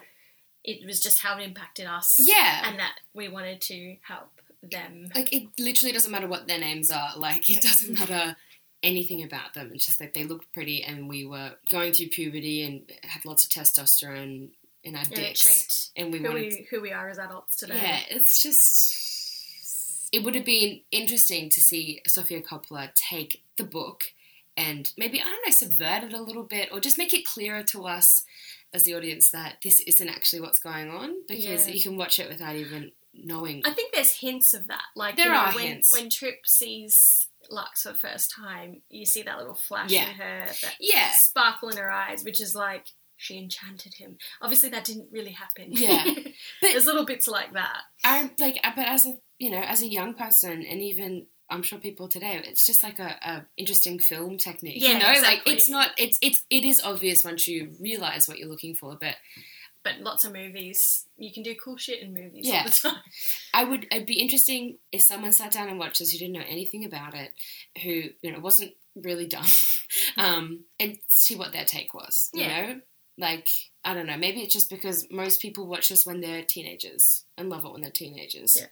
[0.65, 5.09] It was just how it impacted us, yeah, and that we wanted to help them.
[5.15, 7.11] like it literally doesn't matter what their names are.
[7.15, 8.35] Like it doesn't matter
[8.83, 9.71] anything about them.
[9.73, 13.43] It's just that they looked pretty, and we were going through puberty and had lots
[13.43, 14.49] of testosterone
[14.83, 16.41] in our dicks, and we who wanted.
[16.53, 17.75] we who we are as adults today.
[17.81, 19.03] Yeah, it's just.
[20.13, 24.05] It would have been interesting to see Sofia Coppola take the book
[24.55, 27.61] and maybe, I don't know, subvert it a little bit or just make it clearer
[27.63, 28.23] to us
[28.73, 31.73] as the audience that this isn't actually what's going on because Yeah.
[31.73, 33.63] you can watch it without even knowing.
[33.65, 34.83] I think there's hints of that.
[34.95, 35.91] Like There you know, are when, hints.
[35.91, 40.09] when Trip sees Lux for the first time, you see that little flash Yeah.
[40.09, 41.11] in her, that Yeah.
[41.11, 42.87] sparkle in her eyes, which is like
[43.19, 44.17] she enchanted him.
[44.41, 45.69] Obviously, that didn't really happen.
[45.71, 46.03] Yeah.
[46.61, 47.81] But- there's little bits like that.
[48.03, 51.63] I like, uh, but as a you know, as a young person, and even I'm
[51.63, 54.81] sure people today, it's just like a, a interesting film technique.
[54.81, 58.37] Yeah, you know, like it's not, it's it's it is obvious once you realize what
[58.37, 59.15] you're looking for, but
[59.87, 62.57] But lots of movies, you can do cool shit in movies Yeah.
[62.59, 63.01] all the time.
[63.53, 63.87] I would.
[63.89, 67.13] It'd be interesting if someone sat down and watched this who didn't know anything about
[67.13, 67.31] it,
[67.83, 69.45] who you know wasn't really dumb,
[70.17, 72.29] um, and see what their take was.
[72.33, 72.65] You Yeah.
[72.73, 72.81] know,
[73.17, 73.47] like
[73.85, 74.17] I don't know.
[74.17, 77.79] Maybe it's just because most people watch this when they're teenagers and love it when
[77.81, 78.57] they're teenagers.
[78.59, 78.67] Yeah.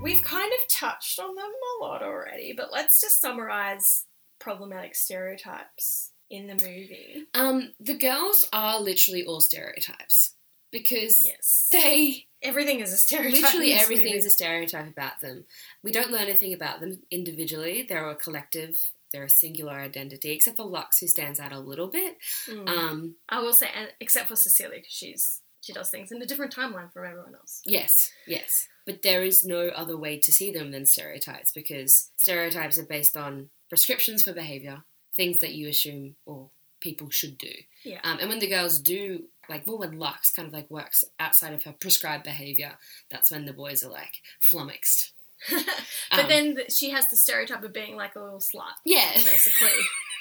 [0.00, 1.44] We've kind of touched on them
[1.80, 4.04] a lot already, but let's just summarize
[4.40, 7.26] problematic stereotypes in the movie.
[7.34, 10.34] Um, the girls are literally all stereotypes
[10.72, 11.68] because Yes.
[11.72, 13.42] they Everything is a stereotype.
[13.42, 14.18] literally everything movie.
[14.18, 15.44] is a stereotype about them.
[15.84, 17.86] We don't learn anything about them individually.
[17.88, 18.80] They're a collective.
[19.12, 22.16] They're a singular identity, except for Lux, who stands out a little bit.
[22.48, 22.68] Mm.
[22.68, 23.68] Um, I will say,
[24.00, 27.60] except for Cecilia, because she's she does things in a different timeline from everyone else.
[27.64, 28.66] Yes, yes.
[28.84, 33.16] But there is no other way to see them than stereotypes because stereotypes are based
[33.16, 34.82] on prescriptions for behavior,
[35.16, 36.48] things that you assume or
[36.80, 37.52] people should do.
[37.84, 38.00] Yeah.
[38.04, 41.52] Um, and when the girls do, like, well, when Lux kind of like works outside
[41.54, 42.72] of her prescribed behavior,
[43.10, 45.12] that's when the boys are like flummoxed.
[45.50, 49.10] but Um, then she has the stereotype of being like a little slut, Yeah.
[49.14, 49.68] basically.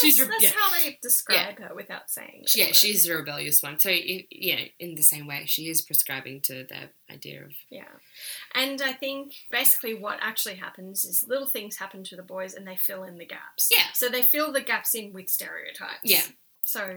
[0.00, 0.58] She's that's, re- that's yeah.
[0.60, 2.42] how they describe her without saying.
[2.44, 3.78] it, Yeah, but- she's a rebellious one.
[3.78, 7.52] So, yeah, in the same way, she is prescribing to their idea of.
[7.70, 7.84] Yeah.
[8.54, 12.66] And I think basically what actually happens is little things happen to the boys and
[12.66, 13.68] they fill in the gaps.
[13.70, 13.84] Yeah.
[13.94, 16.00] So they fill the gaps in with stereotypes.
[16.04, 16.22] Yeah.
[16.64, 16.94] So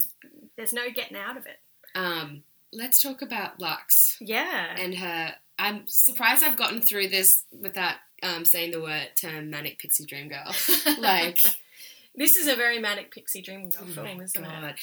[0.58, 1.60] there's no getting out of it.
[1.96, 2.44] Um,
[2.74, 4.18] let's talk about Lux.
[4.22, 4.76] Yeah.
[4.78, 5.36] and her.
[5.60, 10.28] I'm surprised I've gotten through this without um, saying the word term manic pixie dream
[10.30, 10.54] girl.
[11.00, 11.40] like,
[12.16, 14.76] this is a very manic pixie dream girl oh film, isn't it?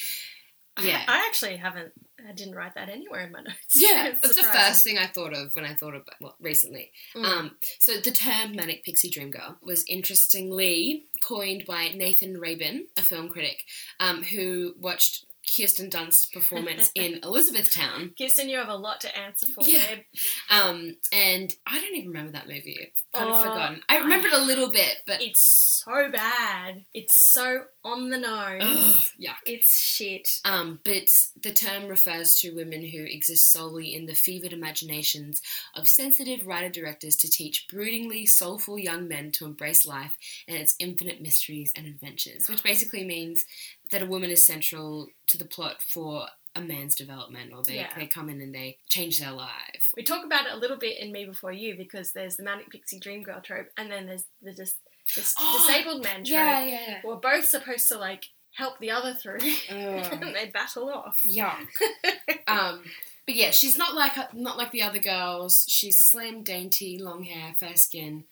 [0.81, 1.01] Yeah.
[1.07, 1.91] I, I actually haven't.
[2.27, 3.75] I didn't write that anywhere in my notes.
[3.75, 6.91] Yeah, It's that's the first thing I thought of when I thought about well recently.
[7.15, 7.25] Mm.
[7.25, 13.01] Um, so the term manic pixie dream girl was interestingly coined by Nathan Rabin, a
[13.01, 13.65] film critic,
[13.99, 15.25] um, who watched
[15.57, 18.11] Kirsten Dunst's performance in Elizabethtown.
[18.17, 19.63] Kirsten, you have a lot to answer for.
[19.63, 19.83] Yeah.
[19.95, 20.03] babe.
[20.49, 22.77] Um, and I don't even remember that movie.
[23.13, 23.81] I've kind of Oh, forgotten.
[23.89, 25.41] I remembered a little bit, but It's
[25.85, 26.85] so bad.
[26.93, 28.61] It's so on the nose.
[28.61, 29.35] ugh, yuck.
[29.45, 30.27] It's shit.
[30.45, 31.09] Um, but
[31.41, 35.41] the term refers to women who exist solely in the fevered imaginations
[35.75, 40.15] of sensitive writer directors to teach broodingly soulful young men to embrace life
[40.47, 43.45] and its infinite mysteries and adventures, which basically means
[43.91, 47.89] that a woman is central to the plot for a man's development, or they, Yeah.
[47.95, 49.91] they come in and they change their life.
[49.95, 52.69] We talk about it a little bit in Me Before You because there's the manic
[52.71, 54.75] pixie dream girl trope, and then there's the dis-
[55.15, 56.27] dis- Oh, disabled man trope.
[56.27, 59.37] Yeah, yeah, We're both supposed to like help the other through,
[59.69, 60.09] yeah.
[60.11, 61.19] and they battle off.
[61.25, 61.67] Yuck.
[62.47, 62.83] um,
[63.25, 65.65] but yeah, she's not like not like the other girls.
[65.69, 68.23] She's slim, dainty, long hair, fair skin.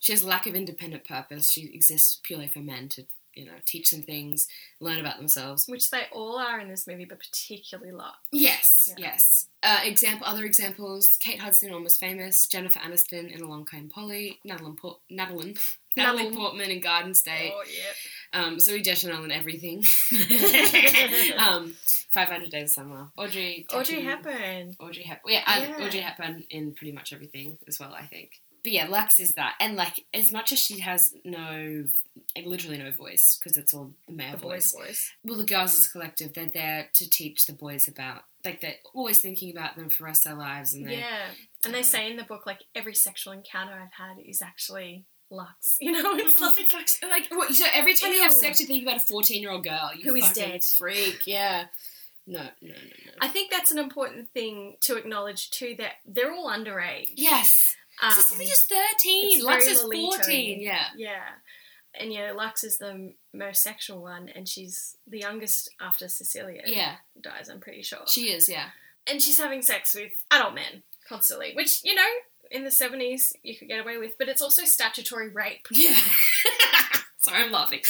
[0.00, 1.50] She has lack of independent purpose.
[1.50, 3.04] She exists purely for men to,
[3.36, 4.48] you know, teach them things,
[4.80, 5.66] learn about themselves.
[5.68, 8.14] Which they all are in this movie, but particularly Lot.
[8.32, 9.10] Yes, Yeah.
[9.12, 9.46] yes.
[9.62, 14.74] Uh, example, other examples: Kate Hudson, almost famous; Jennifer Aniston in Along Came Polly; Natalie,
[14.76, 15.56] Port- Natalie,
[15.96, 16.34] Natalie.
[16.34, 18.40] Portman in Garden State; Oh yeah.
[18.44, 19.84] um, Zooey Deschanel in everything;
[21.38, 21.74] um,
[22.14, 24.76] Five Hundred Days of Summer; Audrey, Audrey Hepburn.
[24.80, 25.32] Audrey Hepburn.
[25.32, 25.86] Yeah, um, Yeah.
[25.86, 28.40] Audrey Hepburn in pretty much everything as well, I think.
[28.66, 31.84] But yeah, Lux is that, and like as much as she has no,
[32.34, 34.72] like, literally no voice because it's all the male The voice.
[34.72, 35.12] voice.
[35.24, 38.74] Well, the girls as a collective, they're there to teach the boys about, like they're
[38.92, 41.28] always thinking about them for the rest of their lives, and Yeah.
[41.64, 45.76] And they say in the book, like, every sexual encounter I've had is actually Lux.
[45.80, 48.66] You know, it's Oh, like, fuck's- like what, so every time you have sex, you
[48.66, 50.64] think about a fourteen-year-old girl Who is dead.
[50.64, 51.24] freak.
[51.24, 51.66] Yeah,
[52.26, 53.12] no, no, no, no.
[53.20, 57.12] I think that's an important thing to acknowledge too, that they're all underage.
[57.14, 59.36] yes, Um, Cecilia's thirteen.
[59.38, 60.16] it's Lux is Lolita-y.
[60.16, 60.60] fourteen.
[60.60, 60.84] Yeah.
[60.96, 61.22] Yeah.
[61.98, 66.96] And yeah, Lux is the most sexual one, and she's the youngest after Cecilia Yeah,
[67.18, 68.00] dies, I'm pretty sure.
[68.06, 68.48] she is.
[68.50, 68.66] Yeah.
[69.06, 72.02] and she's having sex with adult men constantly, which, you know,
[72.50, 75.66] in the 70s you could get away with, but it's also statutory rape.
[75.70, 75.96] Yeah.
[77.18, 77.80] Sorry, I'm laughing.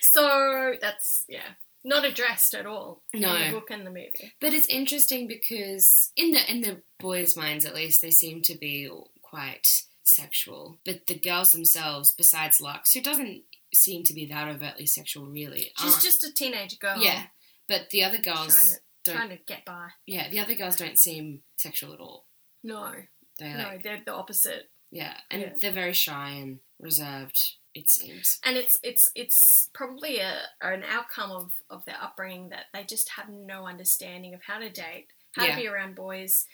[0.00, 1.42] So that's, yeah,
[1.84, 3.34] not addressed at all No.
[3.36, 4.32] in the book and the movie.
[4.40, 8.56] But it's interesting because in the in the boys' minds, at least, they seem to
[8.56, 8.90] be
[9.22, 9.68] quite
[10.02, 10.78] sexual.
[10.84, 13.42] But the girls themselves, besides Lux, who doesn't
[13.74, 15.72] seem to be that overtly sexual, really.
[15.78, 16.02] She's aren't.
[16.04, 16.98] just a teenage girl.
[16.98, 17.24] yeah.
[17.68, 19.16] But the other Trying girls to, don't.
[19.16, 19.88] trying to get by.
[20.06, 22.26] Yeah, the other girls don't seem sexual at all.
[22.62, 22.92] No,
[23.38, 24.70] They're no, like, they're the opposite.
[24.90, 25.52] yeah, and Yeah.
[25.60, 27.38] they're very shy and reserved.
[27.74, 28.38] It seems.
[28.44, 33.10] And it's it's it's probably a an outcome of, of their upbringing that they just
[33.16, 35.56] have no understanding of how to date, how Yeah.
[35.56, 36.46] to be around boys,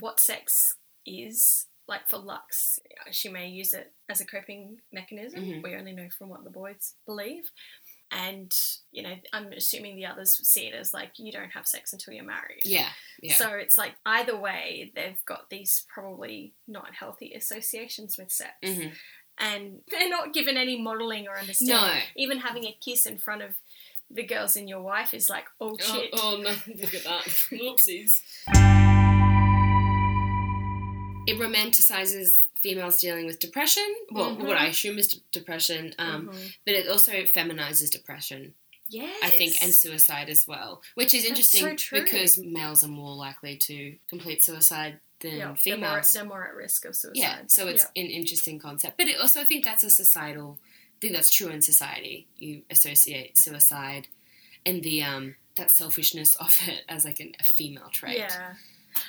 [0.00, 0.76] what sex
[1.06, 1.66] is.
[1.86, 2.78] Like for Lux,
[3.10, 5.44] she may use it as a coping mechanism.
[5.44, 5.62] Mhm.
[5.62, 7.44] We only know from what the boys believe.
[8.10, 8.50] And,
[8.90, 12.14] you know, I'm assuming the others see it as like you don't have sex until
[12.14, 12.62] you're married.
[12.64, 12.88] Yeah,
[13.20, 13.34] yeah.
[13.34, 18.54] So it's like either way, they've got these probably not healthy associations with sex.
[18.64, 18.88] hmm
[19.38, 21.76] And they're not given any modelling or understanding.
[21.76, 22.00] No.
[22.16, 23.56] Even having a kiss in front of
[24.10, 26.10] the girls in your wife is like, oh shit.
[26.12, 26.50] Oh, no,
[26.80, 27.24] look at that.
[27.50, 28.20] Whoopsies.
[31.26, 34.46] It romanticizes females dealing with depression, well, Mhm.
[34.46, 36.54] what I assume is d- depression, um, Mhm.
[36.66, 38.54] but it also feminizes depression,
[38.90, 39.16] Yes.
[39.22, 43.14] I think, and suicide as well, which is That's interesting so because males are more
[43.16, 47.20] likely to complete suicide than Yeah, they're, more, they're more at risk of suicide.
[47.20, 48.02] Yeah, so it's Yeah.
[48.04, 48.96] an interesting concept.
[48.98, 50.58] But it also, I think that's a societal
[51.00, 52.26] thing that's true in society.
[52.38, 54.08] You associate suicide
[54.66, 58.54] and the um, that selfishness of it as like an, a female trait, Yeah.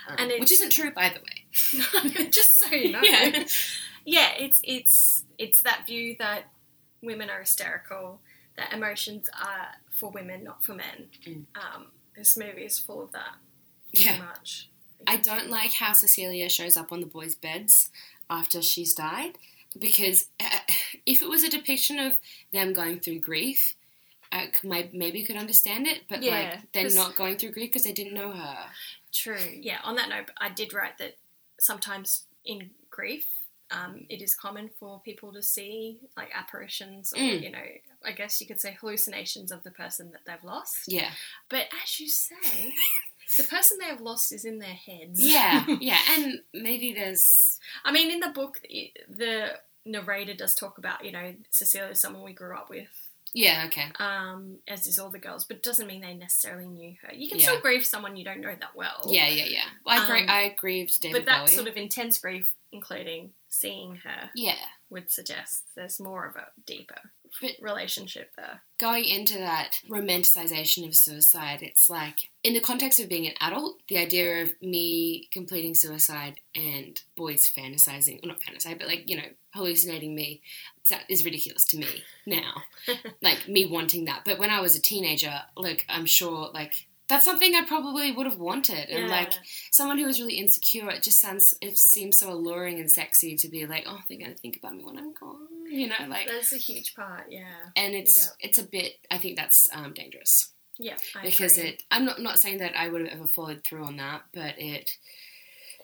[0.09, 2.27] um, And which isn't true, by the way.
[2.31, 3.01] Just so you know.
[3.03, 3.43] Yeah.
[4.05, 6.43] yeah, it's it's it's that view that
[7.01, 8.19] women are hysterical,
[8.57, 11.09] that emotions are for women, not for men.
[11.25, 11.45] Mm.
[11.55, 13.35] Um, this movie is full of that
[13.91, 14.17] Yeah.
[14.19, 14.69] much.
[15.07, 17.89] I don't like how Cecilia shows up on the boys' beds
[18.29, 19.37] after she's died
[19.77, 20.59] because uh,
[21.05, 22.19] if it was a depiction of
[22.51, 23.75] them going through grief,
[24.31, 27.69] I c- may- maybe could understand it, but Yeah, like they're not going through grief
[27.69, 28.57] because they didn't know her.
[29.13, 29.37] True.
[29.61, 29.79] Yeah.
[29.83, 31.15] On that note, I did write that
[31.59, 33.27] sometimes in grief,
[33.71, 37.41] um, it is common for people to see like apparitions or Mm.
[37.43, 37.63] you know,
[38.05, 40.83] I guess you could say hallucinations of the person that they've lost.
[40.87, 41.11] Yeah,
[41.49, 42.73] But as you say,
[43.37, 45.23] the person they have lost is in their heads.
[45.23, 48.61] yeah, yeah, and maybe there's I mean, in the book,
[49.09, 49.49] the
[49.85, 52.87] narrator does talk about, you know, Cecilia is someone we grew up with
[53.33, 53.91] Yeah, okay.
[53.99, 57.13] um, as is all the girls, but it doesn't mean they necessarily knew her.
[57.13, 57.45] You can Yeah.
[57.47, 59.03] still grieve someone you don't know that well.
[59.07, 59.65] Yeah, yeah, yeah.
[59.85, 61.55] Well, I, agree, Um, I grieved David but that Bowie.
[61.55, 64.55] sort of intense grief, including seeing her, yeah.
[64.89, 67.11] would suggest there's more of a deeper
[67.61, 68.61] relationship there.
[68.79, 73.81] going into that romanticization of suicide, it's like in the context of being an adult,
[73.87, 79.17] the idea of me completing suicide and boys fantasizing, or not fantasizing, but like, you
[79.17, 80.41] know, hallucinating me
[80.89, 82.63] that is ridiculous to me now.
[83.21, 84.21] like me wanting that.
[84.25, 88.25] But when I was a teenager, like I'm sure like that's something I probably would
[88.25, 88.89] have wanted.
[88.89, 89.33] And like
[89.71, 93.47] someone who was really insecure, it just sounds it seems so alluring and sexy to
[93.47, 95.47] be like, oh, they're gonna think about me when I'm gone.
[95.69, 97.25] You know, like that's a huge part.
[97.29, 97.45] Yeah,
[97.75, 101.71] and it's it's a bit i think that's um, dangerous yeah, I because agree.
[101.71, 104.55] it i'm not, not saying that i would have ever followed through on that but
[104.57, 104.91] it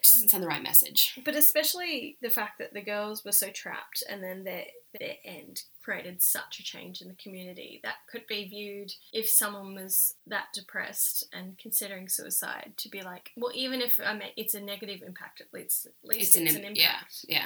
[0.03, 3.49] just doesn't send the right message But especially the fact that the girls were so
[3.49, 4.65] trapped, and then their
[4.99, 9.73] their end created such a change in the community that could be viewed if someone
[9.75, 14.53] was that depressed and considering suicide to be like, well, even if I mean, it's
[14.53, 16.75] a negative impact, at least at least it's, an, im- impact.
[17.27, 17.45] yeah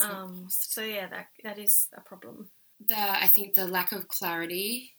[0.00, 2.50] yeah Um, so yeah, that that is a problem.
[2.86, 4.92] the i think the lack of clarity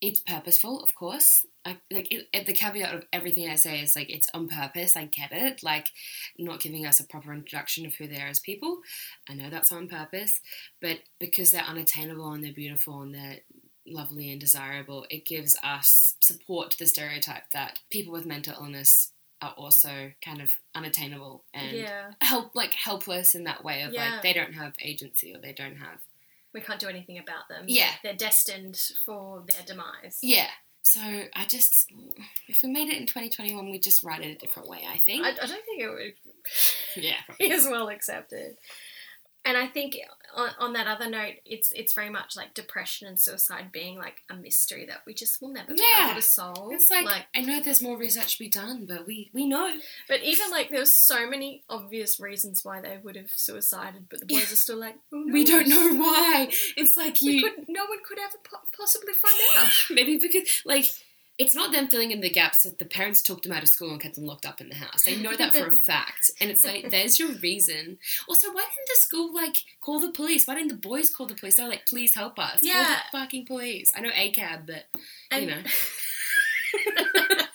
[0.00, 1.46] it's purposeful of course.
[1.64, 4.96] I, like it, it- the caveat of everything i say is like it's on purpose.
[4.96, 5.62] I get it.
[5.62, 5.88] Like
[6.38, 8.78] not giving us a proper introduction of who they are as people.
[9.28, 10.40] I know that's on purpose.
[10.80, 13.38] But because they're unattainable and they're beautiful and they're
[13.88, 19.12] lovely and desirable it gives us support to the stereotype that people with mental illness
[19.40, 24.14] are also kind of unattainable and yeah, help like helpless in that way of Yeah.
[24.14, 26.00] like they don't have agency or they don't have
[26.56, 27.64] we can't do anything about them.
[27.68, 27.90] Yeah.
[28.02, 30.18] they're destined for their demise.
[30.22, 30.48] Yeah.
[30.82, 31.92] So I just,
[32.48, 35.22] if we made it in 2021, we'd just write it a different way, I think.
[35.22, 37.20] I, I don't think it would yeah.
[37.38, 38.56] be as well accepted.
[39.46, 39.96] And I think
[40.34, 44.22] on, on that other note, it's it's very much like depression and suicide being like
[44.28, 46.06] a mystery that we just will never be Yeah.
[46.10, 46.72] able to solve.
[46.72, 49.72] It's like, I know there's more research to be done, but we, we know.
[50.08, 54.26] but even like there's so many obvious reasons why they would have suicided, but the
[54.26, 54.52] boys Yeah.
[54.52, 56.48] are still like, "Who We don't know why.
[56.76, 59.70] It's like you, could, no one could ever po- possibly find out.
[59.90, 60.86] maybe because, like,
[61.38, 63.90] it's not them filling in the gaps that the parents took them out of school
[63.90, 65.04] and kept them locked up in the house.
[65.04, 66.30] They know that for a fact.
[66.40, 67.98] And it's like, there's your reason.
[68.28, 70.46] Also, why didn't the school, like, call the police?
[70.46, 71.56] Why didn't the boys call the police?
[71.56, 72.60] They're like, please help us.
[72.60, 73.00] Call Yeah.
[73.12, 73.92] the fucking police.
[73.94, 74.84] I know ACAB, but,
[75.30, 75.62] And, you know.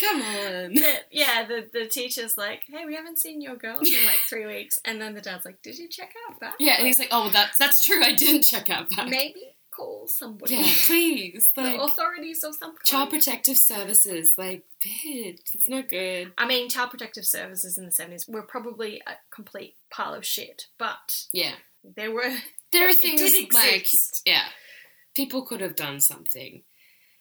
[0.00, 0.74] Come on.
[0.74, 4.46] But, yeah, the, the teacher's like, hey, we haven't seen your girls in like three
[4.46, 4.78] weeks.
[4.84, 6.54] And then the dad's like, did you check out back?
[6.58, 8.02] Yeah, and he's like, "Oh, that's that's true.
[8.02, 9.08] I didn't check out back.
[9.08, 10.54] maybe call somebody.
[10.56, 12.84] Yeah, please, like the authorities of some kind.
[12.84, 14.34] child protective services.
[14.38, 16.32] Like, bitch, it's not good.
[16.38, 20.66] I mean, child protective services in the 70s were probably a complete pile of shit,
[20.78, 21.54] but Yeah,
[21.96, 22.32] there were.
[22.72, 23.20] there are things
[23.54, 24.22] like, exist.
[24.26, 24.44] yeah,
[25.14, 26.62] people could have done something.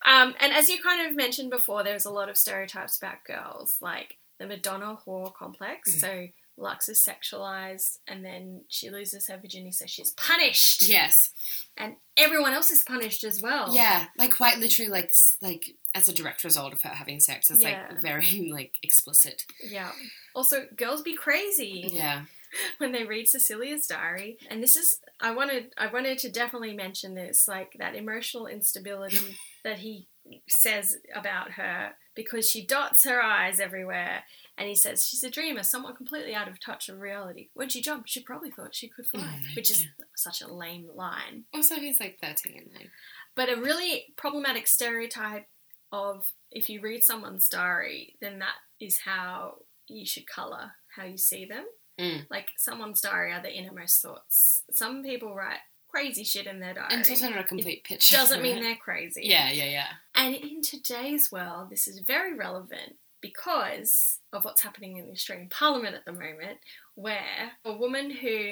[0.03, 3.77] Um, and as you kind of mentioned before, there's a lot of stereotypes about girls,
[3.81, 5.95] like the Madonna whore complex.
[5.95, 5.99] Mm.
[5.99, 6.27] So
[6.61, 10.87] Lux is sexualized, and then she loses her virginity, so she's punished.
[10.87, 11.31] Yes,
[11.75, 13.73] And everyone else is punished as well.
[13.75, 15.11] yeah, like quite literally, like
[15.41, 15.63] like
[15.95, 17.49] as a direct result of her having sex.
[17.51, 17.87] It's Yeah.
[17.89, 19.43] like very like explicit.
[19.63, 19.91] Yeah.
[20.35, 21.89] Also, girls be crazy.
[21.91, 22.23] Yeah,
[22.77, 27.15] when they read Cecilia's diary, and this is I wanted I wanted to definitely mention
[27.15, 30.07] this, like that emotional instability that he
[30.47, 34.23] says about her because she dots her eyes everywhere.
[34.61, 37.49] And he says she's a dreamer, someone completely out of touch of reality.
[37.55, 40.87] When she jumped, she probably thought she could fly, Oh, which is such a lame
[40.93, 41.45] line.
[41.51, 42.85] also he's like thirteen now.
[43.35, 45.47] But a really problematic stereotype
[45.91, 49.55] of if you read someone's diary, then that is how
[49.87, 51.65] you should colour how you see them.
[51.99, 52.27] Mm.
[52.29, 54.61] Like someone's diary are their innermost thoughts.
[54.71, 55.57] Some people write
[55.89, 56.89] crazy shit in their diary.
[56.91, 58.15] And it's also not a complete picture.
[58.15, 58.61] doesn't mean right?
[58.61, 59.21] they're crazy.
[59.23, 59.87] Yeah, yeah, yeah.
[60.13, 65.49] And in today's world, this is very relevant because of what's happening in the Australian
[65.49, 66.59] Parliament at the moment,
[66.95, 68.51] where a woman who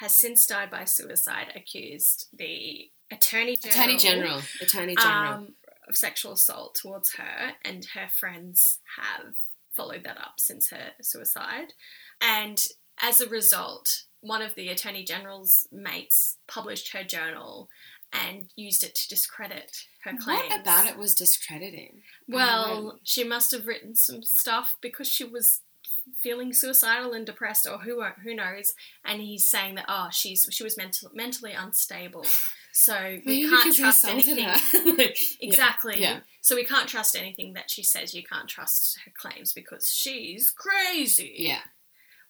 [0.00, 4.42] has since died by suicide accused the Attorney General, Attorney General.
[4.60, 5.34] Attorney General.
[5.34, 5.54] um,
[5.88, 9.34] of sexual assault towards her, and her friends have
[9.74, 11.72] followed that up since her suicide.
[12.20, 12.62] And
[13.00, 17.68] as a result, one of the Attorney General's mates published her journal
[18.12, 20.48] and used it to discredit her claims.
[20.50, 22.02] what about it was discrediting?
[22.28, 25.60] Well, she must have written some stuff because she was
[26.20, 28.74] feeling suicidal and depressed, or who who knows.
[29.04, 32.26] And he's saying that oh, she's she was mental, mentally unstable,
[32.72, 34.46] so we Maybe can't trust anything.
[34.98, 35.48] Like, yeah.
[35.48, 36.00] Exactly.
[36.00, 36.20] Yeah.
[36.40, 38.14] So we can't trust anything that she says.
[38.14, 41.34] You can't trust her claims because she's crazy.
[41.38, 41.60] Yeah.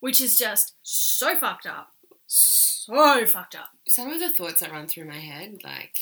[0.00, 1.92] Which is just so fucked up.
[2.34, 3.68] So fucked up.
[3.88, 5.94] Some of the thoughts that run through my head, like,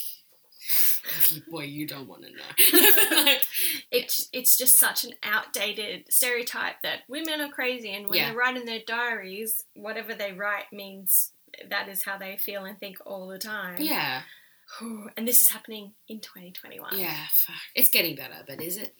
[1.50, 3.16] Boy, you don't want to know.
[3.24, 3.42] like,
[3.90, 8.30] It's it's just such an outdated stereotype that women are crazy, and when Yeah.
[8.30, 11.32] they write in their diaries, whatever they write means
[11.68, 13.76] that is how they feel and think all the time.
[13.80, 14.22] yeah,
[15.16, 16.96] And this is happening in 2021.
[16.98, 17.16] yeah.
[17.46, 17.56] Fuck.
[17.74, 18.94] It's getting better, but is it?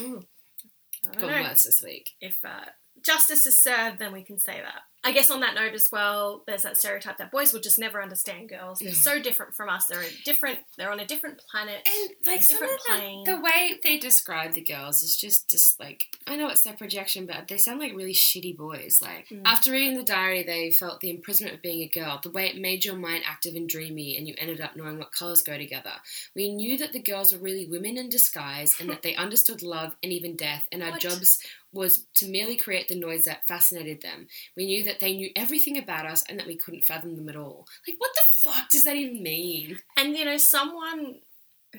[0.00, 0.22] Ooh.
[1.16, 1.26] I know.
[1.42, 2.10] worse this week.
[2.20, 2.64] If uh,
[3.04, 4.82] justice is served, then we can say that.
[5.04, 8.02] I guess on that note as well, there's that stereotype that boys will just never
[8.02, 8.78] understand girls.
[8.78, 8.94] They're Yeah.
[8.94, 9.86] so different from us.
[9.86, 10.60] They're a different.
[10.78, 11.86] They're on a different planet.
[11.86, 16.06] And like some of the, the way they describe the girls is just just like
[16.26, 19.00] I know it's their projection, but they sound like really shitty boys.
[19.02, 19.42] Like Mm.
[19.44, 22.56] after reading the diary, they felt the imprisonment of being a girl, the way it
[22.56, 25.92] made your mind active and dreamy, and you ended up knowing what colors go together.
[26.34, 29.96] We knew that the girls were really women in disguise, and that they understood love
[30.02, 31.00] and even death, and our What?
[31.00, 31.38] jobs
[31.74, 34.28] was to merely create the noise that fascinated them.
[34.56, 37.36] We knew that they knew everything about us and that we couldn't fathom them at
[37.36, 37.66] all.
[37.86, 39.78] Like, what the fuck does that even mean?
[39.96, 41.16] And you know, someone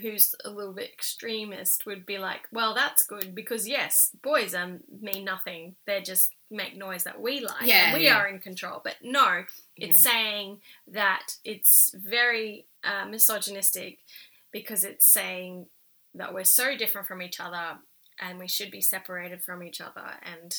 [0.02, 4.82] who's a little bit extremist would be like, "Well, that's good because yes, boys um,
[5.02, 5.76] mean nothing.
[5.88, 8.18] They just make noise that we like, Yeah, and we yeah.
[8.18, 9.46] are in control." But no,
[9.78, 14.00] it's saying that it's very uh, misogynistic
[14.52, 15.68] because it's saying
[16.14, 17.78] that we're so different from each other
[18.22, 20.54] and we should be separated from each other and.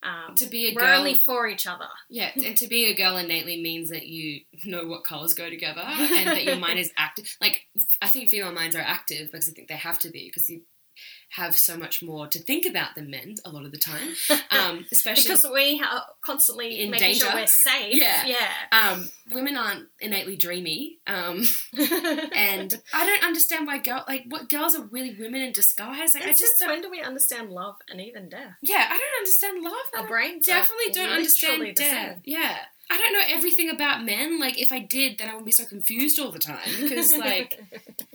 [0.00, 1.88] Um, To be a we're girl- only for each other.
[2.08, 5.80] Yeah, and to be a girl innately means that you know what colours go together
[5.84, 7.36] and that your mind is active.
[7.40, 7.66] Like,
[8.00, 10.62] I think female minds are active because I think they have to be because you
[11.30, 14.14] have so much more to think about than men a lot of the time.
[14.50, 17.40] Um, especially because we are constantly In making sure danger.
[17.42, 17.94] we're safe.
[17.94, 18.26] Yeah.
[18.26, 18.48] yeah.
[18.72, 20.98] um, women aren't innately dreamy.
[21.06, 21.42] Um,
[22.34, 26.14] and I don't understand why girl like what girls are really women in disguise.
[26.14, 28.54] Like, I It's just just when do we understand love and even death?
[28.62, 29.74] yeah, I don't understand love.
[30.02, 32.18] Our brains definitely don't understand death.
[32.24, 32.56] Yeah.
[32.90, 34.40] I don't know everything about men.
[34.40, 36.58] Like, if I did, then I would be so confused all the time.
[36.80, 37.60] Because, like,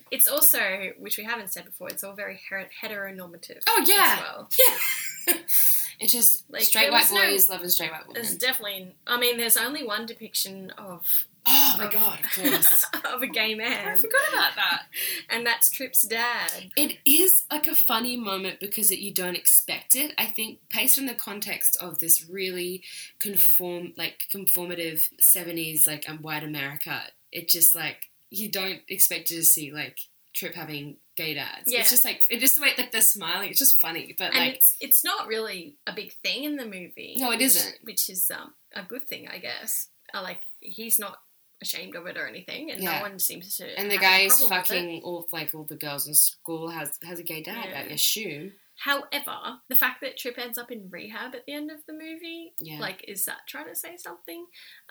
[0.10, 0.60] it's also,
[0.98, 3.60] which we haven't said before, it's all very her- heteronormative.
[3.68, 4.14] oh, yeah.
[4.16, 4.50] As well.
[4.58, 5.34] Yeah.
[6.00, 8.22] it's just Like, straight white was no- boys loving straight white women.
[8.22, 11.04] There's definitely, I mean, there's only one depiction of
[11.46, 12.86] Oh, my of- God, of course.
[13.14, 13.90] of a gay man.
[13.90, 14.84] I forgot about that.
[15.30, 16.72] and that's Trip's dad.
[16.78, 20.14] It is like a funny moment because it, you don't expect it.
[20.18, 22.84] I think based on the context of this really
[23.20, 27.02] conform, like conformative '70s, like um, white America,
[27.32, 29.98] it just like you don't expect to see like
[30.34, 31.66] Trip having gay dads.
[31.68, 31.82] Yeah.
[31.82, 33.50] It's just like it just like like they're smiling.
[33.52, 36.66] It's just funny, but And like it's it's not really a big thing in the
[36.66, 37.16] movie.
[37.20, 37.76] No, it which- isn't.
[37.84, 39.90] Which is um, a good thing, I guess.
[40.12, 41.18] Uh, like he's not
[41.64, 42.98] ashamed of it or anything, and Yeah.
[42.98, 43.66] no one seems to.
[43.80, 44.74] and the guy is problem with it.
[44.74, 47.66] fucking all like all the girls in school has has a gay dad.
[47.70, 47.80] Yeah.
[47.80, 48.54] I assume.
[48.76, 52.54] However, the fact that Trip ends up in rehab at the end of the movie,
[52.60, 52.80] Yeah.
[52.80, 54.46] like, is that trying to say something?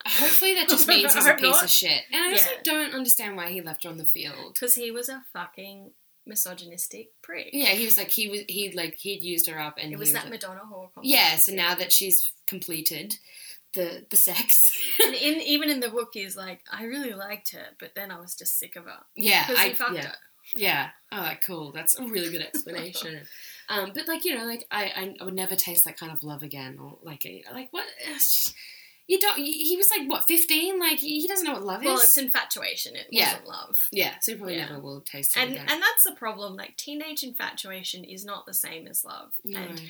[0.06, 1.64] Hopefully that just means he's a piece not.
[1.64, 2.02] of shit.
[2.12, 2.54] And I just Yeah.
[2.54, 4.54] like, don't understand why he left her on the field.
[4.54, 5.92] Because he was a fucking
[6.24, 7.50] misogynistic prick.
[7.52, 10.12] Yeah, he was like he was he like he'd used her up and It was
[10.12, 11.08] that like- Madonna whore complex.
[11.08, 13.16] Yeah, so now that she's completed
[13.74, 14.70] the the sex,
[15.04, 18.20] and in even in the book, he's like, I really liked her, but then I
[18.20, 20.14] was just sick of her yeah, because I he fucked yeah, her.
[20.54, 20.88] yeah.
[21.12, 21.72] Oh, cool.
[21.72, 23.22] That's a really good explanation.
[23.68, 26.42] um, but like you know, like I, I would never taste that kind of love
[26.42, 27.86] again, or like like what?
[29.08, 29.36] you don't.
[29.36, 30.78] He was like what fifteen?
[30.78, 31.98] Like he doesn't know what love Well, is.
[31.98, 32.94] Well, it's infatuation.
[32.96, 33.30] It Yeah.
[33.32, 33.76] wasn't love.
[33.90, 34.66] yeah, so he probably Yeah.
[34.66, 35.66] never will taste it And again.
[35.68, 36.54] and that's the problem.
[36.56, 39.32] Like teenage infatuation is not the same as love.
[39.44, 39.60] no.
[39.60, 39.80] And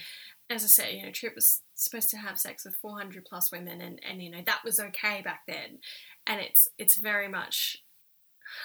[0.51, 3.81] as I say, you know, Trip was supposed to have sex with 400 plus women,
[3.81, 5.79] and, and you know that was okay back then.
[6.27, 7.83] And it's it's very much,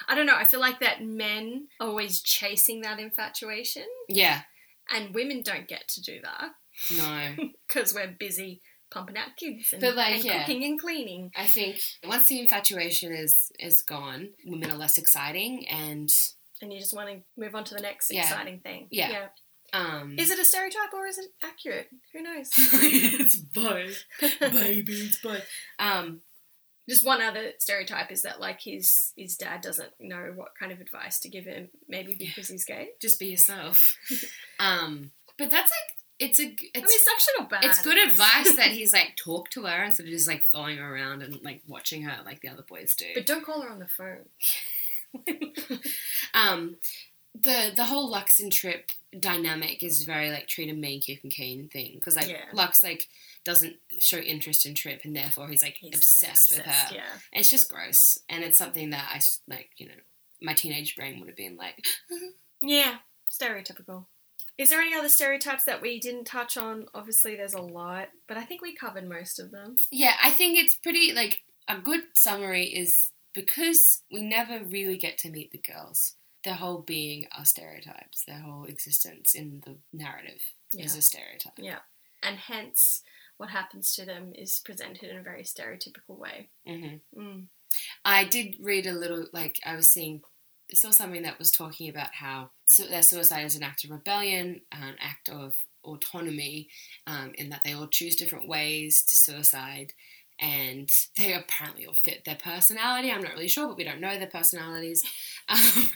[0.08, 0.36] I don't know.
[0.36, 4.42] I feel like that men are always chasing that infatuation, yeah,
[4.90, 6.50] and women don't get to do that
[6.96, 7.44] no.
[7.68, 10.40] because we're busy pumping out kids and, like, and yeah.
[10.44, 11.30] cooking and cleaning.
[11.36, 16.08] I think once the infatuation is is gone, women are less exciting, and
[16.60, 18.22] And you just want to move on to the next Yeah.
[18.22, 18.88] exciting thing.
[18.90, 19.28] Yeah.
[19.72, 21.88] Um, Is it a stereotype or is it accurate?
[22.12, 22.50] Who knows?
[22.56, 24.04] it's both,
[24.40, 25.46] baby, it's both.
[25.78, 26.20] Um,
[26.88, 30.80] Just one other stereotype is that like his his dad doesn't know what kind of
[30.80, 32.90] advice to give him, maybe because he's gay.
[33.00, 33.98] just be yourself.
[34.58, 37.64] um, but that's like it's a I mean, it's it's actually not bad.
[37.64, 40.94] it's good advice that he's like talk to her instead of just like following her
[40.94, 43.04] around and like watching her like the other boys do.
[43.14, 44.24] but don't call her on the phone.
[46.34, 46.76] um,
[47.42, 51.30] the the whole Lux and Trip dynamic is very like treat him mean, keep him
[51.30, 52.44] keen thing because like Yeah.
[52.52, 53.08] Lux like
[53.44, 56.94] doesn't show interest in Trip and therefore he's like He's obsessed, with her.
[56.94, 57.02] Yeah.
[57.32, 59.94] And it's just gross and it's something that I like you know
[60.42, 61.84] my teenage brain would have been like
[62.60, 62.96] Yeah.
[63.30, 64.06] Stereotypical.
[64.56, 66.86] Is there any other stereotypes that we didn't touch on?
[66.92, 69.76] Obviously, there's a lot, but I think we covered most of them.
[69.90, 75.18] yeah I think it's pretty like a good summary is because we never really get
[75.18, 76.14] to meet the girls.
[76.48, 78.24] Their whole being are stereotypes.
[78.26, 80.40] Their whole existence in the narrative
[80.72, 80.98] is Yeah.
[80.98, 81.52] a stereotype.
[81.58, 81.80] Yeah.
[82.22, 83.02] And hence,
[83.36, 86.48] what happens to them is presented in a very stereotypical way.
[86.66, 87.48] hmm Mm.
[88.04, 90.22] I did read a little, like, I was seeing,
[90.72, 94.62] saw something that was talking about how su- their suicide is an act of rebellion,
[94.72, 95.54] an act of
[95.84, 96.68] autonomy,
[97.06, 99.92] um, in that they all choose different ways to suicide.
[100.40, 103.10] And they apparently all fit their personality.
[103.10, 105.04] I'm not really sure, but we don't know their personalities.
[105.50, 105.90] Um,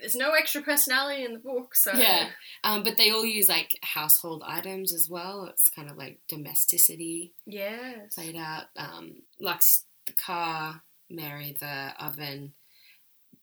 [0.00, 2.30] There's no extra personality in the book, so Yeah.
[2.64, 5.44] um, but they all use like household items as well.
[5.44, 8.64] It's kind of like domesticity yeah, played out.
[8.76, 12.54] Um, Lux the car, Mary the oven,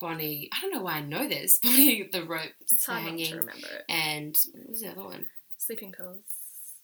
[0.00, 0.48] Bonnie.
[0.52, 1.58] I don't know why I know this.
[1.62, 3.84] Bonnie the rope It's hard not to remember it.
[3.88, 5.26] and what was the other one?
[5.58, 6.20] Sleeping pills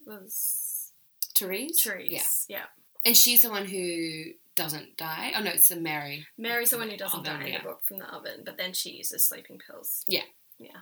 [0.07, 0.93] was
[1.37, 1.81] Therese.
[1.83, 2.47] trees.
[2.49, 2.65] Yeah, Yeah.
[3.05, 5.33] and she's the one who doesn't die.
[5.37, 6.27] Oh no, it's the Mary.
[6.39, 7.59] Mary's the one who doesn't Oven, die in yeah.
[7.59, 10.05] the book from the oven, but then she uses sleeping pills.
[10.09, 10.23] Yeah.
[10.59, 10.81] Yeah.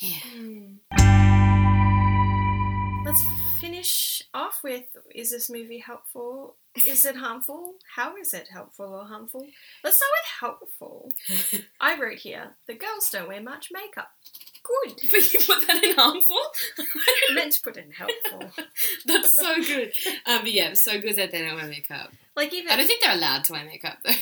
[0.00, 0.18] Yeah.
[0.34, 0.74] Hmm.
[3.04, 3.24] Let's
[3.60, 4.84] finish off with
[5.14, 6.56] is this movie helpful?
[6.74, 7.74] Is it harmful?
[7.96, 9.46] How is it helpful or harmful?
[9.84, 11.12] Let's start with helpful.
[11.80, 14.10] I wrote here the girls don't wear much makeup.
[14.62, 15.00] Good.
[15.10, 16.40] But you put that in harmful.
[16.78, 18.64] I meant to put in helpful.
[19.06, 19.92] That's so good.
[20.24, 22.12] Um, but yeah, so good that they don't wear makeup.
[22.36, 24.12] Like even I don't think they're allowed to wear makeup though.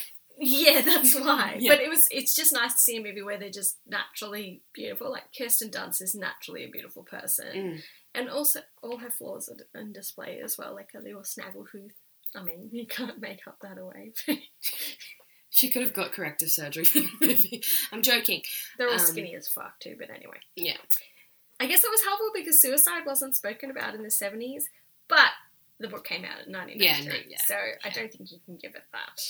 [0.43, 1.59] Yeah, that's why.
[1.60, 1.74] Yeah.
[1.74, 5.10] But it was it's just nice to see a movie where they're just naturally beautiful.
[5.10, 7.47] Like Kirsten Dunst is naturally a beautiful person.
[7.55, 7.81] Mm.
[8.14, 11.93] And also all her flaws are on display as well, like a little snaggletooth.
[12.36, 14.12] I mean, you can't make up that away.
[15.52, 17.61] She could have got corrective surgery for the movie.
[17.93, 18.43] I'm joking.
[18.78, 20.39] They're all Um, skinny as fuck too, but anyway.
[20.55, 20.77] Yeah.
[21.59, 24.62] I guess it was helpful because suicide wasn't spoken about in the 70s,
[25.09, 25.31] but
[25.81, 27.39] the book came out in 1993, Yeah, no, yeah.
[27.47, 29.20] so I don't think you can give it that.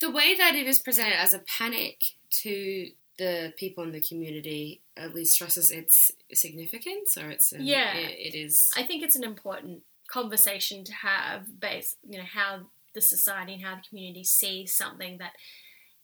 [0.00, 2.02] The way that it is presented as a panic
[2.42, 7.94] to the people in the community at least stresses its significance or its um, Yeah.
[7.96, 12.60] it, it is I think it's an important conversation to have based, you know, how
[12.94, 15.32] the society and how the community sees something that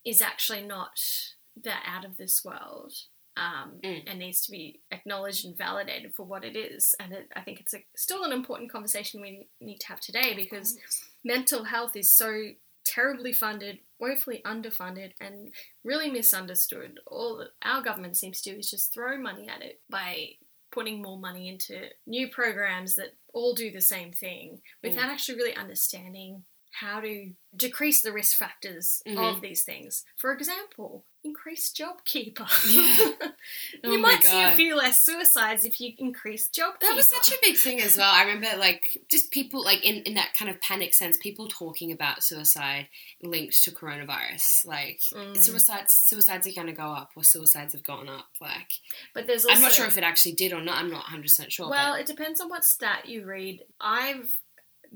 [0.04, 0.98] is actually not
[1.64, 2.92] that out of this world
[3.36, 4.02] um, Mm.
[4.06, 6.94] and needs to be acknowledged and validated for what it is.
[6.98, 10.34] And it, I think it's a, still an important conversation we need to have today
[10.34, 10.76] because
[11.24, 12.50] mental health is so
[12.84, 15.52] terribly funded, woefully underfunded, and
[15.84, 16.98] really misunderstood.
[17.06, 20.30] All that our government seems to do is just throw money at it by
[20.72, 25.54] putting more money into new programs that all do the same thing without actually really
[25.56, 26.44] understanding
[26.80, 29.34] how to decrease the risk factors Mhm.
[29.36, 30.04] of these things.
[30.16, 32.48] For example, increase JobKeeper.
[32.74, 33.28] Yeah.
[33.84, 36.80] Oh you might see a few less suicides if you increase JobKeeper.
[36.80, 38.10] that was such a big thing as well.
[38.12, 41.92] I remember like just people like in, in that kind of panic sense, people talking
[41.92, 42.88] about suicide
[43.22, 44.66] linked to coronavirus.
[44.66, 45.36] Like Mm.
[45.36, 48.28] suicides suicides are gonna go up or suicides have gone up.
[48.40, 48.70] Like
[49.14, 50.78] But there's also I'm not sure if it actually did or not.
[50.78, 51.70] I'm not 100 percent sure.
[51.70, 53.62] Well, it depends on what stat you read.
[53.80, 54.30] I've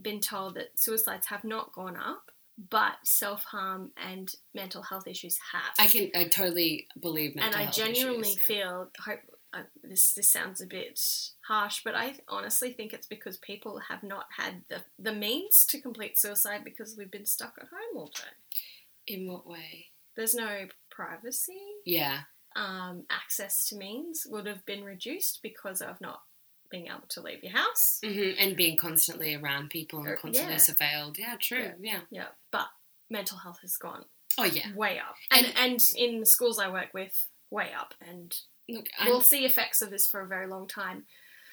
[0.00, 2.30] been told that suicides have not gone up,
[2.70, 5.74] but self harm and mental health issues have.
[5.78, 9.20] I can I totally believe mental and I genuinely issues, feel hope.
[9.54, 10.98] Uh, this this sounds a bit
[11.46, 15.80] harsh, but I honestly think it's because people have not had the the means to
[15.80, 19.14] complete suicide because we've been stuck at home all day.
[19.14, 19.86] In what way?
[20.16, 21.60] There's no privacy.
[21.84, 22.20] Yeah.
[22.54, 26.20] Um, access to means would have been reduced because of not
[26.72, 28.00] being able to leave your house.
[28.04, 30.58] hmm And being constantly around people and constantly yeah.
[30.58, 31.18] surveilled.
[31.18, 31.70] Yeah, true.
[31.80, 32.00] Yeah.
[32.10, 32.66] Yeah, but
[33.08, 34.04] mental health has gone
[34.38, 34.74] Oh yeah.
[34.74, 38.34] way up, and And- and in the schools I work with, way up, and
[38.68, 41.06] Look, we'll see effects of this for a very long time.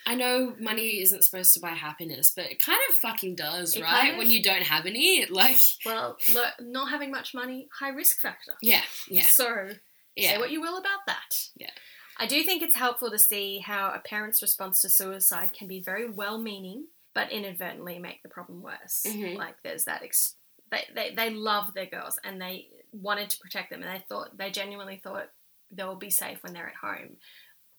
[0.06, 3.82] I know money isn't supposed to buy happiness, but it kind of fucking does, It
[3.84, 3.90] right?
[4.00, 7.90] kind of- When you don't have any, like Well, lo- not having much money, high
[7.90, 8.54] risk factor.
[8.62, 9.72] yeah, yeah, So
[10.16, 10.32] yeah.
[10.34, 11.36] say what you will about that.
[11.58, 11.72] Yeah.
[12.20, 15.82] I do think it's helpful to see how a parent's response to suicide can be
[15.82, 16.86] very well-meaning,
[17.16, 19.04] but inadvertently make the problem worse.
[19.08, 19.38] Mhm.
[19.38, 20.04] Like there's that.
[20.04, 20.36] Ex-
[20.72, 24.38] they, they they love their girls and they wanted to protect them and they thought
[24.38, 25.30] they genuinely thought
[25.72, 27.18] they'll be safe when they're at home,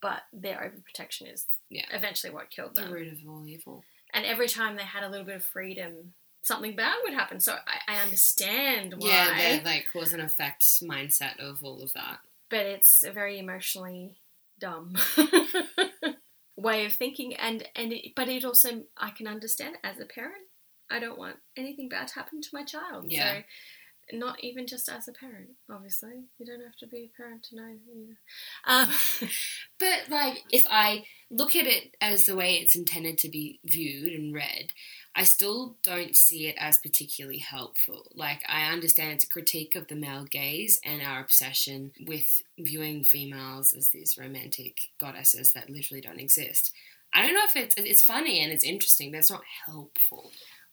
[0.00, 1.84] but their overprotection is Yeah.
[1.92, 2.88] eventually what killed them.
[2.88, 3.84] the root of all evil.
[4.12, 7.38] And every time they had a little bit of freedom, something bad would happen.
[7.40, 9.08] So I, I understand why.
[9.08, 12.18] Yeah, the like cause and effect mindset of all of that.
[12.48, 14.18] but it's a very emotionally
[14.60, 14.94] dumb
[16.56, 20.44] way of thinking and and it, but it also I can understand as a parent
[20.90, 23.38] I don't want anything bad to happen to my child Yeah.
[23.38, 27.44] so not even just as a parent obviously you don't have to be a parent
[27.44, 28.14] to know know.
[28.66, 28.88] um,
[29.78, 34.12] But like, if I look at it as the way it's intended to be viewed
[34.12, 34.66] and read,
[35.14, 38.06] I still don't see it as particularly helpful.
[38.14, 43.02] Like, I understand it's a critique of the male gaze and our obsession with viewing
[43.02, 46.72] females as these romantic goddesses that literally don't exist.
[47.12, 50.30] I don't know if it's it's funny and it's interesting, but it's not helpful.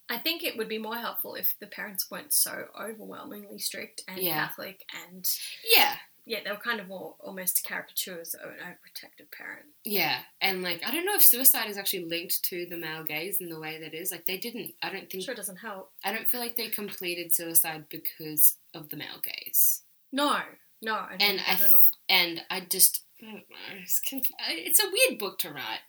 [0.10, 4.20] I think it would be more helpful if the parents weren't so overwhelmingly strict and
[4.20, 4.48] Yeah.
[4.48, 5.28] Catholic and
[5.76, 5.98] Yeah,
[6.28, 9.66] yeah, they were kind of more almost caricatures of an overprotective parent.
[9.86, 13.40] yeah, and like I don't know if suicide is actually linked to the male gaze
[13.42, 14.12] in the way that is.
[14.12, 14.74] Like they didn't.
[14.84, 15.24] I don't think.
[15.24, 15.92] Sure doesn't help.
[16.04, 19.82] I don't feel like they completed suicide because of the male gaze.
[20.12, 20.38] No,
[20.82, 21.92] no, I And I at all.
[22.10, 24.02] and I just I don't know, it's,
[24.50, 25.80] it's a weird book to write.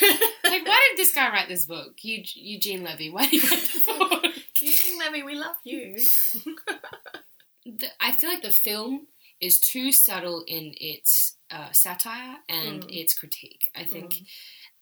[0.44, 1.96] Like, why did this guy write this book?
[2.04, 3.08] Eug- Eugene Levy.
[3.10, 4.24] Why did he write the book?
[4.60, 5.96] Eugene Levy, we love you.
[7.64, 9.06] the, I feel like the film
[9.42, 12.96] is too subtle in its uh, satire and Mm.
[13.00, 13.68] its critique.
[13.74, 14.14] I think,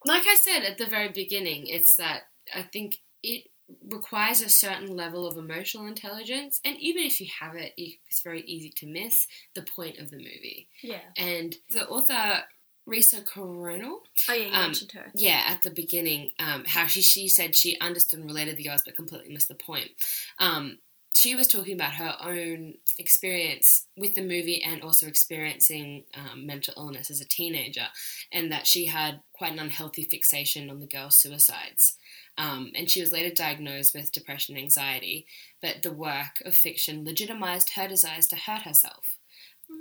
[0.04, 3.50] like I said at the very beginning, it's that I think it
[3.88, 8.42] requires a certain level of emotional intelligence, and even if you have it, it's very
[8.42, 10.68] easy to miss the point of the movie.
[10.82, 11.00] Yeah.
[11.16, 12.44] And the author.
[12.88, 15.12] Risa Coronel, Oh yeah, you Um, mentioned her.
[15.14, 18.82] yeah, at the beginning, um, how she she said she understood and related the girls,
[18.84, 19.90] but completely missed the point.
[20.38, 20.78] Um,
[21.12, 26.74] she was talking about her own experience with the movie and also experiencing um, mental
[26.76, 27.86] illness as a teenager,
[28.32, 31.96] and that she had quite an unhealthy fixation on the girls' suicides.
[32.38, 35.26] Um, and she was later diagnosed with depression and anxiety,
[35.60, 39.18] but the work of fiction legitimized her desires to hurt herself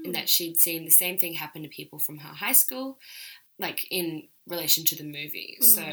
[0.03, 2.97] in that she'd seen the same thing happen to people from her high school,
[3.57, 5.57] like in relation to the movie.
[5.61, 5.63] Mm.
[5.63, 5.83] So,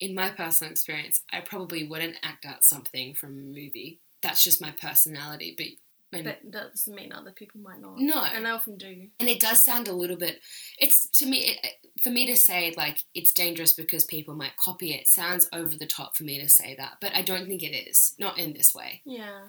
[0.00, 4.00] in my personal experience, I probably wouldn't act out something from a movie.
[4.22, 5.54] That's just my personality.
[5.56, 7.98] But, But that doesn't mean other people might not.
[7.98, 8.22] No.
[8.24, 9.08] And they often do.
[9.20, 10.40] and it does sound a little bit.
[10.78, 14.92] It's to me it, for me to say like it's dangerous because people might copy
[14.92, 15.06] it.
[15.08, 18.14] Sounds over the top for me to say that, but I don't think it is.
[18.18, 19.02] Not in this way.
[19.04, 19.48] Yeah.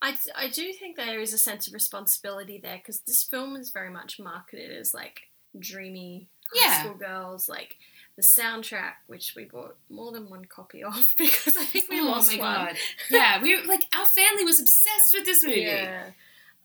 [0.00, 3.70] I, I do think there is a sense of responsibility there because this film is
[3.70, 5.22] very much marketed as like
[5.58, 6.82] dreamy high Yeah.
[6.84, 7.48] school girls.
[7.48, 7.76] Like
[8.18, 12.04] the soundtrack, which we bought more than one copy of because I think we oh
[12.06, 12.66] lost my one.
[12.66, 12.76] god!
[13.10, 15.60] Yeah, we were like our family was obsessed with this movie.
[15.60, 16.10] Yeah.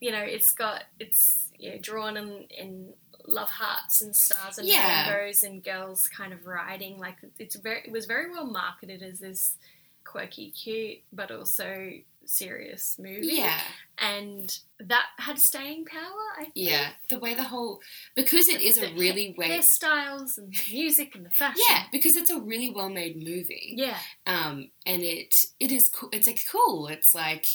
[0.01, 2.93] You know, it's got it's yeah drawn in in
[3.25, 5.09] love hearts and stars and Yeah.
[5.13, 9.19] rainbows and girls kind of riding like it's very it was very well marketed as
[9.19, 9.55] this
[10.03, 11.91] quirky, cute, but also
[12.25, 13.27] serious movie.
[13.31, 13.59] Yeah.
[13.99, 15.99] and that had staying power.
[16.39, 16.53] I think.
[16.55, 17.79] Yeah, the way the whole
[18.15, 21.63] because it is a The really ha- way hairstyles and music and the fashion.
[21.69, 23.73] yeah because it's a really well made movie.
[23.77, 26.09] yeah, Um, and it it is cool.
[26.11, 26.87] It's like cool.
[26.87, 27.45] It's like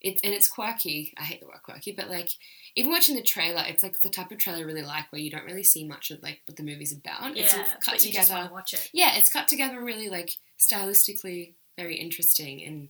[0.00, 1.14] it's and it's quirky.
[1.16, 2.28] I hate the word quirky, but like
[2.76, 5.30] even watching the trailer, it's like the type of trailer I really like where you
[5.30, 7.34] don't really see much of like what the movie's about.
[7.36, 7.44] yeah.
[7.44, 8.50] it's cut but you just together.
[8.52, 8.90] watch it.
[8.92, 12.88] Yeah, it's cut together really like stylistically very interesting, and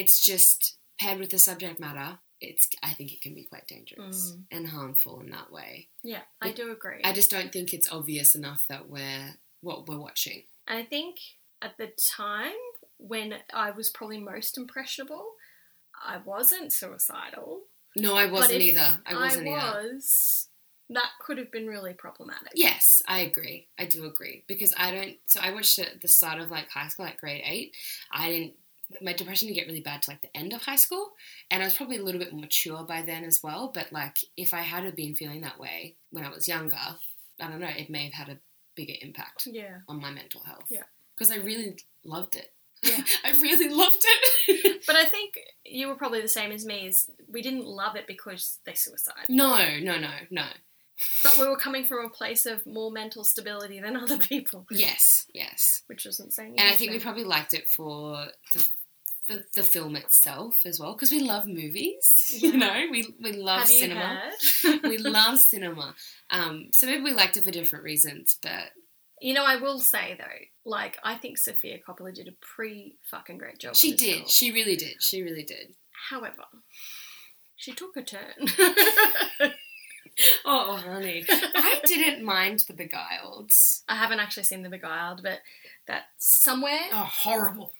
[0.00, 2.18] it's just paired with the subject matter.
[2.40, 4.44] It's I think it can be quite dangerous Mm.
[4.50, 5.88] and harmful in that way.
[6.02, 7.00] Yeah, I do agree.
[7.04, 10.44] I just don't think it's obvious enough that we're what we're watching.
[10.66, 11.16] And I think
[11.60, 12.52] at the time
[12.96, 15.34] when I was probably most impressionable,
[16.02, 17.62] I wasn't suicidal.
[17.96, 19.00] No, I wasn't either.
[19.04, 19.56] I wasn't either.
[19.92, 20.48] was.
[20.88, 22.52] That could have been really problematic.
[22.54, 23.68] Yes, I agree.
[23.78, 25.16] I do agree because I don't.
[25.26, 27.76] So I watched it at the start of like high school, like grade eight.
[28.10, 28.54] I didn't.
[29.00, 31.10] My depression didn't get really bad to like the end of high school,
[31.50, 33.70] and I was probably a little bit more mature by then as well.
[33.72, 37.60] But like, if I had been feeling that way when I was younger, I don't
[37.60, 37.68] know.
[37.68, 38.38] It may have had a
[38.74, 39.78] bigger impact Yeah.
[39.88, 40.64] on my mental health.
[40.68, 40.82] Yeah.
[41.16, 42.52] because I really loved it.
[42.82, 43.02] Yeah.
[43.24, 44.82] I really loved it.
[44.86, 45.34] But I think
[45.64, 46.86] you were probably the same as me.
[46.88, 50.46] Is we didn't love it because they suicide, no, no, no, no.
[51.22, 55.26] but we were coming from a place of more mental stability than other people, Yes,
[55.34, 55.82] yes.
[55.86, 56.54] which wasn't saying.
[56.58, 58.66] And I think we probably liked it for the
[59.30, 62.12] the, the film itself as well because we love movies.
[62.40, 64.20] You know, we we love Have cinema.
[64.84, 65.94] we love cinema.
[66.30, 68.70] Um, so maybe we liked it for different reasons, but
[69.20, 73.38] You know, I will say though, like I think Sofia Coppola did a pretty fucking
[73.38, 73.76] great job.
[73.76, 74.16] she did.
[74.16, 74.28] film.
[74.28, 75.02] She really did.
[75.02, 75.74] She really did.
[76.10, 76.44] However,
[77.56, 78.48] she took a turn.
[80.44, 83.50] Oh, honey, I didn't mind the Beguiled.
[83.88, 85.38] I haven't actually seen The Beguiled, but
[85.86, 86.88] that's somewhere.
[86.92, 87.72] Oh, horrible.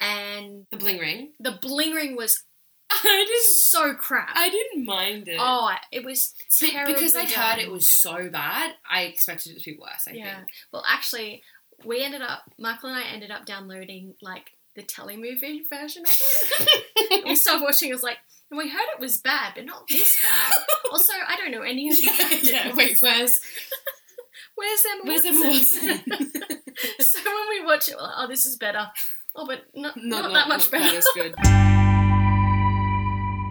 [0.00, 1.32] And The Bling Ring.
[1.40, 2.42] the bling ring was
[2.90, 3.56] I didn't.
[3.56, 4.30] so crap.
[4.34, 5.36] I didn't mind it.
[5.38, 9.72] oh, it was But because I heard it was so bad, I expected it to
[9.72, 10.04] be worse.
[10.08, 10.36] I yeah.
[10.36, 10.48] think.
[10.72, 11.42] Well, actually,
[11.84, 16.16] we ended up Michael and I ended up downloading like the telemovie version of
[16.60, 17.24] it.
[17.26, 17.90] we started watching.
[17.90, 18.18] It was like,
[18.50, 20.52] and we heard it was bad, but not this bad.
[20.92, 22.50] also, I don't know any of the actors.
[22.50, 22.74] yeah.
[22.74, 23.38] Wait, where's
[24.54, 25.24] Where's Emma where's?
[25.24, 26.00] Emma Watson?
[27.00, 28.88] so when we watch it, we're like, oh, this is better.
[29.34, 30.84] Oh, but not, Not, not, that much not better.
[30.84, 31.34] That is good.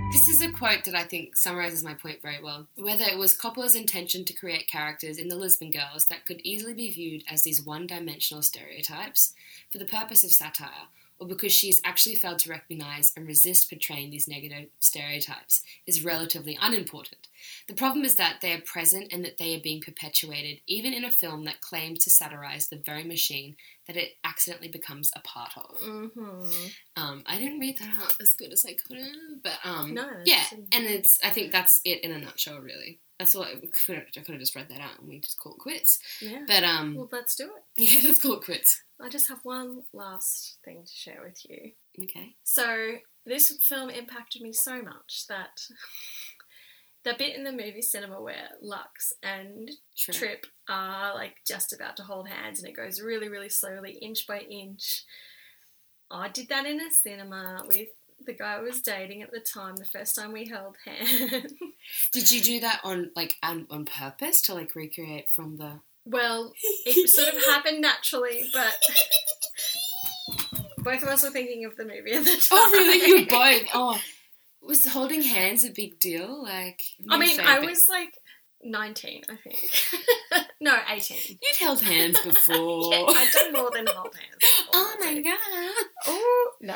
[0.10, 2.68] This is a quote that I think summarizes my point very well.
[2.78, 6.74] Whether it was Coppola's intention to create characters in the Lisbon Girls that could easily
[6.74, 9.34] be viewed as these one dimensional stereotypes
[9.70, 10.88] for the purpose of satire,
[11.20, 16.58] or because she's actually failed to recognize and resist portraying these negative stereotypes, is relatively
[16.62, 17.28] unimportant.
[17.68, 21.06] The problem is that they are present and that they are being perpetuated, even in
[21.06, 23.56] a film that claims to satirize the very machine
[23.88, 25.80] that it accidentally becomes a part of.
[25.82, 26.68] Mm-hmm.
[26.98, 30.10] Um, I didn't read that out as good as I could have, but um, No,
[30.26, 31.20] yeah, and it's.
[31.24, 33.00] I think that's it in a nutshell, really.
[33.20, 33.44] That's all.
[33.44, 35.60] I could have, I could have just read that out and we just call it
[35.60, 36.00] quits.
[36.22, 36.44] Yeah.
[36.48, 37.64] But um, Well, let's do it.
[37.78, 38.84] yeah, let's call it quits.
[39.02, 41.72] I just have one last thing to share with you.
[42.04, 42.36] Okay.
[42.44, 42.96] So,
[43.26, 45.62] this film impacted me so much that
[47.04, 50.14] the bit in the movie cinema where Lux and True.
[50.14, 54.26] Trip are like just about to hold hands and it goes really, really slowly, inch
[54.28, 55.04] by inch.
[56.10, 57.90] I did that in a cinema with
[58.26, 61.54] the guy I was dating at the time, the first time we held hands.
[62.12, 65.80] Did you do that on like on, on purpose to like recreate from the?
[66.10, 66.54] Well,
[66.86, 68.76] it sort of happened naturally, but
[70.78, 72.40] both of us were thinking of the movie at the time.
[72.52, 73.20] Oh, really?
[73.22, 73.70] You both?
[73.74, 74.00] Oh,
[74.62, 76.44] was holding hands a big deal?
[76.44, 78.14] Like, I mean, I but was like
[78.64, 79.70] 19, I think.
[80.60, 81.18] no, 18.
[81.30, 82.94] You'd held hands before.
[82.94, 84.38] Yeah, I'd done more than hold hands.
[84.40, 85.86] before, oh my god!
[86.08, 86.76] Oh, no.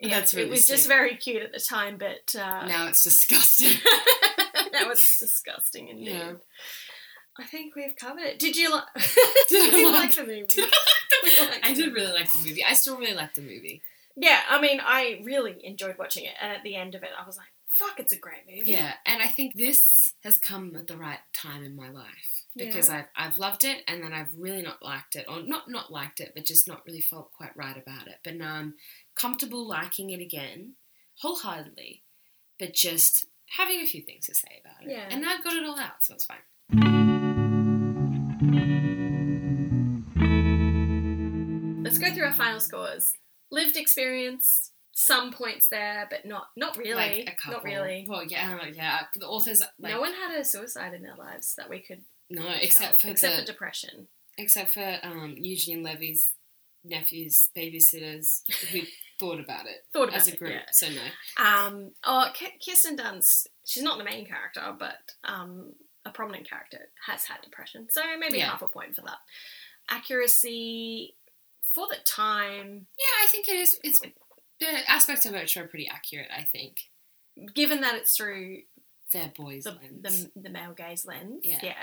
[0.00, 3.04] Yeah, That's really it was just very cute at the time, but uh, Now it's
[3.04, 3.78] disgusting.
[4.72, 6.08] that was disgusting indeed.
[6.08, 6.32] Yeah.
[7.38, 8.38] I think we've covered it.
[8.38, 8.84] Did you like?
[9.48, 10.60] Did I you like- like the movie?
[10.60, 12.00] like I the did movie.
[12.00, 12.64] really like the movie.
[12.64, 13.80] I still really like the movie.
[14.16, 17.26] Yeah, I mean, I really enjoyed watching it, and at the end of it, I
[17.26, 20.86] was like, "Fuck, it's a great movie." Yeah, and I think this has come at
[20.86, 24.60] the right time in my life because I've I've loved it, and then I've really
[24.60, 27.76] not liked it, or not not liked it, but just not really felt quite right
[27.76, 28.18] about it.
[28.22, 28.74] But now I'm
[29.14, 30.74] comfortable liking it again,
[31.20, 32.02] wholeheartedly,
[32.58, 33.24] but just
[33.56, 34.90] having a few things to say about it.
[34.90, 35.06] Yeah.
[35.10, 36.36] and I've got it all out, so it's fine.
[42.22, 43.12] Through our final scores.
[43.50, 46.94] Lived experience, some points there, but not not really.
[46.94, 47.52] Like a couple.
[47.52, 48.06] Not really.
[48.08, 49.00] Well, yeah, yeah.
[49.14, 52.42] The authors like no one had a suicide in their lives that we could no,
[52.60, 54.08] except for except the for depression.
[54.38, 56.30] except for um, Eugenides'
[56.84, 58.40] nephews, babysitters
[58.70, 58.80] who
[59.20, 60.52] thought about it Thought about as a it, group.
[60.52, 60.62] yeah.
[60.72, 62.28] So no, Um, oh,
[62.64, 63.46] Kirsten Dunst.
[63.66, 65.74] She's not the main character, but um,
[66.06, 68.46] a prominent character has had depression, so maybe Yeah.
[68.50, 69.18] half a point for that.
[69.90, 71.14] Accuracy
[71.74, 73.78] for the time, yeah, I think it is.
[73.82, 74.00] It's
[74.60, 76.28] the aspects of it are pretty accurate.
[76.36, 76.76] I think
[77.54, 78.58] given that it's through
[79.12, 80.28] they're boys' the lens.
[80.34, 81.40] the, the male gaze lens.
[81.44, 81.74] Yeah.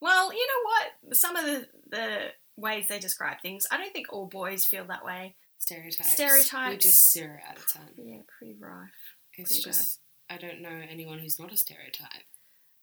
[0.00, 0.62] Well, you know
[1.08, 1.16] what?
[1.16, 2.18] Some of the the
[2.56, 5.34] ways they describe things, I don't think all boys feel that way.
[5.58, 6.12] stereotypes.
[6.12, 6.70] Stereotypes.
[6.84, 7.82] We just zero out of ten.
[7.96, 8.90] Yeah, pretty rife
[9.36, 12.26] It's pretty just I don't know anyone who's not a stereotype.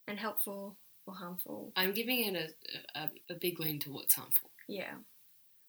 [0.07, 1.71] and helpful or harmful.
[1.75, 2.55] I'm giving it
[2.95, 4.49] a a, a big lean towards harmful.
[4.67, 4.95] Yeah.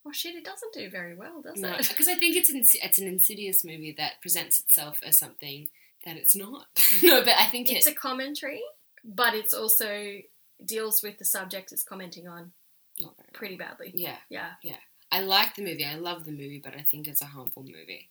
[0.05, 1.87] Well, shit, it doesn't do very well, does No, it?
[1.89, 5.67] because I think it's an, it's an insidious movie that presents itself as something
[6.05, 6.67] that it's not.
[7.03, 7.93] no, but I think It's it.
[7.93, 8.61] a commentary,
[9.03, 10.19] but it's also
[10.63, 12.51] deals with the subject it's commenting on
[12.99, 13.33] not very well.
[13.33, 13.91] pretty badly.
[13.95, 14.77] Yeah, yeah, Yeah.
[15.11, 15.85] I like the movie.
[15.85, 18.09] I love the movie, but I think it's a harmful movie.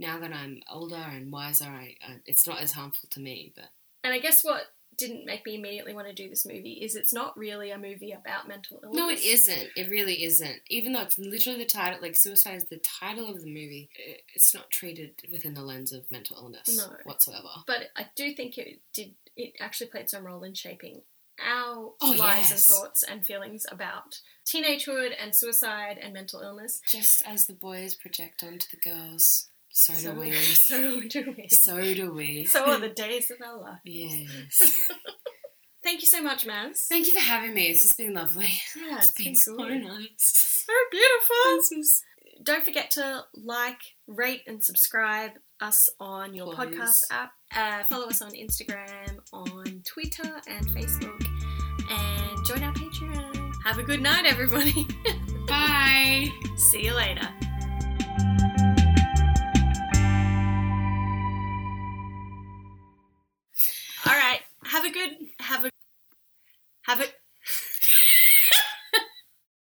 [0.00, 3.52] Now that I'm older and wiser, I, I it's not as harmful to me.
[3.54, 3.66] But
[4.04, 4.62] And I guess what
[4.98, 8.12] didn't make me immediately want to do this movie is it's not really a movie
[8.12, 8.98] about mental illness.
[8.98, 9.68] no, it isn't.
[9.76, 10.56] It really isn't.
[10.68, 13.88] Even though it's literally the title, like suicide is the title of the movie.
[14.34, 16.94] It's not treated within the lens of mental illness No.
[17.04, 17.48] whatsoever.
[17.66, 19.14] But I do think it did.
[19.36, 21.02] It actually played some role in shaping
[21.40, 26.80] our Oh, lives and thoughts and feelings about teenagehood and suicide and mental illness.
[26.90, 29.47] Just as the boys project onto the girls,
[29.78, 30.32] so, do we.
[30.34, 31.48] So do we.
[31.48, 32.44] So do we.
[32.46, 33.78] So are the days of our life.
[33.84, 34.76] Yes.
[35.84, 36.86] Thank you so much, Maz.
[36.88, 37.68] Thank you for having me.
[37.72, 38.50] This has been lovely.
[38.76, 39.82] Yeah, it's it's been been so good.
[39.84, 40.64] nice.
[40.66, 41.84] So beautiful.
[42.42, 43.78] Don't forget to like,
[44.08, 46.76] rate, and subscribe us on your Please.
[46.76, 47.30] podcast app.
[47.54, 51.24] Uh, follow us on Instagram, on Twitter, and Facebook.
[51.90, 53.52] And join our Patreon.
[53.64, 54.86] Have a good night, everybody.
[55.46, 56.28] Bye.
[56.70, 57.28] See you later.
[66.88, 67.17] Have a